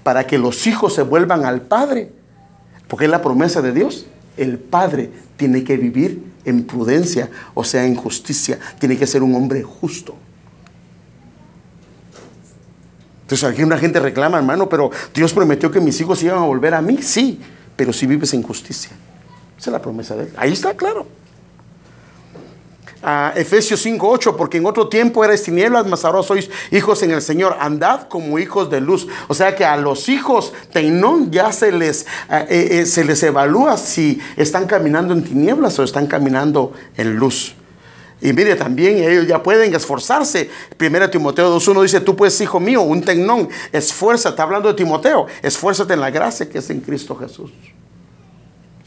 Para 0.02 0.26
que 0.26 0.38
los 0.38 0.66
hijos 0.66 0.94
se 0.94 1.02
vuelvan 1.02 1.44
al 1.44 1.60
Padre, 1.60 2.12
porque 2.88 3.04
es 3.04 3.10
la 3.10 3.20
promesa 3.20 3.60
de 3.60 3.72
Dios, 3.72 4.06
el 4.38 4.58
Padre 4.58 5.10
tiene 5.36 5.64
que 5.64 5.76
vivir 5.76 6.24
en 6.46 6.64
prudencia, 6.64 7.28
o 7.52 7.62
sea, 7.62 7.84
en 7.84 7.94
justicia. 7.94 8.58
Tiene 8.78 8.96
que 8.96 9.06
ser 9.06 9.22
un 9.22 9.34
hombre 9.34 9.62
justo. 9.62 10.16
Entonces 13.20 13.46
aquí 13.46 13.62
una 13.62 13.76
gente 13.76 14.00
reclama, 14.00 14.38
hermano, 14.38 14.66
pero 14.66 14.90
Dios 15.12 15.34
prometió 15.34 15.70
que 15.70 15.82
mis 15.82 16.00
hijos 16.00 16.22
iban 16.22 16.38
a 16.38 16.46
volver 16.46 16.72
a 16.72 16.80
mí. 16.80 17.02
Sí, 17.02 17.38
pero 17.76 17.92
si 17.92 18.06
vives 18.06 18.32
en 18.32 18.42
justicia. 18.42 18.92
Esa 19.58 19.70
es 19.70 19.72
la 19.72 19.82
promesa 19.82 20.14
de 20.14 20.24
él. 20.24 20.32
Ahí 20.36 20.52
está, 20.52 20.74
claro. 20.74 21.06
A 23.02 23.32
Efesios 23.36 23.84
5:8, 23.84 24.36
porque 24.36 24.58
en 24.58 24.66
otro 24.66 24.88
tiempo 24.88 25.24
erais 25.24 25.42
tinieblas, 25.42 25.86
mas 25.86 26.04
ahora 26.04 26.22
sois 26.22 26.50
hijos 26.72 27.02
en 27.02 27.12
el 27.12 27.22
Señor. 27.22 27.56
Andad 27.60 28.08
como 28.08 28.38
hijos 28.38 28.70
de 28.70 28.80
luz. 28.80 29.06
O 29.28 29.34
sea 29.34 29.54
que 29.54 29.64
a 29.64 29.76
los 29.76 30.08
hijos 30.08 30.52
Teinón 30.72 31.30
ya 31.30 31.52
se 31.52 31.70
les, 31.70 32.02
eh, 32.02 32.46
eh, 32.48 32.68
eh, 32.70 32.86
se 32.86 33.04
les 33.04 33.22
evalúa 33.22 33.76
si 33.76 34.20
están 34.36 34.66
caminando 34.66 35.14
en 35.14 35.22
tinieblas 35.22 35.78
o 35.78 35.84
están 35.84 36.06
caminando 36.06 36.72
en 36.96 37.16
luz. 37.16 37.54
Y 38.20 38.32
mire, 38.32 38.56
también 38.56 38.98
ellos 38.98 39.28
ya 39.28 39.42
pueden 39.42 39.72
esforzarse. 39.74 40.50
Primero 40.76 41.08
Timoteo 41.08 41.56
2.1 41.56 41.82
dice, 41.82 42.00
tú 42.00 42.16
pues, 42.16 42.40
hijo 42.40 42.58
mío, 42.58 42.82
un 42.82 43.02
tecnón, 43.02 43.48
esfuérzate, 43.70 44.42
hablando 44.42 44.68
de 44.68 44.74
Timoteo, 44.74 45.26
esfuérzate 45.40 45.94
en 45.94 46.00
la 46.00 46.10
gracia 46.10 46.48
que 46.48 46.58
es 46.58 46.68
en 46.70 46.80
Cristo 46.80 47.14
Jesús. 47.14 47.52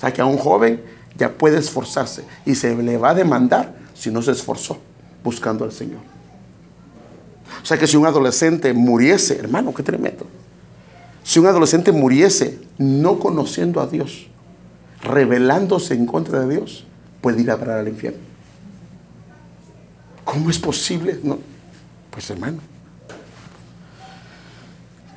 O 0.02 0.04
sea 0.04 0.12
que 0.12 0.20
a 0.20 0.26
un 0.26 0.38
joven 0.38 0.82
ya 1.16 1.30
puede 1.32 1.60
esforzarse 1.60 2.24
y 2.43 2.56
se 2.56 2.76
le 2.76 2.97
va 2.97 3.12
a 3.12 3.14
demandar 3.14 3.76
si 3.93 4.10
no 4.10 4.24
se 4.24 4.32
esforzó 4.32 4.80
buscando 5.24 5.64
al 5.64 5.72
Señor. 5.72 5.99
O 7.62 7.66
sea 7.66 7.78
que 7.78 7.86
si 7.86 7.97
un 7.97 8.08
adolescente 8.08 8.74
muriese, 8.74 9.38
hermano, 9.38 9.76
qué 9.76 9.84
tremendo. 9.84 10.26
Si 11.24 11.38
un 11.38 11.45
adolescente 11.45 11.91
muriese 11.91 12.60
no 12.80 13.20
conociendo 13.20 13.80
a 13.80 13.86
Dios, 13.86 14.26
rebelándose 15.04 15.93
en 15.93 16.08
contra 16.08 16.39
de 16.39 16.56
Dios, 16.56 16.84
puede 17.22 17.41
ir 17.41 17.52
a 17.52 17.58
parar 17.58 17.78
al 17.78 17.88
infierno. 17.88 18.22
¿Cómo 20.26 20.49
es 20.49 20.58
posible? 20.58 21.20
No. 21.22 21.38
Pues 22.10 22.28
hermano. 22.32 22.70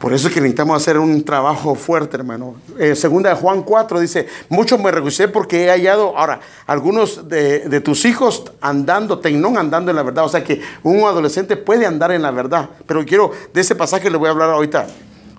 Por 0.04 0.12
eso 0.12 0.28
es 0.28 0.34
que 0.34 0.40
necesitamos 0.42 0.76
hacer 0.76 0.98
un 0.98 1.24
trabajo 1.24 1.74
fuerte, 1.74 2.18
hermano. 2.18 2.56
Eh, 2.78 2.94
segunda 2.94 3.30
de 3.30 3.36
Juan 3.36 3.62
4 3.62 4.00
dice, 4.00 4.28
mucho 4.50 4.76
me 4.76 4.90
regocijé 4.90 5.28
porque 5.28 5.64
he 5.64 5.70
hallado, 5.70 6.14
ahora, 6.18 6.40
algunos 6.66 7.26
de, 7.26 7.80
tus 7.80 8.04
hijos 8.04 8.44
andando, 8.60 9.20
tecnón 9.20 9.56
andando 9.56 9.90
en 9.90 9.96
la 9.96 10.02
verdad. 10.02 10.26
O 10.26 10.28
sea 10.28 10.44
que 10.44 10.60
un 10.82 10.98
adolescente 11.04 11.56
puede 11.56 11.86
andar 11.86 12.12
en 12.12 12.20
la 12.20 12.32
verdad. 12.32 12.68
Pero 12.86 13.02
quiero, 13.06 13.32
de 13.54 13.62
ese 13.62 13.74
pasaje 13.74 14.10
le 14.10 14.18
voy 14.18 14.28
a 14.28 14.32
hablar 14.32 14.50
ahorita. 14.50 14.88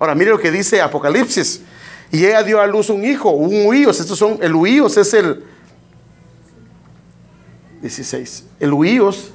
Ahora, 0.00 0.16
mire 0.16 0.32
lo 0.32 0.38
que 0.40 0.50
dice 0.50 0.82
Apocalipsis. 0.82 1.62
Y 2.10 2.24
ella 2.24 2.42
dio 2.42 2.60
a 2.60 2.66
luz 2.66 2.90
un 2.90 3.04
hijo, 3.04 3.30
un 3.30 3.66
huíos. 3.66 4.00
Estos 4.00 4.18
son, 4.18 4.36
el 4.40 4.52
huíos 4.52 4.96
es 4.96 5.14
el 5.14 5.44
16. 7.82 8.46
El 8.58 8.72
huíos 8.72 9.30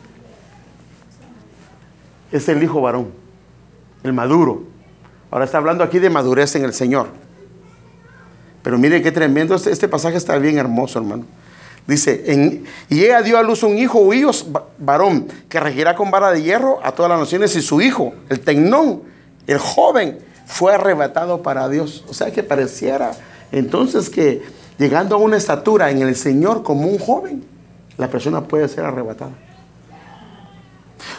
es 2.34 2.50
el 2.50 2.62
hijo 2.62 2.82
varón, 2.82 3.14
el 4.04 4.12
maduro. 4.12 4.71
Ahora 5.32 5.46
está 5.46 5.58
hablando 5.58 5.84
aquí 5.84 5.98
de 6.00 6.10
madurez 6.10 6.56
en 6.56 6.66
el 6.66 6.74
Señor. 6.74 7.08
Pero 8.62 8.78
mire 8.78 9.02
qué 9.02 9.12
tremendo, 9.12 9.56
este, 9.56 9.72
este 9.72 9.88
pasaje 9.88 10.18
está 10.18 10.38
bien 10.38 10.58
hermoso, 10.58 11.00
hermano. 11.00 11.26
Dice, 11.88 12.64
y 12.90 13.04
ella 13.04 13.22
dio 13.24 13.40
a 13.40 13.44
luz 13.44 13.64
un 13.64 13.78
hijo, 13.78 14.00
huíos, 14.00 14.46
varón, 14.78 15.28
que 15.50 15.60
regirá 15.60 15.96
con 15.96 16.12
vara 16.12 16.32
de 16.32 16.44
hierro 16.44 16.80
a 16.84 16.92
todas 16.92 17.10
las 17.10 17.20
naciones, 17.20 17.56
y 17.56 17.62
su 17.62 17.82
hijo, 17.82 18.14
el 18.30 18.40
tecnón, 18.42 19.02
el 19.48 19.58
joven, 19.58 20.20
fue 20.46 20.76
arrebatado 20.76 21.42
para 21.42 21.68
Dios. 21.70 22.04
O 22.08 22.14
sea 22.14 22.32
que 22.32 22.44
pareciera 22.44 23.12
entonces 23.52 24.10
que 24.10 24.44
llegando 24.78 25.16
a 25.16 25.18
una 25.18 25.38
estatura 25.38 25.90
en 25.90 26.02
el 26.02 26.16
Señor 26.16 26.62
como 26.62 26.88
un 26.88 27.00
joven, 27.00 27.44
la 27.98 28.10
persona 28.10 28.42
puede 28.44 28.68
ser 28.68 28.86
arrebatada. 28.86 29.32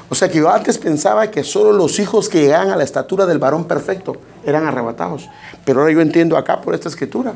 O 0.09 0.15
sea 0.15 0.29
que 0.29 0.39
yo 0.39 0.51
antes 0.51 0.79
pensaba 0.79 1.31
que 1.31 1.45
solo 1.45 1.73
los 1.73 1.99
hijos 1.99 2.29
que 2.29 2.41
llegaban 2.41 2.71
a 2.71 2.77
la 2.77 2.85
estatura 2.85 3.27
del 3.27 3.39
varón 3.39 3.65
perfecto 3.65 4.17
eran 4.45 4.67
arrebatados. 4.67 5.29
Pero 5.65 5.81
ahora 5.81 5.93
yo 5.93 6.01
entiendo 6.01 6.37
acá 6.37 6.61
por 6.61 6.75
esta 6.75 6.89
escritura 6.89 7.35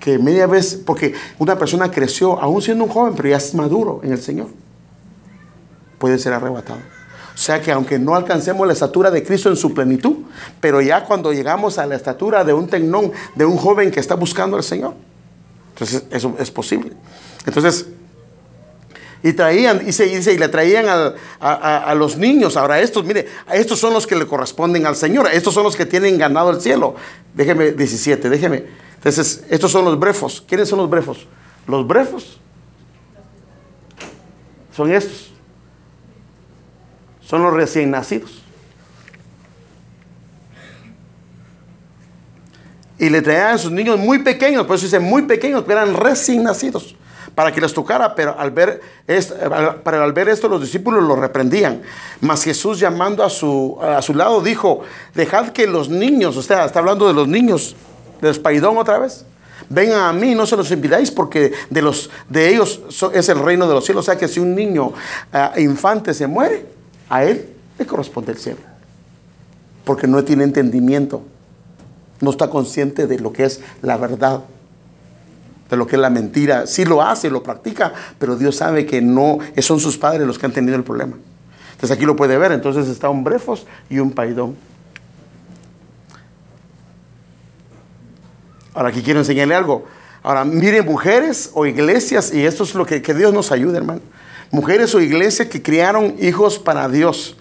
que 0.00 0.18
media 0.18 0.46
vez, 0.46 0.80
porque 0.86 1.14
una 1.38 1.58
persona 1.58 1.90
creció, 1.90 2.40
aún 2.40 2.62
siendo 2.62 2.84
un 2.84 2.90
joven, 2.90 3.14
pero 3.16 3.28
ya 3.28 3.36
es 3.36 3.54
maduro 3.54 4.00
en 4.02 4.12
el 4.12 4.20
Señor, 4.20 4.48
puede 5.98 6.18
ser 6.18 6.32
arrebatado. 6.32 6.80
O 7.34 7.40
sea 7.40 7.60
que 7.60 7.70
aunque 7.70 7.98
no 7.98 8.14
alcancemos 8.14 8.66
la 8.66 8.72
estatura 8.72 9.10
de 9.10 9.22
Cristo 9.22 9.48
en 9.48 9.56
su 9.56 9.72
plenitud, 9.72 10.16
pero 10.60 10.80
ya 10.80 11.04
cuando 11.04 11.32
llegamos 11.32 11.78
a 11.78 11.86
la 11.86 11.94
estatura 11.94 12.42
de 12.42 12.52
un 12.52 12.66
tecnón, 12.66 13.12
de 13.34 13.44
un 13.44 13.56
joven 13.56 13.90
que 13.90 14.00
está 14.00 14.14
buscando 14.14 14.56
al 14.56 14.64
Señor, 14.64 14.94
entonces 15.70 16.04
eso 16.10 16.34
es 16.38 16.50
posible. 16.50 16.92
Entonces, 17.46 17.86
y 19.22 19.32
traían, 19.32 19.86
y 19.86 19.92
se 19.92 20.04
dice, 20.04 20.32
y 20.32 20.38
le 20.38 20.48
traían 20.48 20.86
a, 21.40 21.94
los 21.94 22.16
niños. 22.16 22.56
Ahora 22.56 22.80
estos, 22.80 23.04
mire, 23.04 23.26
estos 23.52 23.78
son 23.78 23.92
los 23.92 24.06
que 24.06 24.14
le 24.14 24.26
corresponden 24.26 24.86
al 24.86 24.96
Señor. 24.96 25.28
Estos 25.32 25.54
son 25.54 25.64
los 25.64 25.76
que 25.76 25.86
tienen 25.86 26.18
ganado 26.18 26.50
el 26.50 26.60
cielo. 26.60 26.94
Déjeme, 27.34 27.72
17, 27.72 28.30
déjeme. 28.30 28.64
Entonces, 28.94 29.44
estos 29.50 29.72
son 29.72 29.84
los 29.84 29.98
brefos. 29.98 30.44
¿Quiénes 30.46 30.68
son 30.68 30.78
los 30.78 30.88
brefos? 30.88 31.26
Los 31.66 31.86
brefos 31.86 32.38
son 34.74 34.92
estos. 34.92 35.32
Son 37.20 37.42
los 37.42 37.52
recién 37.52 37.90
nacidos. 37.90 38.42
Y 43.00 43.10
le 43.10 43.22
traían 43.22 43.54
a 43.54 43.58
sus 43.58 43.70
niños 43.70 43.98
muy 43.98 44.20
pequeños, 44.20 44.66
por 44.66 44.76
eso 44.76 44.86
dice 44.86 44.98
muy 44.98 45.22
pequeños, 45.22 45.62
pero 45.66 45.80
eran 45.80 45.94
recién 45.94 46.42
nacidos 46.42 46.96
para 47.38 47.52
que 47.52 47.60
les 47.60 47.72
tocara, 47.72 48.16
pero 48.16 48.36
al 48.36 48.50
ver, 48.50 48.80
esto, 49.06 49.36
para 49.84 50.02
al 50.02 50.12
ver 50.12 50.28
esto 50.28 50.48
los 50.48 50.60
discípulos 50.60 51.04
lo 51.04 51.14
reprendían. 51.14 51.82
Mas 52.20 52.42
Jesús 52.42 52.80
llamando 52.80 53.22
a 53.22 53.30
su, 53.30 53.78
a 53.80 54.02
su 54.02 54.12
lado 54.12 54.40
dijo, 54.40 54.80
dejad 55.14 55.50
que 55.50 55.68
los 55.68 55.88
niños, 55.88 56.36
o 56.36 56.42
sea, 56.42 56.64
está 56.64 56.80
hablando 56.80 57.06
de 57.06 57.14
los 57.14 57.28
niños, 57.28 57.76
de 58.20 58.30
Espaidón 58.30 58.76
otra 58.76 58.98
vez, 58.98 59.24
vengan 59.68 60.00
a 60.00 60.12
mí, 60.12 60.34
no 60.34 60.46
se 60.46 60.56
los 60.56 60.68
impidáis, 60.72 61.12
porque 61.12 61.52
de, 61.70 61.80
los, 61.80 62.10
de 62.28 62.48
ellos 62.48 62.80
es 63.14 63.28
el 63.28 63.38
reino 63.38 63.68
de 63.68 63.74
los 63.74 63.84
cielos. 63.84 64.04
O 64.04 64.10
sea 64.10 64.18
que 64.18 64.26
si 64.26 64.40
un 64.40 64.56
niño 64.56 64.86
uh, 64.86 65.60
infante 65.60 66.14
se 66.14 66.26
muere, 66.26 66.66
a 67.08 67.22
él 67.22 67.50
le 67.78 67.86
corresponde 67.86 68.32
el 68.32 68.38
cielo, 68.38 68.58
porque 69.84 70.08
no 70.08 70.24
tiene 70.24 70.42
entendimiento, 70.42 71.22
no 72.20 72.30
está 72.30 72.50
consciente 72.50 73.06
de 73.06 73.20
lo 73.20 73.32
que 73.32 73.44
es 73.44 73.60
la 73.80 73.96
verdad 73.96 74.42
de 75.68 75.76
lo 75.76 75.86
que 75.86 75.96
es 75.96 76.02
la 76.02 76.10
mentira. 76.10 76.66
Sí 76.66 76.84
lo 76.84 77.02
hace, 77.02 77.30
lo 77.30 77.42
practica, 77.42 77.92
pero 78.18 78.36
Dios 78.36 78.56
sabe 78.56 78.86
que 78.86 79.00
no 79.02 79.38
son 79.58 79.80
sus 79.80 79.98
padres 79.98 80.26
los 80.26 80.38
que 80.38 80.46
han 80.46 80.52
tenido 80.52 80.76
el 80.76 80.84
problema. 80.84 81.16
Entonces 81.72 81.96
aquí 81.96 82.06
lo 82.06 82.16
puede 82.16 82.36
ver. 82.38 82.52
Entonces 82.52 82.88
está 82.88 83.08
un 83.08 83.24
brefos 83.24 83.66
y 83.88 83.98
un 83.98 84.10
paidón. 84.10 84.56
Ahora 88.74 88.88
aquí 88.90 89.02
quiero 89.02 89.20
enseñarle 89.20 89.54
algo. 89.54 89.86
Ahora 90.22 90.44
miren 90.44 90.84
mujeres 90.84 91.50
o 91.54 91.66
iglesias, 91.66 92.32
y 92.34 92.44
esto 92.44 92.64
es 92.64 92.74
lo 92.74 92.84
que, 92.84 93.02
que 93.02 93.14
Dios 93.14 93.32
nos 93.32 93.52
ayude, 93.52 93.78
hermano. 93.78 94.00
Mujeres 94.50 94.94
o 94.94 95.00
iglesias 95.00 95.48
que 95.48 95.62
criaron 95.62 96.16
hijos 96.20 96.58
para 96.58 96.88
Dios 96.88 97.36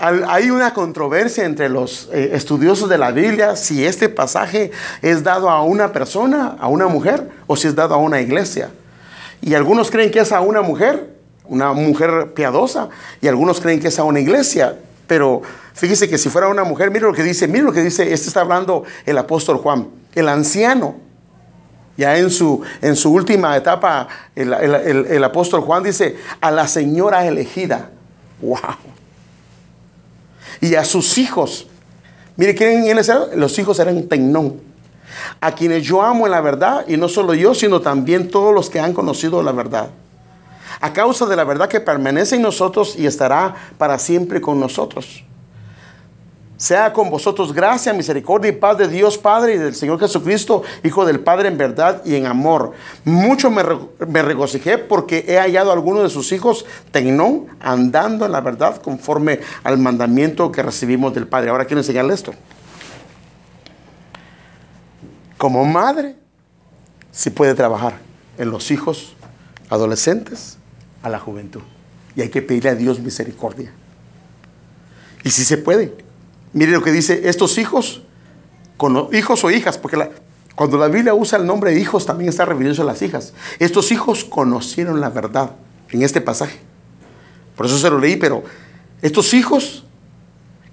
hay 0.00 0.50
una 0.50 0.74
controversia 0.74 1.44
entre 1.44 1.68
los 1.68 2.08
eh, 2.12 2.30
estudiosos 2.32 2.88
de 2.88 2.98
la 2.98 3.10
Biblia 3.10 3.56
si 3.56 3.84
este 3.84 4.08
pasaje 4.08 4.70
es 5.02 5.22
dado 5.22 5.50
a 5.50 5.62
una 5.62 5.92
persona, 5.92 6.56
a 6.58 6.68
una 6.68 6.86
mujer, 6.88 7.28
o 7.46 7.56
si 7.56 7.68
es 7.68 7.74
dado 7.74 7.94
a 7.94 7.98
una 7.98 8.20
iglesia. 8.20 8.70
Y 9.40 9.54
algunos 9.54 9.90
creen 9.90 10.10
que 10.10 10.20
es 10.20 10.32
a 10.32 10.40
una 10.40 10.62
mujer, 10.62 11.14
una 11.44 11.72
mujer 11.72 12.32
piadosa, 12.34 12.88
y 13.20 13.28
algunos 13.28 13.60
creen 13.60 13.80
que 13.80 13.88
es 13.88 13.98
a 13.98 14.04
una 14.04 14.20
iglesia. 14.20 14.78
Pero 15.06 15.42
fíjese 15.74 16.08
que 16.08 16.18
si 16.18 16.28
fuera 16.28 16.48
una 16.48 16.64
mujer, 16.64 16.90
mire 16.90 17.06
lo 17.06 17.12
que 17.12 17.22
dice, 17.22 17.48
mire 17.48 17.64
lo 17.64 17.72
que 17.72 17.82
dice, 17.82 18.12
este 18.12 18.28
está 18.28 18.40
hablando 18.40 18.84
el 19.06 19.16
apóstol 19.18 19.58
Juan, 19.58 19.88
el 20.14 20.28
anciano. 20.28 20.96
Ya 21.96 22.16
en 22.16 22.30
su, 22.30 22.62
en 22.80 22.94
su 22.94 23.12
última 23.12 23.56
etapa, 23.56 24.06
el, 24.36 24.52
el 24.52 25.24
apóstol 25.24 25.62
Juan 25.62 25.82
dice, 25.82 26.16
a 26.40 26.50
la 26.50 26.68
señora 26.68 27.26
elegida. 27.26 27.90
¡Wow! 28.40 28.97
Y 30.60 30.74
a 30.74 30.84
sus 30.84 31.18
hijos. 31.18 31.66
Mire, 32.36 32.54
¿quiénes 32.54 33.08
eran? 33.08 33.28
Los 33.36 33.58
hijos 33.58 33.78
eran 33.78 34.08
Tecnón, 34.08 34.60
a 35.40 35.52
quienes 35.52 35.82
yo 35.84 36.02
amo 36.02 36.26
en 36.26 36.32
la 36.32 36.40
verdad, 36.40 36.84
y 36.86 36.96
no 36.96 37.08
solo 37.08 37.34
yo, 37.34 37.54
sino 37.54 37.80
también 37.80 38.30
todos 38.30 38.54
los 38.54 38.70
que 38.70 38.80
han 38.80 38.92
conocido 38.92 39.42
la 39.42 39.52
verdad. 39.52 39.90
A 40.80 40.92
causa 40.92 41.26
de 41.26 41.34
la 41.34 41.44
verdad 41.44 41.68
que 41.68 41.80
permanece 41.80 42.36
en 42.36 42.42
nosotros 42.42 42.94
y 42.96 43.06
estará 43.06 43.54
para 43.78 43.98
siempre 43.98 44.40
con 44.40 44.60
nosotros. 44.60 45.24
Sea 46.58 46.92
con 46.92 47.08
vosotros 47.08 47.52
gracia, 47.52 47.92
misericordia 47.92 48.50
y 48.50 48.52
paz 48.52 48.76
de 48.78 48.88
Dios 48.88 49.16
Padre 49.16 49.54
y 49.54 49.58
del 49.58 49.76
Señor 49.76 50.00
Jesucristo, 50.00 50.64
Hijo 50.82 51.06
del 51.06 51.20
Padre 51.20 51.46
en 51.46 51.56
verdad 51.56 52.02
y 52.04 52.16
en 52.16 52.26
amor. 52.26 52.72
Mucho 53.04 53.48
me, 53.48 53.62
regocijé 53.62 54.76
porque 54.76 55.24
he 55.28 55.38
hallado 55.38 55.70
a 55.70 55.74
algunos 55.74 56.02
de 56.02 56.10
sus 56.10 56.32
hijos, 56.32 56.66
Tecnón, 56.90 57.46
andando 57.60 58.26
en 58.26 58.32
la 58.32 58.40
verdad 58.40 58.82
conforme 58.82 59.38
al 59.62 59.78
mandamiento 59.78 60.50
que 60.50 60.64
recibimos 60.64 61.14
del 61.14 61.28
Padre. 61.28 61.50
Ahora 61.50 61.64
quiero 61.64 61.78
enseñarle 61.78 62.12
esto. 62.12 62.32
Como 65.36 65.64
madre, 65.64 66.16
sí 67.12 67.30
puede 67.30 67.54
trabajar 67.54 67.98
en 68.36 68.50
los 68.50 68.72
hijos 68.72 69.14
adolescentes 69.70 70.58
a 71.04 71.08
la 71.08 71.20
juventud. 71.20 71.62
Y 72.16 72.22
hay 72.22 72.30
que 72.30 72.42
pedirle 72.42 72.70
a 72.70 72.74
Dios 72.74 72.98
misericordia. 72.98 73.70
Y 75.22 75.30
si 75.30 75.44
se 75.44 75.56
puede 75.56 76.07
Mire 76.58 76.72
lo 76.72 76.82
que 76.82 76.90
dice, 76.90 77.28
estos 77.28 77.56
hijos, 77.56 78.02
con, 78.76 79.14
hijos 79.14 79.44
o 79.44 79.50
hijas, 79.52 79.78
porque 79.78 80.10
cuando 80.56 80.76
la 80.76 80.88
Biblia 80.88 81.14
usa 81.14 81.38
el 81.38 81.46
nombre 81.46 81.70
de 81.70 81.78
hijos 81.78 82.04
también 82.04 82.30
está 82.30 82.46
refiriéndose 82.46 82.82
a 82.82 82.84
las 82.84 83.00
hijas. 83.00 83.32
Estos 83.60 83.92
hijos 83.92 84.24
conocieron 84.24 85.00
la 85.00 85.08
verdad 85.08 85.52
en 85.92 86.02
este 86.02 86.20
pasaje. 86.20 86.58
Por 87.54 87.66
eso 87.66 87.78
se 87.78 87.88
lo 87.88 88.00
leí, 88.00 88.16
pero 88.16 88.42
estos 89.02 89.34
hijos 89.34 89.84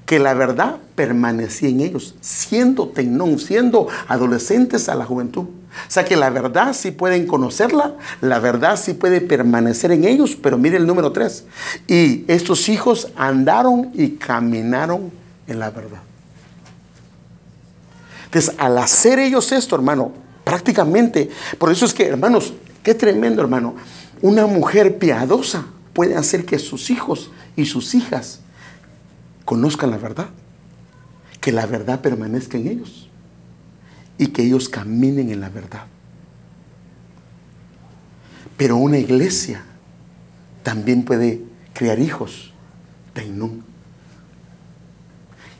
que 0.08 0.18
la 0.18 0.34
verdad 0.34 0.78
permanecía 0.96 1.70
en 1.70 1.82
ellos, 1.82 2.16
siendo 2.20 2.88
tenón, 2.88 3.38
siendo 3.38 3.88
adolescentes 4.08 4.90
a 4.90 4.96
la 4.96 5.06
juventud. 5.06 5.44
O 5.44 5.92
sea 5.92 6.04
que 6.04 6.16
la 6.16 6.32
verdad 6.32 6.74
sí 6.74 6.90
pueden 6.90 7.28
conocerla, 7.28 7.94
la 8.22 8.40
verdad 8.40 8.76
sí 8.76 8.96
puede 8.96 9.22
permanecer 9.22 9.92
en 9.92 10.06
ellos, 10.06 10.36
pero 10.36 10.58
mire 10.58 10.78
el 10.78 10.88
número 10.88 11.12
tres. 11.12 11.46
Y 11.88 12.26
estos 12.28 12.70
hijos 12.70 13.12
andaron 13.16 13.92
y 13.94 14.14
caminaron 14.14 15.12
en 15.48 15.60
la 15.60 15.70
verdad. 15.70 16.02
Entonces, 18.26 18.56
al 18.58 18.78
hacer 18.78 19.20
ellos 19.20 19.52
esto, 19.52 19.76
hermano, 19.76 20.12
prácticamente, 20.44 21.30
por 21.58 21.72
eso 21.72 21.86
es 21.86 21.94
que, 21.94 22.06
hermanos, 22.06 22.54
qué 22.84 22.94
tremendo, 22.94 23.42
hermano, 23.42 23.76
una 24.22 24.46
mujer 24.48 24.98
piadosa 24.98 25.66
puede 25.94 26.16
hacer 26.16 26.46
que 26.46 26.60
sus 26.60 26.90
hijos 26.90 27.32
y 27.56 27.66
sus 27.66 27.96
hijas 27.96 28.42
conozcan 29.46 29.92
la 29.92 29.98
verdad, 29.98 30.30
que 31.40 31.52
la 31.52 31.66
verdad 31.66 32.02
permanezca 32.02 32.58
en 32.58 32.68
ellos 32.68 33.10
y 34.18 34.28
que 34.28 34.44
ellos 34.44 34.70
caminen 34.70 35.30
en 35.30 35.40
la 35.40 35.50
verdad. 35.50 35.86
Pero 38.58 38.78
una 38.78 38.98
iglesia 38.98 39.64
también 40.64 41.04
puede 41.04 41.42
crear 41.74 42.00
hijos 42.00 42.54
de 43.14 43.26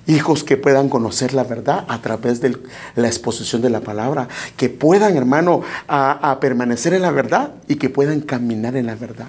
Hijos 0.08 0.44
que 0.44 0.56
puedan 0.56 0.88
conocer 0.90 1.34
la 1.34 1.44
verdad 1.44 1.86
a 1.88 2.00
través 2.00 2.40
de 2.40 2.56
la 2.96 3.08
exposición 3.08 3.62
de 3.64 3.72
la 3.72 3.82
palabra. 3.82 4.28
Que 4.56 4.70
puedan, 4.70 5.18
hermano, 5.18 5.64
a, 5.88 6.38
permanecer 6.40 6.94
en 6.94 7.02
la 7.02 7.12
verdad 7.12 7.52
y 7.68 7.78
que 7.78 7.90
puedan 7.90 8.22
caminar 8.22 8.76
en 8.76 8.86
la 8.86 8.96
verdad. 8.96 9.28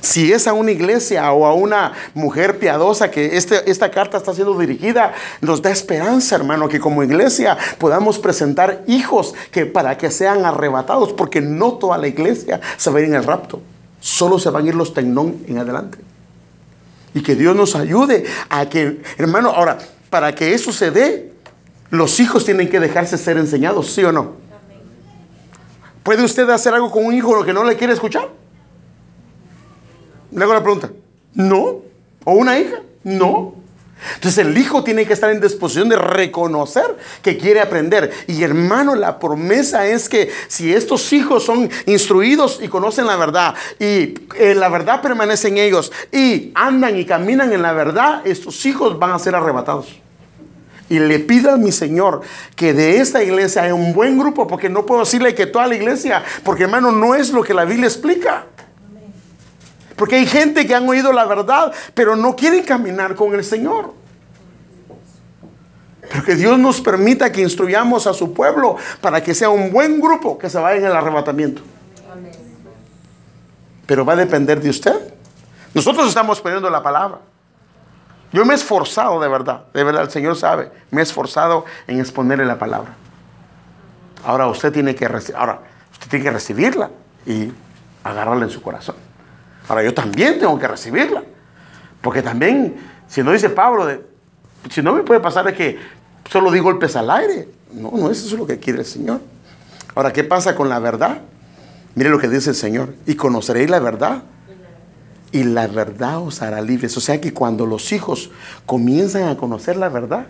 Si 0.00 0.32
es 0.32 0.48
a 0.48 0.52
una 0.52 0.72
iglesia 0.72 1.30
o 1.32 1.46
a 1.46 1.54
una 1.54 1.92
mujer 2.14 2.58
piadosa 2.58 3.08
que 3.10 3.36
este, 3.36 3.70
esta 3.70 3.92
carta 3.92 4.16
está 4.16 4.34
siendo 4.34 4.58
dirigida, 4.58 5.14
nos 5.40 5.62
da 5.62 5.70
esperanza, 5.70 6.34
hermano, 6.34 6.68
que 6.68 6.80
como 6.80 7.04
iglesia 7.04 7.56
podamos 7.78 8.18
presentar 8.18 8.82
hijos 8.88 9.34
que 9.52 9.64
para 9.64 9.96
que 9.96 10.10
sean 10.10 10.44
arrebatados, 10.44 11.12
porque 11.12 11.40
no 11.40 11.74
toda 11.74 11.98
la 11.98 12.08
iglesia 12.08 12.60
se 12.76 12.90
va 12.90 12.98
a 12.98 13.02
ir 13.02 13.08
en 13.08 13.14
el 13.14 13.22
rapto, 13.22 13.60
solo 14.00 14.40
se 14.40 14.50
van 14.50 14.64
a 14.64 14.68
ir 14.68 14.74
los 14.74 14.92
tecnón 14.92 15.36
en 15.46 15.58
adelante. 15.58 15.98
Y 17.14 17.22
que 17.22 17.36
Dios 17.36 17.54
nos 17.54 17.76
ayude 17.76 18.24
a 18.50 18.68
que, 18.68 19.00
hermano, 19.18 19.50
ahora, 19.50 19.78
para 20.10 20.34
que 20.34 20.54
eso 20.54 20.72
se 20.72 20.90
dé, 20.90 21.32
los 21.90 22.20
hijos 22.20 22.44
tienen 22.44 22.68
que 22.68 22.80
dejarse 22.80 23.18
ser 23.18 23.36
enseñados, 23.36 23.90
¿sí 23.92 24.04
o 24.04 24.12
no? 24.12 24.34
¿Puede 26.02 26.22
usted 26.22 26.48
hacer 26.50 26.72
algo 26.72 26.90
con 26.90 27.04
un 27.04 27.14
hijo 27.14 27.44
que 27.44 27.52
no 27.52 27.64
le 27.64 27.76
quiere 27.76 27.92
escuchar? 27.92 28.28
Le 30.30 30.44
hago 30.44 30.54
la 30.54 30.62
pregunta. 30.62 30.90
¿No? 31.34 31.80
¿O 32.24 32.32
una 32.32 32.58
hija? 32.58 32.80
No. 33.02 33.55
Entonces 34.14 34.46
el 34.46 34.56
hijo 34.56 34.84
tiene 34.84 35.06
que 35.06 35.14
estar 35.14 35.30
en 35.30 35.40
disposición 35.40 35.88
de 35.88 35.96
reconocer 35.96 36.96
que 37.22 37.36
quiere 37.36 37.60
aprender. 37.60 38.12
Y 38.26 38.42
hermano, 38.42 38.94
la 38.94 39.18
promesa 39.18 39.86
es 39.86 40.08
que 40.08 40.30
si 40.48 40.72
estos 40.72 41.12
hijos 41.12 41.44
son 41.44 41.70
instruidos 41.86 42.60
y 42.62 42.68
conocen 42.68 43.06
la 43.06 43.16
verdad 43.16 43.54
y 43.78 44.14
eh, 44.36 44.54
la 44.54 44.68
verdad 44.68 45.00
permanece 45.00 45.48
en 45.48 45.58
ellos 45.58 45.92
y 46.12 46.52
andan 46.54 46.98
y 46.98 47.04
caminan 47.04 47.52
en 47.52 47.62
la 47.62 47.72
verdad, 47.72 48.26
estos 48.26 48.64
hijos 48.66 48.98
van 48.98 49.12
a 49.12 49.18
ser 49.18 49.34
arrebatados. 49.34 50.00
Y 50.88 51.00
le 51.00 51.18
pido 51.18 51.50
a 51.50 51.56
mi 51.56 51.72
Señor 51.72 52.20
que 52.54 52.72
de 52.72 52.98
esta 52.98 53.22
iglesia 53.22 53.62
haya 53.62 53.74
un 53.74 53.92
buen 53.92 54.18
grupo, 54.18 54.46
porque 54.46 54.68
no 54.68 54.86
puedo 54.86 55.00
decirle 55.00 55.34
que 55.34 55.46
toda 55.46 55.66
la 55.66 55.74
iglesia, 55.74 56.22
porque 56.44 56.64
hermano, 56.64 56.92
no 56.92 57.14
es 57.14 57.30
lo 57.30 57.42
que 57.42 57.54
la 57.54 57.64
Biblia 57.64 57.86
explica. 57.86 58.45
Porque 59.96 60.16
hay 60.16 60.26
gente 60.26 60.66
que 60.66 60.74
han 60.74 60.88
oído 60.88 61.12
la 61.12 61.24
verdad, 61.24 61.72
pero 61.94 62.16
no 62.16 62.36
quieren 62.36 62.64
caminar 62.64 63.14
con 63.14 63.34
el 63.34 63.42
Señor. 63.42 63.94
Pero 66.08 66.22
que 66.22 66.36
Dios 66.36 66.58
nos 66.58 66.80
permita 66.80 67.32
que 67.32 67.40
instruyamos 67.40 68.06
a 68.06 68.14
su 68.14 68.32
pueblo 68.32 68.76
para 69.00 69.22
que 69.22 69.34
sea 69.34 69.48
un 69.48 69.72
buen 69.72 70.00
grupo 70.00 70.38
que 70.38 70.48
se 70.48 70.58
vaya 70.58 70.78
en 70.78 70.84
el 70.84 70.92
arrebatamiento. 70.92 71.62
Pero 73.86 74.04
va 74.04 74.12
a 74.12 74.16
depender 74.16 74.60
de 74.60 74.70
usted. 74.70 75.14
Nosotros 75.74 76.08
estamos 76.08 76.40
poniendo 76.40 76.70
la 76.70 76.82
palabra. 76.82 77.20
Yo 78.32 78.44
me 78.44 78.52
he 78.52 78.56
esforzado 78.56 79.20
de 79.20 79.28
verdad, 79.28 79.64
de 79.72 79.84
verdad, 79.84 80.02
el 80.02 80.10
Señor 80.10 80.36
sabe, 80.36 80.70
me 80.90 81.00
he 81.00 81.04
esforzado 81.04 81.64
en 81.86 82.00
exponerle 82.00 82.44
la 82.44 82.58
palabra. 82.58 82.94
Ahora 84.24 84.48
usted 84.48 84.72
tiene 84.72 84.94
que, 84.94 85.06
ahora, 85.36 85.60
usted 85.92 86.08
tiene 86.10 86.24
que 86.24 86.30
recibirla 86.32 86.90
y 87.24 87.52
agarrarla 88.02 88.44
en 88.44 88.50
su 88.50 88.60
corazón. 88.60 89.05
Ahora 89.68 89.82
yo 89.82 89.92
también 89.92 90.38
tengo 90.38 90.58
que 90.58 90.68
recibirla. 90.68 91.22
Porque 92.00 92.22
también, 92.22 92.76
si 93.08 93.22
no 93.22 93.32
dice 93.32 93.50
Pablo, 93.50 93.88
si 94.70 94.82
no 94.82 94.92
me 94.92 95.02
puede 95.02 95.20
pasar 95.20 95.48
es 95.48 95.54
que 95.54 95.78
solo 96.30 96.50
di 96.50 96.60
golpes 96.60 96.96
al 96.96 97.10
aire. 97.10 97.48
No, 97.72 97.90
no 97.92 98.10
eso 98.10 98.26
es 98.26 98.32
lo 98.32 98.46
que 98.46 98.58
quiere 98.58 98.80
el 98.80 98.84
Señor. 98.84 99.20
Ahora, 99.94 100.12
¿qué 100.12 100.24
pasa 100.24 100.54
con 100.54 100.68
la 100.68 100.78
verdad? 100.78 101.22
Mire 101.94 102.10
lo 102.10 102.18
que 102.18 102.28
dice 102.28 102.50
el 102.50 102.56
Señor. 102.56 102.94
Y 103.06 103.14
conoceréis 103.14 103.70
la 103.70 103.80
verdad. 103.80 104.22
Y 105.32 105.42
la 105.42 105.66
verdad 105.66 106.20
os 106.20 106.42
hará 106.42 106.60
libres. 106.60 106.96
O 106.96 107.00
sea 107.00 107.20
que 107.20 107.32
cuando 107.32 107.66
los 107.66 107.92
hijos 107.92 108.30
comienzan 108.66 109.28
a 109.28 109.36
conocer 109.36 109.76
la 109.76 109.88
verdad 109.88 110.26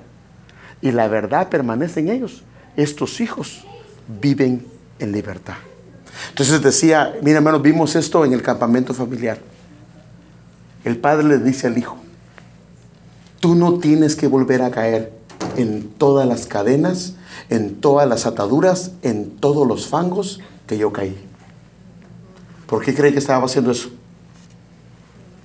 y 0.81 0.93
la 0.93 1.09
verdad 1.09 1.49
permanece 1.49 2.01
en 2.01 2.09
ellos, 2.09 2.43
estos 2.77 3.21
hijos 3.21 3.65
viven 4.21 4.67
en 4.99 5.13
libertad. 5.13 5.57
Entonces 6.29 6.63
decía, 6.63 7.15
mira 7.23 7.39
hermanos, 7.39 7.63
vimos 7.63 7.97
esto 7.97 8.25
en 8.25 8.33
el 8.33 8.43
campamento 8.43 8.95
familiar. 8.95 9.39
El 10.85 10.99
padre 10.99 11.25
le 11.27 11.39
dice 11.39 11.67
al 11.67 11.79
hijo, 11.79 11.97
tú 13.41 13.55
no 13.55 13.79
tienes 13.79 14.17
que 14.17 14.29
volver 14.29 14.63
a 14.63 14.71
caer 14.71 15.13
en 15.57 15.89
todas 15.89 16.27
las 16.27 16.47
cadenas, 16.47 17.15
en 17.51 17.81
todas 17.81 18.09
las 18.09 18.27
ataduras, 18.27 18.93
en 19.03 19.31
todos 19.31 19.67
los 19.67 19.89
fangos 19.89 20.41
que 20.67 20.79
yo 20.79 20.93
caí. 20.93 21.17
¿Por 22.67 22.85
qué 22.85 22.95
cree 22.95 23.13
que 23.13 23.19
estaba 23.19 23.45
haciendo 23.45 23.71
eso? 23.71 23.91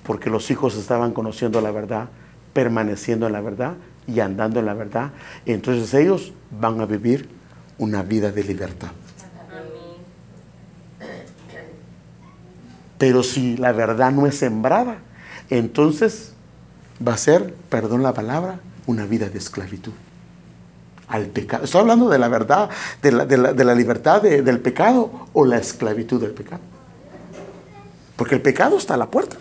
Porque 0.02 0.30
los 0.30 0.50
hijos 0.50 0.76
estaban 0.76 1.12
conociendo 1.12 1.60
la 1.60 1.70
verdad, 1.70 2.08
permaneciendo 2.52 3.26
en 3.26 3.32
la 3.32 3.40
verdad 3.40 3.74
y 4.06 4.20
andando 4.20 4.60
en 4.60 4.66
la 4.66 4.74
verdad. 4.74 5.12
Entonces 5.46 5.94
ellos 5.94 6.32
van 6.50 6.80
a 6.80 6.86
vivir 6.86 7.28
una 7.78 8.02
vida 8.02 8.32
de 8.32 8.44
libertad. 8.44 8.90
Pero 13.02 13.24
si 13.24 13.56
la 13.56 13.72
verdad 13.72 14.12
no 14.12 14.28
es 14.28 14.38
sembrada, 14.38 14.98
entonces 15.50 16.34
va 17.04 17.14
a 17.14 17.16
ser, 17.16 17.52
perdón 17.68 18.04
la 18.04 18.14
palabra, 18.14 18.60
una 18.86 19.06
vida 19.06 19.28
de 19.28 19.38
esclavitud 19.38 19.90
al 21.08 21.26
pecado. 21.26 21.64
Estoy 21.64 21.80
hablando 21.80 22.08
de 22.08 22.20
la 22.20 22.28
verdad, 22.28 22.70
de 23.02 23.10
la, 23.10 23.74
libertad 23.74 24.22
del 24.22 24.60
pecado 24.60 25.26
o 25.32 25.44
la 25.44 25.58
esclavitud 25.58 26.20
del 26.20 26.30
pecado. 26.30 26.60
Porque 28.14 28.36
el 28.36 28.40
pecado 28.40 28.78
está 28.78 28.94
a 28.94 28.98
la 28.98 29.10
puerta. 29.10 29.36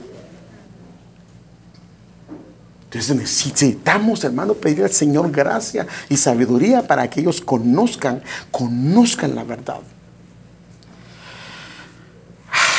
Entonces 2.85 3.15
necesitamos, 3.15 4.23
hermano, 4.23 4.55
pedir 4.55 4.85
al 4.85 4.91
Señor 4.91 5.29
gracia 5.29 5.85
y 6.09 6.17
sabiduría 6.17 6.87
para 6.87 7.07
que 7.11 7.19
ellos 7.19 7.39
conozcan, 7.39 8.23
conozcan 8.49 9.35
la 9.35 9.43
verdad 9.43 9.81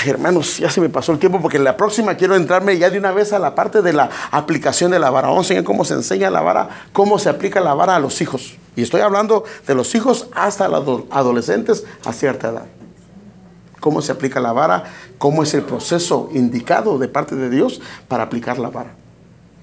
hermanos, 0.07 0.59
ya 0.59 0.71
se 0.71 0.81
me 0.81 0.89
pasó 0.89 1.13
el 1.13 1.19
tiempo 1.19 1.41
porque 1.41 1.59
la 1.59 1.77
próxima 1.77 2.15
quiero 2.17 2.37
entrarme 2.37 2.79
ya 2.79 2.91
de 2.91 2.99
una 2.99 3.13
vez 3.13 3.33
a 3.33 3.39
la 3.39 3.55
parte 3.55 3.83
de 3.83 3.93
la 3.93 4.11
aplicación 4.31 4.91
de 4.91 4.99
la 4.99 5.11
vara. 5.11 5.29
Vamos 5.29 5.45
a 5.45 5.45
enseñar 5.45 5.65
cómo 5.65 5.85
se 5.85 5.95
enseña 5.95 6.31
la 6.31 6.41
vara, 6.41 6.69
cómo 6.93 7.19
se 7.19 7.29
aplica 7.29 7.61
la 7.61 7.75
vara 7.75 7.97
a 7.97 8.01
los 8.01 8.21
hijos. 8.21 8.57
Y 8.77 8.83
estoy 8.83 9.01
hablando 9.01 9.45
de 9.67 9.75
los 9.75 9.95
hijos 9.95 10.29
hasta 10.35 10.69
los 10.69 11.05
adolescentes 11.11 11.85
a 12.05 12.13
cierta 12.13 12.49
edad. 12.51 12.67
Cómo 13.81 14.01
se 14.01 14.13
aplica 14.13 14.41
la 14.41 14.53
vara, 14.53 14.85
cómo 15.19 15.43
es 15.43 15.53
el 15.55 15.63
proceso 15.63 16.29
indicado 16.33 16.99
de 16.99 17.09
parte 17.09 17.35
de 17.35 17.51
Dios 17.51 17.81
para 18.09 18.25
aplicar 18.25 18.59
la 18.59 18.71
vara. 18.71 18.95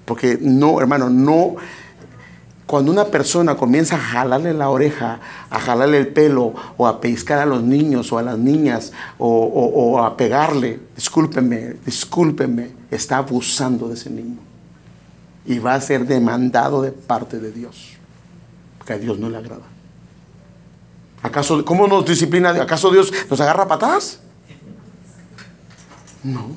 Porque 0.04 0.38
no, 0.40 0.80
hermano, 0.80 1.08
no 1.08 1.56
cuando 2.70 2.92
una 2.92 3.06
persona 3.06 3.56
comienza 3.56 3.96
a 3.96 3.98
jalarle 3.98 4.54
la 4.54 4.68
oreja, 4.68 5.18
a 5.50 5.58
jalarle 5.58 5.98
el 5.98 6.06
pelo, 6.06 6.54
o 6.76 6.86
a 6.86 7.00
pescar 7.00 7.40
a 7.40 7.44
los 7.44 7.64
niños 7.64 8.12
o 8.12 8.18
a 8.18 8.22
las 8.22 8.38
niñas, 8.38 8.92
o, 9.18 10.00
a 10.00 10.16
pegarle, 10.16 10.78
discúlpeme, 10.94 11.78
discúlpeme, 11.84 12.70
está 12.88 13.16
abusando 13.16 13.88
de 13.88 13.94
ese 13.94 14.08
niño. 14.08 14.38
Y 15.46 15.58
va 15.58 15.74
a 15.74 15.80
ser 15.80 16.06
demandado 16.06 16.80
de 16.80 16.92
parte 16.92 17.40
de 17.40 17.50
Dios, 17.50 17.94
porque 18.78 18.92
a 18.92 18.98
Dios 18.98 19.18
no 19.18 19.28
le 19.28 19.38
agrada. 19.38 19.66
¿Acaso, 21.24 21.64
cómo 21.64 21.88
nos 21.88 22.06
disciplina? 22.06 22.50
¿Acaso 22.50 22.92
Dios 22.92 23.12
nos 23.28 23.40
agarra 23.40 23.66
patadas? 23.66 24.20
No. 26.22 26.52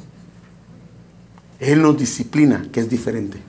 Él 1.60 1.82
nos 1.82 1.98
disciplina, 1.98 2.68
que 2.72 2.82
es 2.82 2.88
diferente. 2.88 3.40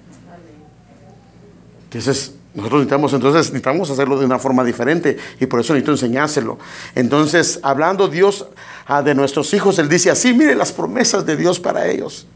Entonces, 1.90 2.33
Nosotros 2.54 2.80
necesitamos 2.82 3.12
entonces, 3.12 3.46
necesitamos 3.46 3.90
hacerlo 3.90 4.18
de 4.18 4.26
una 4.26 4.38
forma 4.38 4.62
diferente 4.62 5.16
y 5.40 5.46
por 5.46 5.60
eso 5.60 5.72
necesito 5.72 5.90
enseñárselo. 5.92 6.58
Entonces, 6.94 7.58
hablando 7.62 8.06
Dios 8.06 8.46
ah, 8.86 9.02
de 9.02 9.14
nuestros 9.14 9.52
hijos, 9.54 9.78
Él 9.80 9.88
dice 9.88 10.10
así, 10.10 10.32
mire 10.32 10.54
las 10.54 10.70
promesas 10.70 11.26
de 11.26 11.36
Dios 11.36 11.58
para 11.58 11.88
ellos. 11.88 12.28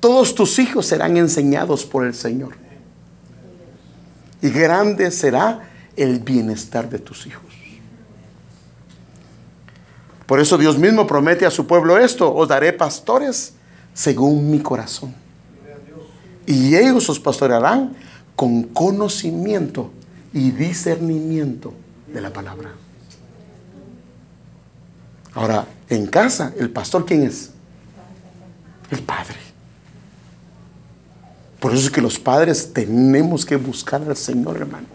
Todos 0.00 0.34
tus 0.34 0.58
hijos 0.58 0.86
serán 0.86 1.16
enseñados 1.16 1.84
por 1.84 2.04
el 2.04 2.14
Señor. 2.14 2.54
Y 4.42 4.50
grande 4.50 5.10
será 5.12 5.70
el 5.96 6.18
bienestar 6.18 6.88
de 6.88 6.98
tus 6.98 7.26
hijos. 7.26 7.44
Por 10.26 10.40
eso 10.40 10.58
Dios 10.58 10.78
mismo 10.78 11.06
promete 11.06 11.46
a 11.46 11.50
su 11.50 11.66
pueblo 11.66 11.96
esto, 11.96 12.34
os 12.34 12.48
daré 12.48 12.72
pastores 12.72 13.54
según 13.94 14.50
mi 14.50 14.58
corazón. 14.60 15.14
Y 16.44 16.74
ellos 16.74 17.08
os 17.08 17.18
pastorearán 17.18 17.96
con 18.38 18.62
conocimiento 18.62 19.90
y 20.32 20.52
discernimiento 20.52 21.74
de 22.06 22.20
la 22.20 22.32
palabra. 22.32 22.70
Ahora, 25.34 25.66
en 25.88 26.06
casa, 26.06 26.52
¿el 26.56 26.70
pastor 26.70 27.04
quién 27.04 27.24
es? 27.24 27.50
El 28.92 29.00
padre. 29.00 29.34
Por 31.58 31.74
eso 31.74 31.86
es 31.86 31.90
que 31.90 32.00
los 32.00 32.16
padres 32.16 32.72
tenemos 32.72 33.44
que 33.44 33.56
buscar 33.56 34.02
al 34.02 34.16
Señor, 34.16 34.58
hermano. 34.58 34.86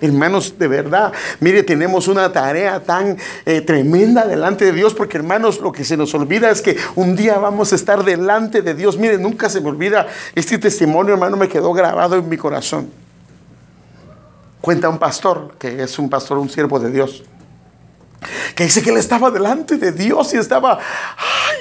Hermanos, 0.00 0.54
de 0.58 0.66
verdad, 0.66 1.12
mire, 1.40 1.62
tenemos 1.62 2.08
una 2.08 2.32
tarea 2.32 2.80
tan 2.80 3.18
eh, 3.44 3.60
tremenda 3.60 4.26
delante 4.26 4.64
de 4.64 4.72
Dios, 4.72 4.94
porque 4.94 5.18
hermanos, 5.18 5.60
lo 5.60 5.72
que 5.72 5.84
se 5.84 5.96
nos 5.96 6.14
olvida 6.14 6.50
es 6.50 6.62
que 6.62 6.76
un 6.94 7.16
día 7.16 7.38
vamos 7.38 7.72
a 7.72 7.76
estar 7.76 8.02
delante 8.02 8.62
de 8.62 8.74
Dios. 8.74 8.96
Mire, 8.96 9.18
nunca 9.18 9.50
se 9.50 9.60
me 9.60 9.68
olvida 9.68 10.06
este 10.34 10.56
testimonio, 10.56 11.14
hermano, 11.14 11.36
me 11.36 11.48
quedó 11.48 11.72
grabado 11.72 12.16
en 12.16 12.28
mi 12.28 12.38
corazón. 12.38 12.90
Cuenta 14.60 14.88
un 14.88 14.98
pastor, 14.98 15.54
que 15.58 15.82
es 15.82 15.98
un 15.98 16.08
pastor, 16.08 16.38
un 16.38 16.48
siervo 16.48 16.78
de 16.78 16.90
Dios, 16.90 17.22
que 18.54 18.64
dice 18.64 18.82
que 18.82 18.90
él 18.90 18.96
estaba 18.96 19.30
delante 19.30 19.76
de 19.76 19.92
Dios 19.92 20.32
y 20.34 20.38
estaba 20.38 20.78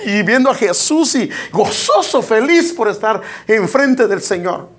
viendo 0.05 0.49
a 0.49 0.55
Jesús 0.55 1.15
y 1.15 1.29
gozoso, 1.51 2.21
feliz 2.21 2.73
por 2.73 2.87
estar 2.87 3.21
enfrente 3.47 4.07
del 4.07 4.21
Señor. 4.21 4.69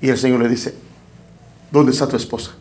Y 0.00 0.08
el 0.08 0.18
Señor 0.18 0.40
le 0.40 0.48
dice, 0.48 0.74
¿dónde 1.70 1.92
está 1.92 2.08
tu 2.08 2.16
esposa? 2.16 2.52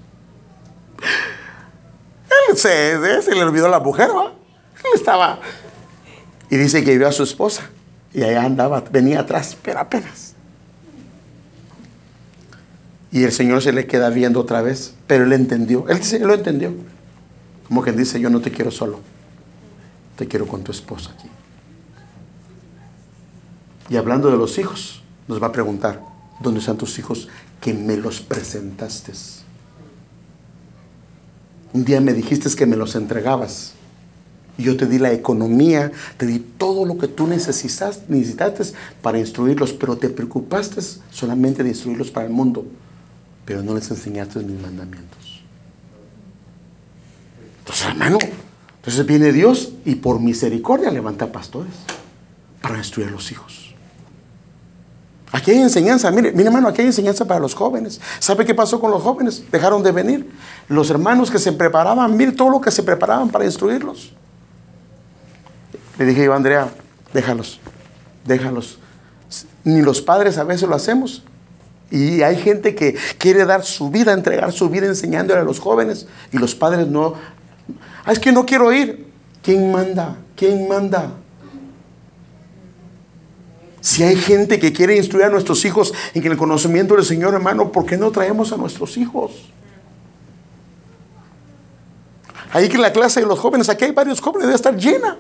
Él 2.50 2.58
se, 2.58 2.97
le 3.34 3.43
olvidó 3.43 3.68
la 3.68 3.80
mujer. 3.80 4.10
Él 4.10 4.91
estaba. 4.95 5.39
Y 6.50 6.58
dice 6.58 6.84
que 6.84 6.97
vio 6.97 7.08
a 7.08 7.12
su 7.12 7.24
esposa. 7.24 7.70
Y 8.14 8.24
allá 8.24 8.43
andaba, 8.43 8.84
venía 8.91 9.22
atrás, 9.22 9.56
pero 9.62 9.80
apenas. 9.80 10.34
Y 13.12 13.24
el 13.24 13.32
Señor 13.32 13.62
se 13.62 13.72
le 13.72 13.88
queda 13.88 14.10
viendo 14.10 14.39
otra 14.39 14.62
vez, 14.62 14.95
pero 15.08 15.24
él 15.24 15.34
entendió. 15.34 15.88
Él 15.89 16.00
dice, 16.00 16.18
él 16.18 16.28
lo 16.28 16.34
entendió. 16.34 16.74
Como 17.68 17.84
que 17.84 17.91
dice, 17.91 18.20
yo 18.20 18.30
no 18.30 18.41
te 18.41 18.52
quiero 18.52 18.72
solo, 18.72 19.00
te 20.16 20.28
quiero 20.28 20.47
con 20.47 20.64
tu 20.64 20.72
esposa 20.72 21.12
aquí. 21.12 21.30
Y 23.89 23.97
hablando 23.97 24.30
de 24.32 24.38
los 24.38 24.58
hijos, 24.58 25.04
nos 25.28 25.41
va 25.41 25.47
a 25.47 25.52
preguntar, 25.52 26.02
¿dónde 26.39 26.60
están 26.60 26.78
tus 26.78 26.97
hijos 26.97 27.28
que 27.62 27.74
me 27.74 27.97
los 27.97 28.22
presentaste? 28.22 29.14
Un 31.74 31.86
día 31.86 32.01
me 32.01 32.13
dijiste 32.13 32.49
que 32.55 32.65
me 32.65 32.76
los 32.76 32.95
entregabas. 32.95 33.74
Yo 34.57 34.76
te 34.76 34.86
di 34.88 34.99
la 34.99 35.13
economía, 35.13 35.91
te 36.17 36.26
di 36.26 36.39
todo 36.39 36.86
lo 36.86 36.97
que 36.97 37.07
tú 37.07 37.28
necesitas, 37.28 38.01
necesitaste 38.09 38.76
para 39.01 39.17
instruirlos, 39.17 39.72
pero 39.72 39.97
te 39.97 40.09
preocupaste 40.09 40.82
solamente 41.11 41.63
de 41.63 41.70
instruirlos 41.70 42.11
para 42.11 42.26
el 42.26 42.34
mundo, 42.34 42.65
pero 43.45 43.63
no 43.63 43.74
les 43.74 43.89
enseñaste 43.89 44.39
mis 44.39 44.59
mandamientos. 44.59 45.41
Entonces, 47.59 47.88
hermano, 47.88 48.17
entonces 48.78 49.05
viene 49.05 49.32
Dios 49.32 49.74
y 49.86 49.95
por 49.95 50.20
misericordia 50.20 50.91
levanta 50.91 51.32
pastores 51.32 51.74
para 52.61 52.78
instruir 52.78 53.09
a 53.09 53.11
los 53.11 53.32
hijos. 53.32 53.59
Aquí 55.32 55.51
hay 55.51 55.59
enseñanza, 55.59 56.09
mire, 56.09 56.32
mire 56.32 56.47
hermano, 56.47 56.67
aquí 56.67 56.82
hay 56.82 56.88
enseñanza 56.88 57.25
para 57.25 57.39
los 57.39 57.53
jóvenes. 57.53 58.01
¿Sabe 58.19 58.45
qué 58.45 58.55
pasó 58.55 58.80
con 58.80 58.89
los 58.89 59.03
jóvenes? 59.03 59.43
Dejaron 59.51 59.84
de 59.84 59.91
venir. 59.91 60.32
Los 60.67 60.89
hermanos 60.89 61.30
que 61.30 61.38
se 61.38 61.51
preparaban, 61.51 62.17
mire 62.17 62.32
todo 62.32 62.49
lo 62.49 62.61
que 62.61 62.71
se 62.71 62.82
preparaban 62.82 63.30
para 63.30 63.45
instruirlos. 63.45 64.13
Le 65.99 66.05
dije 66.05 66.25
yo, 66.25 66.34
Andrea, 66.34 66.69
déjalos, 67.13 67.59
déjalos. 68.25 68.80
Ni 69.63 69.82
los 69.82 70.01
padres 70.01 70.38
a 70.39 70.43
veces 70.43 70.67
lo 70.67 70.75
hacemos. 70.75 71.23
Y 71.91 72.21
hay 72.21 72.38
gente 72.38 72.73
que 72.73 72.95
quiere 73.17 73.45
dar 73.45 73.63
su 73.63 73.89
vida, 73.89 74.13
entregar 74.13 74.51
su 74.51 74.69
vida 74.69 74.88
enseñándole 74.88 75.41
a 75.41 75.43
los 75.43 75.59
jóvenes. 75.59 76.07
Y 76.32 76.38
los 76.38 76.55
padres 76.55 76.88
no. 76.88 77.15
Ah, 78.05 78.11
es 78.11 78.19
que 78.19 78.32
no 78.32 78.45
quiero 78.45 78.71
ir. 78.71 79.11
¿Quién 79.43 79.71
manda? 79.71 80.15
¿Quién 80.36 80.67
manda? 80.67 81.11
Si 83.82 84.03
hay 84.03 84.15
gente 84.15 84.59
que 84.59 84.73
quiere 84.73 84.97
instruir 84.97 85.25
a 85.25 85.30
nuestros 85.30 85.63
hijos 85.65 85.93
en 86.13 86.25
el 86.25 86.38
conocimiento 86.38 86.95
del 86.95 87.05
Señor, 87.05 87.34
hermano, 87.34 87.71
¿por 87.71 87.86
qué 87.86 87.97
no 87.97 88.11
traemos 88.11 88.51
a 88.51 88.57
nuestros 88.57 88.97
hijos? 88.97 89.32
Ahí 92.51 92.67
que 92.67 92.77
la 92.77 92.91
clase 92.91 93.21
de 93.21 93.25
los 93.25 93.39
jóvenes, 93.39 93.69
aquí 93.69 93.86
hay 93.86 93.91
varios 93.91 94.19
jóvenes, 94.19 94.47
debe 94.47 94.55
estar 94.55 94.75
llena. 94.75 95.17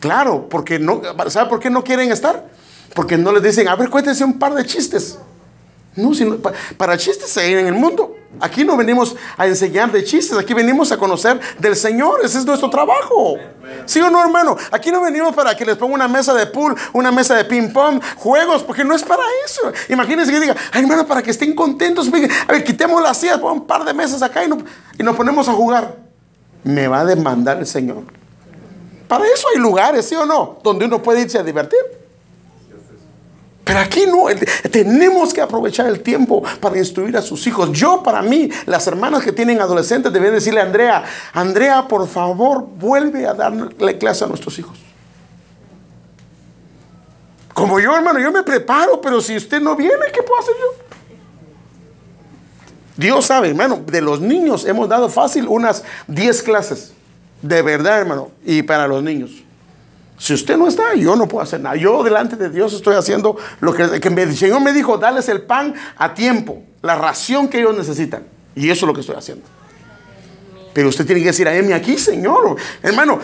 Claro, 0.00 0.48
porque 0.48 0.78
no, 0.78 1.02
¿sabe 1.28 1.48
por 1.48 1.60
qué 1.60 1.70
no 1.70 1.84
quieren 1.84 2.10
estar? 2.10 2.48
Porque 2.94 3.16
no 3.16 3.32
les 3.32 3.42
dicen, 3.42 3.68
a 3.68 3.76
ver, 3.76 3.90
cuéntense 3.90 4.24
un 4.24 4.38
par 4.38 4.54
de 4.54 4.64
chistes. 4.64 5.18
No, 5.94 6.14
sino 6.14 6.38
para 6.76 6.96
chistes 6.96 7.36
hay 7.36 7.52
en 7.52 7.66
el 7.66 7.74
mundo. 7.74 8.16
Aquí 8.40 8.64
no 8.64 8.76
venimos 8.76 9.14
a 9.36 9.46
enseñar 9.46 9.92
de 9.92 10.02
chistes, 10.04 10.36
aquí 10.38 10.54
venimos 10.54 10.90
a 10.90 10.96
conocer 10.96 11.38
del 11.58 11.76
Señor. 11.76 12.20
Ese 12.24 12.38
es 12.38 12.46
nuestro 12.46 12.70
trabajo. 12.70 13.36
¿Sí 13.84 14.00
o 14.00 14.10
no, 14.10 14.22
hermano? 14.22 14.56
Aquí 14.70 14.90
no 14.90 15.02
venimos 15.02 15.34
para 15.34 15.56
que 15.56 15.64
les 15.64 15.76
ponga 15.76 15.94
una 15.94 16.08
mesa 16.08 16.32
de 16.34 16.46
pool, 16.46 16.74
una 16.92 17.12
mesa 17.12 17.34
de 17.34 17.44
ping-pong, 17.44 18.00
juegos, 18.16 18.62
porque 18.62 18.84
no 18.84 18.94
es 18.94 19.02
para 19.02 19.22
eso. 19.44 19.72
Imagínense 19.88 20.32
que 20.32 20.40
diga, 20.40 20.56
ay, 20.72 20.82
hermano, 20.82 21.06
para 21.06 21.22
que 21.22 21.30
estén 21.30 21.54
contentos, 21.54 22.08
a 22.08 22.52
ver, 22.52 22.64
quitemos 22.64 23.02
las 23.02 23.18
sillas, 23.18 23.38
pon 23.38 23.52
un 23.52 23.66
par 23.66 23.84
de 23.84 23.92
mesas 23.92 24.22
acá 24.22 24.44
y, 24.44 24.50
y 24.98 25.02
nos 25.02 25.14
ponemos 25.14 25.48
a 25.48 25.52
jugar. 25.52 25.96
Me 26.64 26.88
va 26.88 27.00
a 27.00 27.04
demandar 27.04 27.58
el 27.58 27.66
Señor. 27.66 28.04
Para 29.08 29.26
eso 29.26 29.46
hay 29.52 29.60
lugares, 29.60 30.08
¿sí 30.08 30.14
o 30.14 30.24
no? 30.24 30.58
Donde 30.62 30.86
uno 30.86 31.02
puede 31.02 31.20
irse 31.20 31.38
a 31.38 31.42
divertir. 31.42 32.01
Pero 33.64 33.78
aquí 33.78 34.06
no, 34.06 34.24
tenemos 34.70 35.32
que 35.32 35.40
aprovechar 35.40 35.86
el 35.86 36.00
tiempo 36.00 36.42
para 36.60 36.76
instruir 36.78 37.16
a 37.16 37.22
sus 37.22 37.46
hijos. 37.46 37.70
Yo, 37.72 38.02
para 38.02 38.20
mí, 38.20 38.50
las 38.66 38.86
hermanas 38.86 39.22
que 39.22 39.32
tienen 39.32 39.60
adolescentes 39.60 40.12
deben 40.12 40.32
decirle 40.32 40.60
a 40.60 40.64
Andrea, 40.64 41.04
Andrea, 41.32 41.86
por 41.86 42.08
favor, 42.08 42.66
vuelve 42.66 43.26
a 43.26 43.34
darle 43.34 43.98
clase 43.98 44.24
a 44.24 44.26
nuestros 44.26 44.58
hijos. 44.58 44.76
Como 47.54 47.78
yo, 47.78 47.94
hermano, 47.94 48.18
yo 48.18 48.32
me 48.32 48.42
preparo, 48.42 49.00
pero 49.00 49.20
si 49.20 49.36
usted 49.36 49.60
no 49.60 49.76
viene, 49.76 50.06
¿qué 50.12 50.22
puedo 50.22 50.40
hacer 50.40 50.54
yo? 50.58 50.82
Dios 52.96 53.26
sabe, 53.26 53.48
hermano, 53.48 53.80
de 53.86 54.00
los 54.00 54.20
niños 54.20 54.64
hemos 54.64 54.88
dado 54.88 55.08
fácil 55.08 55.46
unas 55.46 55.84
10 56.08 56.42
clases. 56.42 56.92
De 57.40 57.62
verdad, 57.62 58.00
hermano, 58.00 58.30
y 58.44 58.62
para 58.62 58.86
los 58.86 59.02
niños. 59.02 59.41
Si 60.18 60.34
usted 60.34 60.56
no 60.56 60.68
está, 60.68 60.94
yo 60.94 61.16
no 61.16 61.26
puedo 61.26 61.42
hacer 61.42 61.60
nada. 61.60 61.76
Yo 61.76 62.02
delante 62.02 62.36
de 62.36 62.48
Dios 62.48 62.72
estoy 62.72 62.94
haciendo 62.94 63.36
lo 63.60 63.72
que, 63.74 63.82
el 63.82 64.36
Señor 64.36 64.60
me 64.60 64.72
dijo, 64.72 64.98
darles 64.98 65.28
el 65.28 65.42
pan 65.42 65.74
a 65.96 66.14
tiempo, 66.14 66.62
la 66.80 66.94
ración 66.94 67.48
que 67.48 67.58
ellos 67.58 67.76
necesitan. 67.76 68.24
Y 68.54 68.70
eso 68.70 68.84
es 68.84 68.88
lo 68.88 68.94
que 68.94 69.00
estoy 69.00 69.16
haciendo. 69.16 69.44
Pero 70.72 70.88
usted 70.88 71.06
tiene 71.06 71.20
que 71.20 71.28
decir, 71.28 71.48
a 71.48 71.76
aquí, 71.76 71.98
Señor. 71.98 72.56
Hermano, 72.82 73.18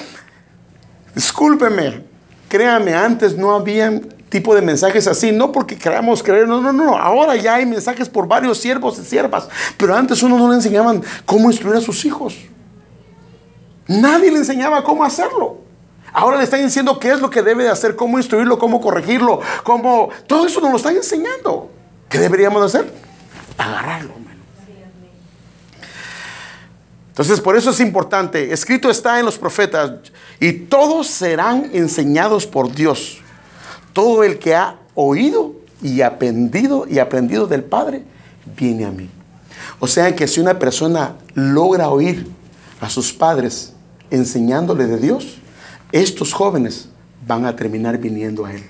discúlpeme, 1.14 2.02
créame, 2.48 2.94
antes 2.94 3.36
no 3.36 3.54
había 3.54 4.00
tipo 4.28 4.54
de 4.54 4.62
mensajes 4.62 5.06
así, 5.06 5.32
no 5.32 5.52
porque 5.52 5.76
queramos 5.76 6.22
creer, 6.22 6.46
no, 6.46 6.60
no, 6.60 6.72
no, 6.72 6.96
ahora 6.96 7.36
ya 7.36 7.54
hay 7.54 7.66
mensajes 7.66 8.08
por 8.08 8.26
varios 8.26 8.58
siervos 8.58 8.98
y 8.98 9.04
siervas, 9.04 9.48
pero 9.76 9.94
antes 9.94 10.22
uno 10.22 10.38
no 10.38 10.48
le 10.48 10.56
enseñaban 10.56 11.02
cómo 11.24 11.50
instruir 11.50 11.76
a 11.76 11.80
sus 11.80 12.04
hijos. 12.04 12.36
Nadie 13.86 14.30
le 14.30 14.38
enseñaba 14.38 14.84
cómo 14.84 15.02
hacerlo. 15.02 15.67
Ahora 16.12 16.38
le 16.38 16.44
están 16.44 16.62
diciendo 16.62 16.98
qué 16.98 17.12
es 17.12 17.20
lo 17.20 17.30
que 17.30 17.42
debe 17.42 17.64
de 17.64 17.70
hacer, 17.70 17.96
cómo 17.96 18.18
instruirlo, 18.18 18.58
cómo 18.58 18.80
corregirlo, 18.80 19.40
cómo... 19.62 20.10
Todo 20.26 20.46
eso 20.46 20.60
nos 20.60 20.70
lo 20.70 20.76
están 20.76 20.96
enseñando. 20.96 21.70
¿Qué 22.08 22.18
deberíamos 22.18 22.60
de 22.60 22.78
hacer? 22.78 22.94
Agarrarlo. 23.56 24.18
Entonces, 27.18 27.40
por 27.40 27.56
eso 27.56 27.70
es 27.70 27.80
importante. 27.80 28.52
Escrito 28.52 28.88
está 28.88 29.18
en 29.18 29.24
los 29.24 29.36
profetas, 29.36 29.90
y 30.38 30.52
todos 30.52 31.08
serán 31.08 31.68
enseñados 31.72 32.46
por 32.46 32.72
Dios. 32.72 33.18
Todo 33.92 34.22
el 34.22 34.38
que 34.38 34.54
ha 34.54 34.76
oído 34.94 35.54
y 35.82 36.02
aprendido 36.02 36.86
y 36.88 37.00
aprendido 37.00 37.48
del 37.48 37.64
Padre, 37.64 38.04
viene 38.56 38.84
a 38.84 38.92
mí. 38.92 39.10
O 39.80 39.88
sea 39.88 40.14
que 40.14 40.28
si 40.28 40.40
una 40.40 40.60
persona 40.60 41.16
logra 41.34 41.88
oír 41.88 42.26
a 42.80 42.88
sus 42.88 43.12
padres 43.12 43.72
enseñándole 44.12 44.86
de 44.86 44.98
Dios, 44.98 45.38
estos 45.92 46.32
jóvenes 46.32 46.88
van 47.26 47.44
a 47.46 47.56
terminar 47.56 47.98
viniendo 47.98 48.44
a 48.44 48.54
Él. 48.54 48.64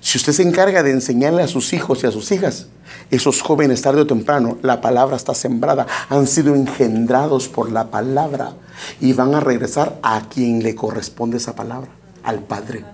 Si 0.00 0.16
usted 0.16 0.32
se 0.32 0.42
encarga 0.42 0.82
de 0.82 0.92
enseñarle 0.92 1.42
a 1.42 1.48
sus 1.48 1.72
hijos 1.72 2.02
y 2.02 2.06
a 2.06 2.12
sus 2.12 2.30
hijas, 2.30 2.68
esos 3.10 3.42
jóvenes 3.42 3.82
tarde 3.82 4.02
o 4.02 4.06
temprano, 4.06 4.58
la 4.62 4.80
palabra 4.80 5.16
está 5.16 5.34
sembrada, 5.34 5.86
han 6.08 6.26
sido 6.26 6.54
engendrados 6.54 7.48
por 7.48 7.70
la 7.70 7.90
palabra 7.90 8.52
y 9.00 9.12
van 9.12 9.34
a 9.34 9.40
regresar 9.40 9.98
a 10.02 10.28
quien 10.28 10.62
le 10.62 10.74
corresponde 10.74 11.38
esa 11.38 11.54
palabra, 11.54 11.90
al 12.22 12.40
Padre. 12.40 12.84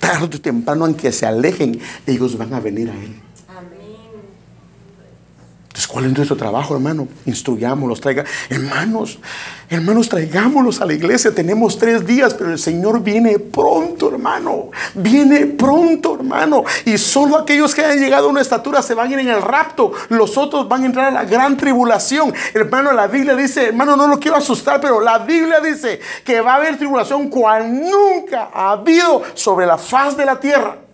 Tarde 0.00 0.36
o 0.36 0.40
temprano, 0.40 0.86
aunque 0.86 1.12
se 1.12 1.26
alejen, 1.26 1.78
ellos 2.06 2.36
van 2.36 2.54
a 2.54 2.60
venir 2.60 2.90
a 2.90 2.94
Él. 2.94 3.20
Entonces, 5.70 5.86
¿cuál 5.86 6.06
es 6.06 6.12
nuestro 6.16 6.36
trabajo, 6.36 6.74
hermano? 6.74 7.06
Instruyámoslos, 7.26 8.00
traiga. 8.00 8.24
Hermanos, 8.48 9.20
hermanos, 9.68 10.08
traigámoslos 10.08 10.80
a 10.80 10.84
la 10.84 10.94
iglesia. 10.94 11.32
Tenemos 11.32 11.78
tres 11.78 12.04
días, 12.04 12.34
pero 12.34 12.50
el 12.50 12.58
Señor 12.58 13.00
viene 13.04 13.38
pronto, 13.38 14.10
hermano. 14.10 14.72
Viene 14.94 15.46
pronto, 15.46 16.16
hermano. 16.16 16.64
Y 16.84 16.98
solo 16.98 17.38
aquellos 17.38 17.72
que 17.72 17.84
hayan 17.84 18.00
llegado 18.00 18.26
a 18.26 18.30
una 18.30 18.40
estatura 18.40 18.82
se 18.82 18.94
van 18.94 19.10
a 19.10 19.12
ir 19.12 19.20
en 19.20 19.28
el 19.28 19.40
rapto. 19.40 19.92
Los 20.08 20.36
otros 20.36 20.68
van 20.68 20.82
a 20.82 20.86
entrar 20.86 21.06
a 21.06 21.12
la 21.12 21.24
gran 21.24 21.56
tribulación. 21.56 22.34
Hermano, 22.52 22.90
la 22.90 23.06
Biblia 23.06 23.36
dice, 23.36 23.66
hermano, 23.66 23.94
no 23.94 24.08
lo 24.08 24.18
quiero 24.18 24.38
asustar, 24.38 24.80
pero 24.80 25.00
la 25.00 25.18
Biblia 25.18 25.60
dice 25.60 26.00
que 26.24 26.40
va 26.40 26.54
a 26.54 26.56
haber 26.56 26.78
tribulación 26.78 27.28
cual 27.28 27.72
nunca 27.72 28.50
ha 28.52 28.72
habido 28.72 29.22
sobre 29.34 29.66
la 29.66 29.78
faz 29.78 30.16
de 30.16 30.24
la 30.24 30.40
tierra. 30.40 30.89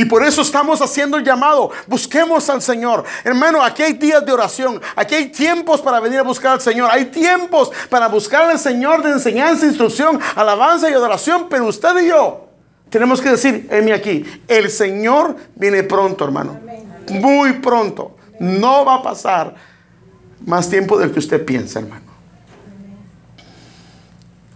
Y 0.00 0.06
por 0.06 0.24
eso 0.24 0.40
estamos 0.40 0.80
haciendo 0.80 1.18
el 1.18 1.24
llamado. 1.24 1.72
Busquemos 1.86 2.48
al 2.48 2.62
Señor. 2.62 3.04
Hermano, 3.22 3.62
aquí 3.62 3.82
hay 3.82 3.92
días 3.92 4.24
de 4.24 4.32
oración. 4.32 4.80
Aquí 4.96 5.14
hay 5.14 5.26
tiempos 5.28 5.82
para 5.82 6.00
venir 6.00 6.20
a 6.20 6.22
buscar 6.22 6.52
al 6.52 6.60
Señor. 6.62 6.88
Hay 6.90 7.04
tiempos 7.04 7.70
para 7.90 8.08
buscar 8.08 8.48
al 8.48 8.58
Señor 8.58 9.02
de 9.02 9.10
enseñanza, 9.10 9.66
instrucción, 9.66 10.18
alabanza 10.36 10.88
y 10.88 10.94
adoración. 10.94 11.48
Pero 11.50 11.66
usted 11.66 12.02
y 12.02 12.08
yo 12.08 12.48
tenemos 12.88 13.20
que 13.20 13.28
decir, 13.28 13.68
mí 13.84 13.90
aquí, 13.90 14.24
el 14.48 14.70
Señor 14.70 15.36
viene 15.54 15.82
pronto, 15.82 16.24
hermano. 16.24 16.58
Muy 17.10 17.52
pronto. 17.60 18.16
No 18.38 18.86
va 18.86 18.94
a 18.94 19.02
pasar 19.02 19.54
más 20.46 20.70
tiempo 20.70 20.98
del 20.98 21.12
que 21.12 21.18
usted 21.18 21.44
piensa, 21.44 21.80
hermano. 21.80 22.06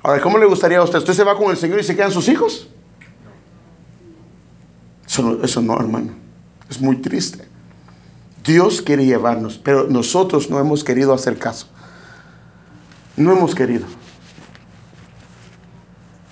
Ahora, 0.02 0.22
¿cómo 0.22 0.38
le 0.38 0.46
gustaría 0.46 0.78
a 0.78 0.84
usted? 0.84 1.00
¿Usted 1.00 1.12
se 1.12 1.22
va 1.22 1.36
con 1.36 1.50
el 1.50 1.58
Señor 1.58 1.80
y 1.80 1.84
se 1.84 1.94
quedan 1.94 2.12
sus 2.12 2.28
hijos? 2.28 2.70
Eso 5.42 5.62
no, 5.62 5.78
hermano. 5.78 6.12
Es 6.68 6.80
muy 6.80 6.96
triste. 6.96 7.46
Dios 8.42 8.82
quiere 8.82 9.04
llevarnos, 9.06 9.58
pero 9.58 9.84
nosotros 9.88 10.50
no 10.50 10.58
hemos 10.58 10.82
querido 10.82 11.14
hacer 11.14 11.38
caso. 11.38 11.66
No 13.16 13.32
hemos 13.32 13.54
querido. 13.54 13.86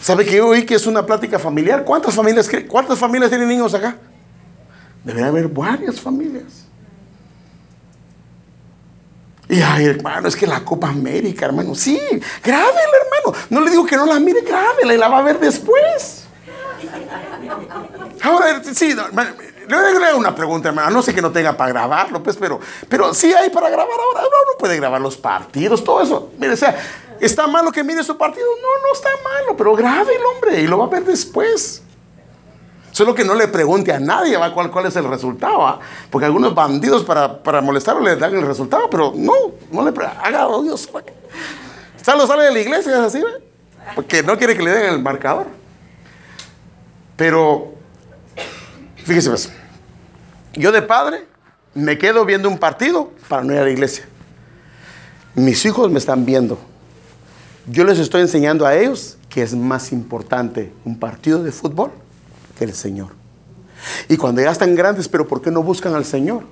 ¿Sabe 0.00 0.24
que 0.26 0.40
hoy 0.40 0.66
que 0.66 0.74
es 0.74 0.86
una 0.86 1.06
plática 1.06 1.38
familiar? 1.38 1.84
¿Cuántas 1.84 2.14
familias, 2.14 2.50
cuántas 2.68 2.98
familias 2.98 3.30
tienen 3.30 3.48
niños 3.48 3.72
acá? 3.72 3.96
Debe 5.04 5.22
haber 5.22 5.48
varias 5.48 6.00
familias. 6.00 6.66
Y 9.48 9.60
ay, 9.60 9.86
hermano, 9.86 10.28
es 10.28 10.34
que 10.34 10.46
la 10.46 10.64
Copa 10.64 10.88
América, 10.88 11.46
hermano, 11.46 11.74
sí, 11.74 12.00
grábela, 12.42 12.70
hermano. 13.04 13.46
No 13.50 13.60
le 13.60 13.70
digo 13.70 13.86
que 13.86 13.96
no 13.96 14.06
la 14.06 14.18
mire, 14.18 14.40
grábela 14.40 14.94
y 14.94 14.98
la 14.98 15.08
va 15.08 15.18
a 15.18 15.22
ver 15.22 15.38
después. 15.38 16.11
Ahora, 18.22 18.62
sí, 18.62 18.94
le 18.94 19.76
voy 19.76 20.08
a 20.10 20.16
una 20.16 20.34
pregunta, 20.34 20.68
hermano. 20.68 20.90
No 20.90 21.02
sé 21.02 21.14
que 21.14 21.22
no 21.22 21.32
tenga 21.32 21.56
para 21.56 21.72
grabarlo, 21.72 22.22
pues, 22.22 22.36
pero, 22.36 22.60
pero 22.88 23.14
sí 23.14 23.32
hay 23.32 23.50
para 23.50 23.70
grabar 23.70 23.98
ahora. 23.98 24.20
Uno 24.20 24.58
puede 24.58 24.76
grabar 24.76 25.00
los 25.00 25.16
partidos, 25.16 25.82
todo 25.82 26.02
eso. 26.02 26.32
Mire, 26.38 26.52
o 26.52 26.56
sea, 26.56 26.76
¿está 27.20 27.46
malo 27.46 27.72
que 27.72 27.82
mire 27.82 28.02
su 28.04 28.16
partido? 28.16 28.46
No, 28.60 28.88
no 28.88 28.94
está 28.94 29.08
malo, 29.22 29.56
pero 29.56 29.74
grabe 29.74 30.14
el 30.14 30.22
hombre 30.24 30.60
y 30.60 30.66
lo 30.66 30.78
va 30.78 30.86
a 30.86 30.88
ver 30.88 31.04
después. 31.04 31.82
Solo 32.92 33.14
que 33.14 33.24
no 33.24 33.34
le 33.34 33.48
pregunte 33.48 33.90
a 33.90 33.98
nadie 33.98 34.36
¿va? 34.36 34.52
¿Cuál, 34.52 34.70
cuál 34.70 34.84
es 34.86 34.96
el 34.96 35.08
resultado. 35.08 35.80
Porque 36.10 36.26
algunos 36.26 36.54
bandidos 36.54 37.02
para, 37.04 37.42
para 37.42 37.62
molestarlo 37.62 38.02
le 38.02 38.16
dan 38.16 38.34
el 38.34 38.46
resultado, 38.46 38.88
pero 38.90 39.12
no, 39.16 39.32
no 39.70 39.82
le 39.82 39.94
haga 40.22 40.46
oh 40.46 40.62
Dios. 40.62 40.88
Solo 42.04 42.26
sale 42.26 42.44
de 42.44 42.52
la 42.52 42.60
iglesia, 42.60 42.92
es 42.92 42.98
así, 42.98 43.24
porque 43.94 44.22
no 44.22 44.36
quiere 44.36 44.56
que 44.56 44.62
le 44.62 44.70
den 44.70 44.94
el 44.94 45.02
marcador. 45.02 45.46
Pero 47.22 47.72
Fíjese 49.04 49.28
pues, 49.28 49.48
yo 50.54 50.72
de 50.72 50.82
padre 50.82 51.24
me 51.72 51.96
quedo 51.96 52.24
viendo 52.24 52.48
un 52.48 52.58
partido 52.58 53.12
para 53.28 53.44
no 53.44 53.52
ir 53.52 53.60
a 53.60 53.62
la 53.62 53.70
iglesia. 53.70 54.04
Mis 55.36 55.64
hijos 55.64 55.88
me 55.88 56.00
están 56.00 56.24
viendo. 56.24 56.58
Yo 57.68 57.84
les 57.84 58.00
estoy 58.00 58.22
enseñando 58.22 58.66
a 58.66 58.74
ellos 58.74 59.18
que 59.28 59.40
es 59.40 59.54
más 59.54 59.92
importante 59.92 60.72
un 60.84 60.98
partido 60.98 61.44
de 61.44 61.52
fútbol 61.52 61.92
que 62.58 62.64
el 62.64 62.74
Señor. 62.74 63.10
Y 64.08 64.16
cuando 64.16 64.42
ya 64.42 64.50
están 64.50 64.74
grandes, 64.74 65.08
pero 65.08 65.28
¿por 65.28 65.40
qué 65.40 65.52
no 65.52 65.62
buscan 65.62 65.94
al 65.94 66.04
Señor? 66.04 66.42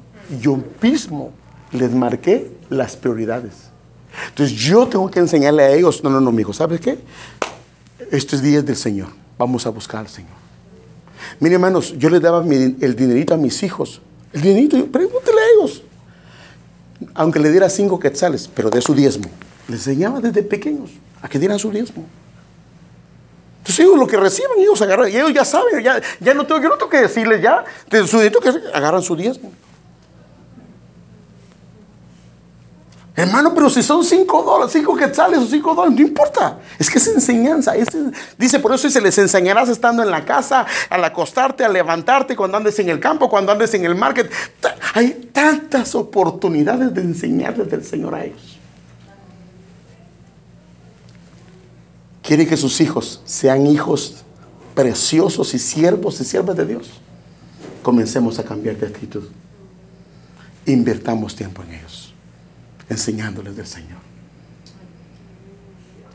Yo 0.41 0.57
mismo 0.81 1.33
les 1.73 1.91
marqué 1.91 2.49
las 2.69 2.95
prioridades. 2.95 3.71
Entonces 4.29 4.57
yo 4.57 4.87
tengo 4.87 5.11
que 5.11 5.19
enseñarle 5.19 5.65
a 5.65 5.71
ellos, 5.73 6.05
no, 6.05 6.11
no, 6.11 6.21
no, 6.21 6.31
mi 6.31 6.43
hijo, 6.43 6.53
¿sabes 6.53 6.81
qué? 6.81 6.97
Estos 8.13 8.41
días 8.41 8.65
del 8.65 8.77
Señor, 8.77 9.09
vamos 9.37 9.67
a 9.67 9.71
buscar 9.71 10.01
al 10.01 10.09
Señor. 10.09 10.40
Miren, 11.39 11.55
hermanos, 11.55 11.95
yo 11.99 12.11
les 12.11 12.21
daba 12.21 12.45
el 12.45 12.97
dinerito 12.97 13.35
a 13.35 13.37
mis 13.37 13.63
hijos. 13.63 14.01
El 14.33 14.43
dinerito, 14.43 14.87
pregúntele 14.87 15.39
a 15.39 15.45
ellos. 15.57 15.83
Aunque 17.15 17.41
le 17.41 17.51
diera 17.51 17.69
cinco 17.71 17.99
quetzales, 17.99 18.49
pero 18.55 18.71
de 18.71 18.81
su 18.81 18.95
diezmo. 18.95 19.29
Les 19.69 19.87
enseñaba 19.87 20.21
desde 20.21 20.43
pequeños 20.43 20.91
a 21.23 21.29
que 21.29 21.39
dieran 21.39 21.59
su 21.59 21.71
diezmo. 21.71 22.05
Entonces 23.59 23.85
ellos 23.85 23.99
lo 23.99 24.07
que 24.07 24.17
reciban, 24.17 24.59
ellos 24.59 24.81
agarran, 24.81 25.11
y 25.11 25.17
ellos 25.17 25.33
ya 25.35 25.45
saben, 25.45 25.83
ya, 25.83 26.01
ya 26.19 26.35
no 26.35 26.47
tengo, 26.47 26.63
yo 26.63 26.69
no 26.71 26.89
que 26.89 27.03
decirles 27.03 27.43
ya, 27.43 27.65
de 27.91 28.07
su 28.07 28.17
dinerito 28.17 28.41
que 28.41 28.51
agarran 28.73 29.03
su 29.03 29.15
diezmo. 29.17 29.53
Hermano, 33.17 33.53
pero 33.55 33.69
si 33.69 33.83
son 33.83 34.05
cinco 34.05 34.43
dólares, 34.43 34.73
cinco 34.73 34.95
quetzales 34.97 35.41
o 35.41 35.47
cinco 35.47 35.75
dólares, 35.75 35.99
no 35.99 36.07
importa. 36.07 36.59
Es 36.79 36.89
que 36.89 36.99
es 36.99 37.09
enseñanza. 37.09 37.73
dice, 38.39 38.61
por 38.61 38.73
eso 38.73 38.89
se 38.89 39.01
les 39.01 39.19
enseñarás 39.19 39.69
estando 39.69 40.03
en 40.03 40.11
la 40.11 40.25
casa, 40.25 40.65
al 40.89 41.05
acostarte, 41.05 41.65
al 41.65 41.73
levantarte, 41.73 42.37
cuando 42.37 42.57
andes 42.57 42.79
en 42.79 42.89
el 42.89 43.01
campo, 43.01 43.29
cuando 43.29 43.51
andes 43.53 43.75
en 43.75 43.85
el 43.85 43.97
market. 43.97 44.31
Hay 44.95 45.31
tantas 45.33 45.95
oportunidades 45.95 46.95
de 46.95 47.01
enseñarles 47.01 47.69
del 47.71 47.85
Señor 47.85 48.15
a 48.15 48.25
ellos. 48.25 48.59
Quiere 52.23 52.47
que 52.47 52.57
sus 52.57 52.81
hijos 52.81 53.21
sean 53.25 53.67
hijos 53.67 54.23
preciosos 54.75 55.53
y 55.53 55.59
siervos 55.59 56.21
y 56.21 56.25
siervas 56.25 56.57
de 56.57 56.65
Dios. 56.65 56.91
Comencemos 57.83 58.39
a 58.39 58.45
cambiar 58.45 58.77
de 58.77 58.87
actitud. 58.87 59.25
Invertamos 60.65 61.35
tiempo 61.35 61.63
en 61.65 61.75
ellos 61.75 61.90
enseñándoles 62.91 63.57
del 63.57 63.67
Señor. 63.67 63.99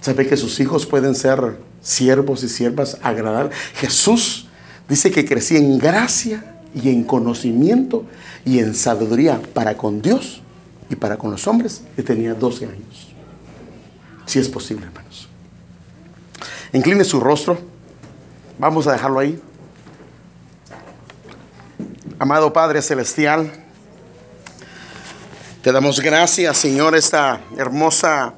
¿Sabe 0.01 0.27
que 0.27 0.37
sus 0.37 0.59
hijos 0.59 0.85
pueden 0.85 1.15
ser 1.15 1.57
siervos 1.81 2.43
y 2.43 2.49
siervas 2.49 2.99
agradables? 3.01 3.57
Jesús 3.73 4.47
dice 4.87 5.09
que 5.09 5.25
crecía 5.25 5.57
en 5.57 5.79
gracia 5.79 6.59
y 6.75 6.89
en 6.89 7.03
conocimiento 7.03 8.05
y 8.45 8.59
en 8.59 8.75
sabiduría 8.75 9.41
para 9.53 9.75
con 9.75 10.03
Dios 10.03 10.43
y 10.89 10.95
para 10.95 11.17
con 11.17 11.31
los 11.31 11.47
hombres 11.47 11.81
y 11.97 12.03
tenía 12.03 12.35
12 12.35 12.65
años. 12.65 13.15
Si 14.27 14.37
es 14.37 14.47
posible, 14.47 14.85
hermanos. 14.85 15.27
Incline 16.73 17.03
su 17.03 17.19
rostro. 17.19 17.57
Vamos 18.59 18.85
a 18.85 18.91
dejarlo 18.91 19.19
ahí. 19.19 19.41
Amado 22.19 22.53
Padre 22.53 22.81
Celestial, 22.81 23.64
te 25.65 25.71
damos 25.71 25.99
gracias, 25.99 26.59
Señor, 26.59 26.95
esta 26.95 27.41
hermosa 27.57 28.35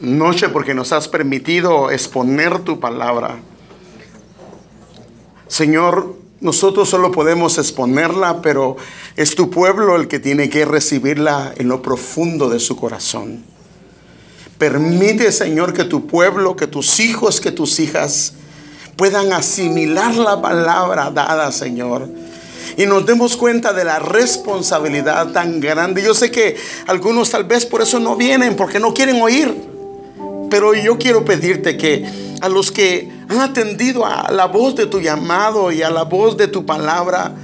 noche 0.00 0.48
porque 0.48 0.72
nos 0.72 0.92
has 0.92 1.08
permitido 1.08 1.90
exponer 1.90 2.60
tu 2.60 2.80
palabra. 2.80 3.36
Señor, 5.46 6.16
nosotros 6.40 6.88
solo 6.88 7.12
podemos 7.12 7.58
exponerla, 7.58 8.40
pero 8.40 8.78
es 9.14 9.34
tu 9.34 9.50
pueblo 9.50 9.96
el 9.96 10.08
que 10.08 10.18
tiene 10.18 10.48
que 10.48 10.64
recibirla 10.64 11.52
en 11.54 11.68
lo 11.68 11.82
profundo 11.82 12.48
de 12.48 12.60
su 12.60 12.76
corazón. 12.76 13.44
Permite, 14.56 15.32
Señor, 15.32 15.74
que 15.74 15.84
tu 15.84 16.06
pueblo, 16.06 16.56
que 16.56 16.66
tus 16.66 16.98
hijos, 16.98 17.42
que 17.42 17.52
tus 17.52 17.78
hijas 17.78 18.32
puedan 18.96 19.34
asimilar 19.34 20.14
la 20.14 20.40
palabra 20.40 21.10
dada, 21.10 21.52
Señor 21.52 22.23
y 22.76 22.86
nos 22.86 23.06
demos 23.06 23.36
cuenta 23.36 23.72
de 23.72 23.84
la 23.84 23.98
responsabilidad 23.98 25.32
tan 25.32 25.60
grande. 25.60 26.02
Yo 26.02 26.14
sé 26.14 26.30
que 26.30 26.56
algunos 26.86 27.30
tal 27.30 27.44
vez 27.44 27.66
por 27.66 27.82
eso 27.82 28.00
no 28.00 28.16
vienen, 28.16 28.56
porque 28.56 28.80
no 28.80 28.94
quieren 28.94 29.20
oír. 29.20 29.54
Pero 30.50 30.74
yo 30.74 30.98
quiero 30.98 31.24
pedirte 31.24 31.76
que 31.76 32.04
a 32.40 32.48
los 32.48 32.70
que 32.70 33.10
han 33.28 33.40
atendido 33.40 34.04
a 34.04 34.30
la 34.30 34.46
voz 34.46 34.76
de 34.76 34.86
tu 34.86 35.00
llamado 35.00 35.72
y 35.72 35.82
a 35.82 35.90
la 35.90 36.02
voz 36.04 36.36
de 36.36 36.48
tu 36.48 36.66
palabra, 36.66 37.34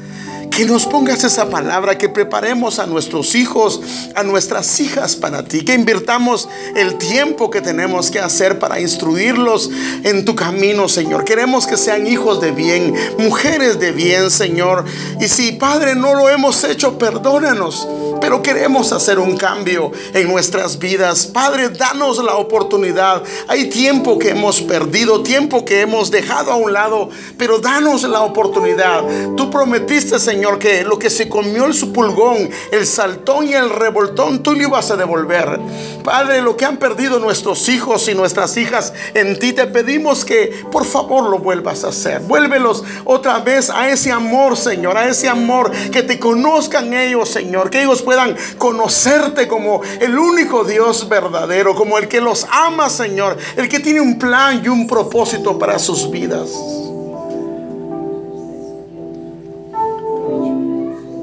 Que 0.50 0.64
nos 0.66 0.84
pongas 0.84 1.24
esa 1.24 1.48
palabra, 1.48 1.96
que 1.96 2.08
preparemos 2.08 2.78
a 2.78 2.86
nuestros 2.86 3.34
hijos, 3.34 3.80
a 4.14 4.22
nuestras 4.22 4.80
hijas 4.80 5.16
para 5.16 5.44
ti, 5.44 5.64
que 5.64 5.74
invirtamos 5.74 6.48
el 6.76 6.98
tiempo 6.98 7.50
que 7.50 7.60
tenemos 7.60 8.10
que 8.10 8.18
hacer 8.18 8.58
para 8.58 8.80
instruirlos 8.80 9.70
en 10.02 10.24
tu 10.24 10.34
camino, 10.34 10.88
Señor. 10.88 11.24
Queremos 11.24 11.66
que 11.66 11.76
sean 11.76 12.06
hijos 12.06 12.40
de 12.40 12.50
bien, 12.50 12.94
mujeres 13.18 13.78
de 13.78 13.92
bien, 13.92 14.30
Señor. 14.30 14.84
Y 15.20 15.28
si, 15.28 15.52
Padre, 15.52 15.94
no 15.94 16.14
lo 16.14 16.28
hemos 16.28 16.64
hecho, 16.64 16.98
perdónanos 16.98 17.86
pero 18.20 18.42
queremos 18.42 18.92
hacer 18.92 19.18
un 19.18 19.36
cambio 19.36 19.90
en 20.12 20.28
nuestras 20.28 20.78
vidas. 20.78 21.26
Padre, 21.26 21.70
danos 21.70 22.22
la 22.22 22.34
oportunidad. 22.34 23.22
Hay 23.48 23.70
tiempo 23.70 24.18
que 24.18 24.30
hemos 24.30 24.60
perdido, 24.60 25.22
tiempo 25.22 25.64
que 25.64 25.80
hemos 25.80 26.10
dejado 26.10 26.52
a 26.52 26.56
un 26.56 26.72
lado, 26.72 27.08
pero 27.38 27.58
danos 27.58 28.02
la 28.02 28.20
oportunidad. 28.20 29.02
Tú 29.36 29.50
prometiste, 29.50 30.18
Señor, 30.18 30.39
que 30.58 30.84
lo 30.84 30.98
que 30.98 31.10
se 31.10 31.28
comió 31.28 31.66
el 31.66 31.74
supulgón, 31.74 32.50
el 32.72 32.86
saltón 32.86 33.48
y 33.48 33.54
el 33.54 33.70
revoltón, 33.70 34.42
tú 34.42 34.54
lo 34.54 34.62
ibas 34.62 34.90
a 34.90 34.96
devolver. 34.96 35.60
Padre, 36.02 36.40
lo 36.40 36.56
que 36.56 36.64
han 36.64 36.78
perdido 36.78 37.18
nuestros 37.18 37.68
hijos 37.68 38.08
y 38.08 38.14
nuestras 38.14 38.56
hijas 38.56 38.92
en 39.14 39.38
ti, 39.38 39.52
te 39.52 39.66
pedimos 39.66 40.24
que 40.24 40.64
por 40.70 40.84
favor 40.84 41.28
lo 41.28 41.38
vuelvas 41.38 41.84
a 41.84 41.88
hacer. 41.88 42.20
Vuélvelos 42.20 42.84
otra 43.04 43.38
vez 43.40 43.70
a 43.70 43.90
ese 43.90 44.10
amor, 44.10 44.56
Señor, 44.56 44.96
a 44.96 45.08
ese 45.08 45.28
amor, 45.28 45.70
que 45.92 46.02
te 46.02 46.18
conozcan 46.18 46.94
ellos, 46.94 47.28
Señor, 47.28 47.70
que 47.70 47.82
ellos 47.82 48.02
puedan 48.02 48.36
conocerte 48.58 49.46
como 49.46 49.82
el 50.00 50.18
único 50.18 50.64
Dios 50.64 51.08
verdadero, 51.08 51.74
como 51.74 51.98
el 51.98 52.08
que 52.08 52.20
los 52.20 52.46
ama, 52.50 52.88
Señor, 52.88 53.36
el 53.56 53.68
que 53.68 53.80
tiene 53.80 54.00
un 54.00 54.18
plan 54.18 54.62
y 54.64 54.68
un 54.68 54.86
propósito 54.86 55.58
para 55.58 55.78
sus 55.78 56.10
vidas. 56.10 56.50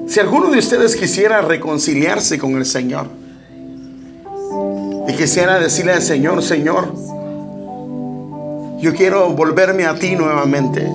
Si 0.07 0.21
alguno 0.21 0.49
de 0.49 0.59
ustedes 0.59 0.95
quisiera 0.95 1.41
reconciliarse 1.41 2.39
con 2.39 2.55
el 2.55 2.65
Señor 2.65 3.07
y 5.05 5.13
quisiera 5.13 5.59
decirle 5.59 5.93
al 5.93 6.01
Señor, 6.01 6.41
Señor, 6.41 6.93
yo 8.79 8.93
quiero 8.95 9.29
volverme 9.31 9.85
a 9.85 9.95
ti 9.95 10.15
nuevamente. 10.15 10.89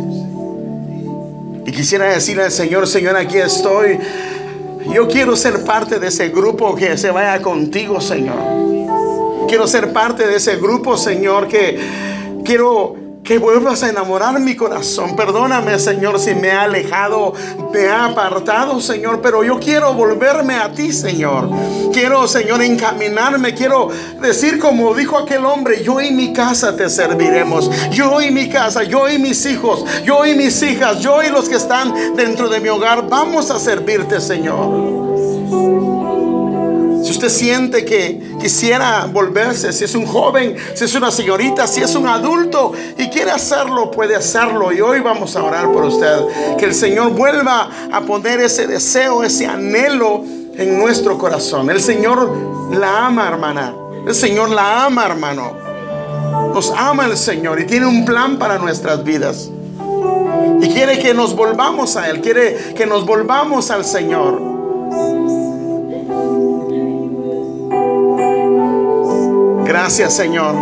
Y 1.67 1.73
quisiera 1.73 2.07
decirle 2.07 2.45
al 2.45 2.51
Señor, 2.51 2.87
Señor, 2.87 3.17
aquí 3.17 3.37
estoy. 3.37 3.99
Yo 4.95 5.07
quiero 5.09 5.37
ser 5.37 5.63
parte 5.65 5.99
de 5.99 6.09
ese 6.09 6.31
grupo 6.31 6.75
que 6.75 6.97
se 6.97 7.11
vaya 7.11 7.43
contigo, 7.43 8.01
Señor. 8.01 9.47
Quiero 9.47 9.67
ser 9.67 9.93
parte 9.93 10.27
de 10.27 10.37
ese 10.37 10.57
grupo, 10.57 10.97
Señor, 10.97 11.49
que 11.49 11.79
quiero 12.45 13.02
que 13.25 13.39
vuelvas 13.39 13.83
a 13.83 13.89
enamorar 13.89 14.39
mi 14.41 14.57
corazón. 14.57 15.15
Perdóname, 15.15 15.79
Señor, 15.79 16.19
si 16.19 16.35
me 16.35 16.51
ha 16.51 16.63
alejado, 16.63 17.35
me 17.73 17.87
ha 17.87 18.07
apartado, 18.07 18.81
Señor, 18.81 19.21
pero 19.23 19.45
yo 19.45 19.59
quiero 19.61 19.95
volverme 19.95 20.55
a 20.55 20.73
ti, 20.73 20.93
Señor. 20.93 21.49
Quiero, 21.93 22.27
Señor, 22.27 22.63
encaminarme, 22.63 23.55
quiero 23.55 23.91
decir 24.21 24.59
como 24.59 24.95
dijo 24.95 25.19
aquel 25.19 25.45
hombre, 25.45 25.83
yo 25.85 26.01
y 26.01 26.11
mi 26.11 26.33
casa 26.33 26.77
te 26.77 26.89
serviremos. 26.91 27.71
Yo 27.91 28.21
y 28.21 28.31
mi 28.31 28.49
casa, 28.49 28.83
yo 28.83 29.09
y 29.09 29.19
mis 29.19 29.47
hijos, 29.47 29.85
yo 30.05 30.27
y 30.27 30.35
mis 30.35 30.63
hijas, 30.63 31.01
yo 31.01 31.23
y 31.23 31.31
los 31.31 31.49
que 31.49 31.57
están 31.57 32.17
dentro 32.17 32.49
de 32.49 32.61
mi 32.61 32.69
hogar, 32.69 33.09
vamos 33.09 33.51
a 33.51 33.59
servirte, 33.59 34.21
Señor. 34.21 34.92
Usted 37.13 37.29
siente 37.29 37.85
que 37.85 38.37
quisiera 38.41 39.05
volverse, 39.05 39.71
si 39.71 39.85
es 39.85 39.95
un 39.95 40.07
joven, 40.07 40.57
si 40.73 40.85
es 40.85 40.95
una 40.95 41.11
señorita, 41.11 41.67
si 41.67 41.83
es 41.83 41.95
un 41.95 42.07
adulto 42.09 42.73
y 42.97 43.09
quiere 43.11 43.31
hacerlo, 43.31 43.91
puede 43.91 44.17
hacerlo. 44.17 44.73
Y 44.73 44.81
hoy 44.81 45.01
vamos 45.01 45.37
a 45.37 45.45
orar 45.45 45.71
por 45.73 45.85
usted. 45.85 46.57
Que 46.57 46.65
el 46.65 46.75
Señor 46.75 47.11
vuelva 47.11 47.69
a 47.93 48.01
poner 48.01 48.41
ese 48.41 48.67
deseo, 48.67 49.23
ese 49.23 49.47
anhelo 49.47 50.25
en 50.57 50.79
nuestro 50.79 51.19
corazón. 51.19 51.69
El 51.69 51.83
Señor 51.83 52.31
la 52.73 53.09
ama, 53.09 53.29
hermana. 53.29 53.75
El 54.07 54.15
Señor 54.15 54.49
la 54.49 54.87
ama, 54.87 55.05
hermano. 55.05 55.53
Nos 56.55 56.71
ama 56.71 57.05
el 57.05 57.19
Señor 57.19 57.61
y 57.61 57.67
tiene 57.67 57.85
un 57.85 58.07
plan 58.07 58.39
para 58.39 58.57
nuestras 58.57 59.05
vidas. 59.05 59.51
Y 60.63 60.69
quiere 60.69 60.99
que 60.99 61.13
nos 61.13 61.37
volvamos 61.37 61.95
a 61.95 62.09
Él, 62.09 62.23
quiere 62.23 62.73
que 62.75 62.87
nos 62.87 63.05
volvamos 63.05 63.71
al 63.71 63.85
Señor. 63.85 64.52
Gracias 69.73 70.13
Señor. 70.13 70.55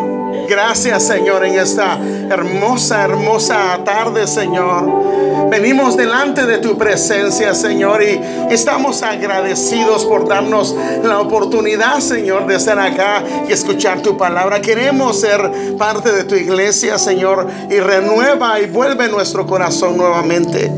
Gracias 0.48 1.08
Señor 1.08 1.44
en 1.44 1.58
esta 1.58 1.98
hermosa, 2.30 3.02
hermosa 3.02 3.80
tarde 3.84 4.24
Señor. 4.28 5.50
Venimos 5.50 5.96
delante 5.96 6.46
de 6.46 6.58
tu 6.58 6.78
presencia 6.78 7.52
Señor 7.52 8.04
y 8.04 8.20
estamos 8.50 9.02
agradecidos 9.02 10.04
por 10.04 10.28
darnos 10.28 10.76
la 11.02 11.18
oportunidad 11.18 11.98
Señor 11.98 12.46
de 12.46 12.54
estar 12.54 12.78
acá 12.78 13.24
y 13.48 13.52
escuchar 13.52 14.00
tu 14.00 14.16
palabra. 14.16 14.62
Queremos 14.62 15.18
ser 15.18 15.76
parte 15.76 16.12
de 16.12 16.22
tu 16.22 16.36
iglesia 16.36 16.96
Señor 16.96 17.48
y 17.68 17.80
renueva 17.80 18.61
y 18.61 18.66
vuelve 18.66 19.08
nuestro 19.08 19.44
corazón 19.44 19.96
nuevamente. 19.96 20.70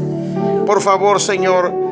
Por 0.64 0.80
favor 0.80 1.20
Señor 1.20 1.82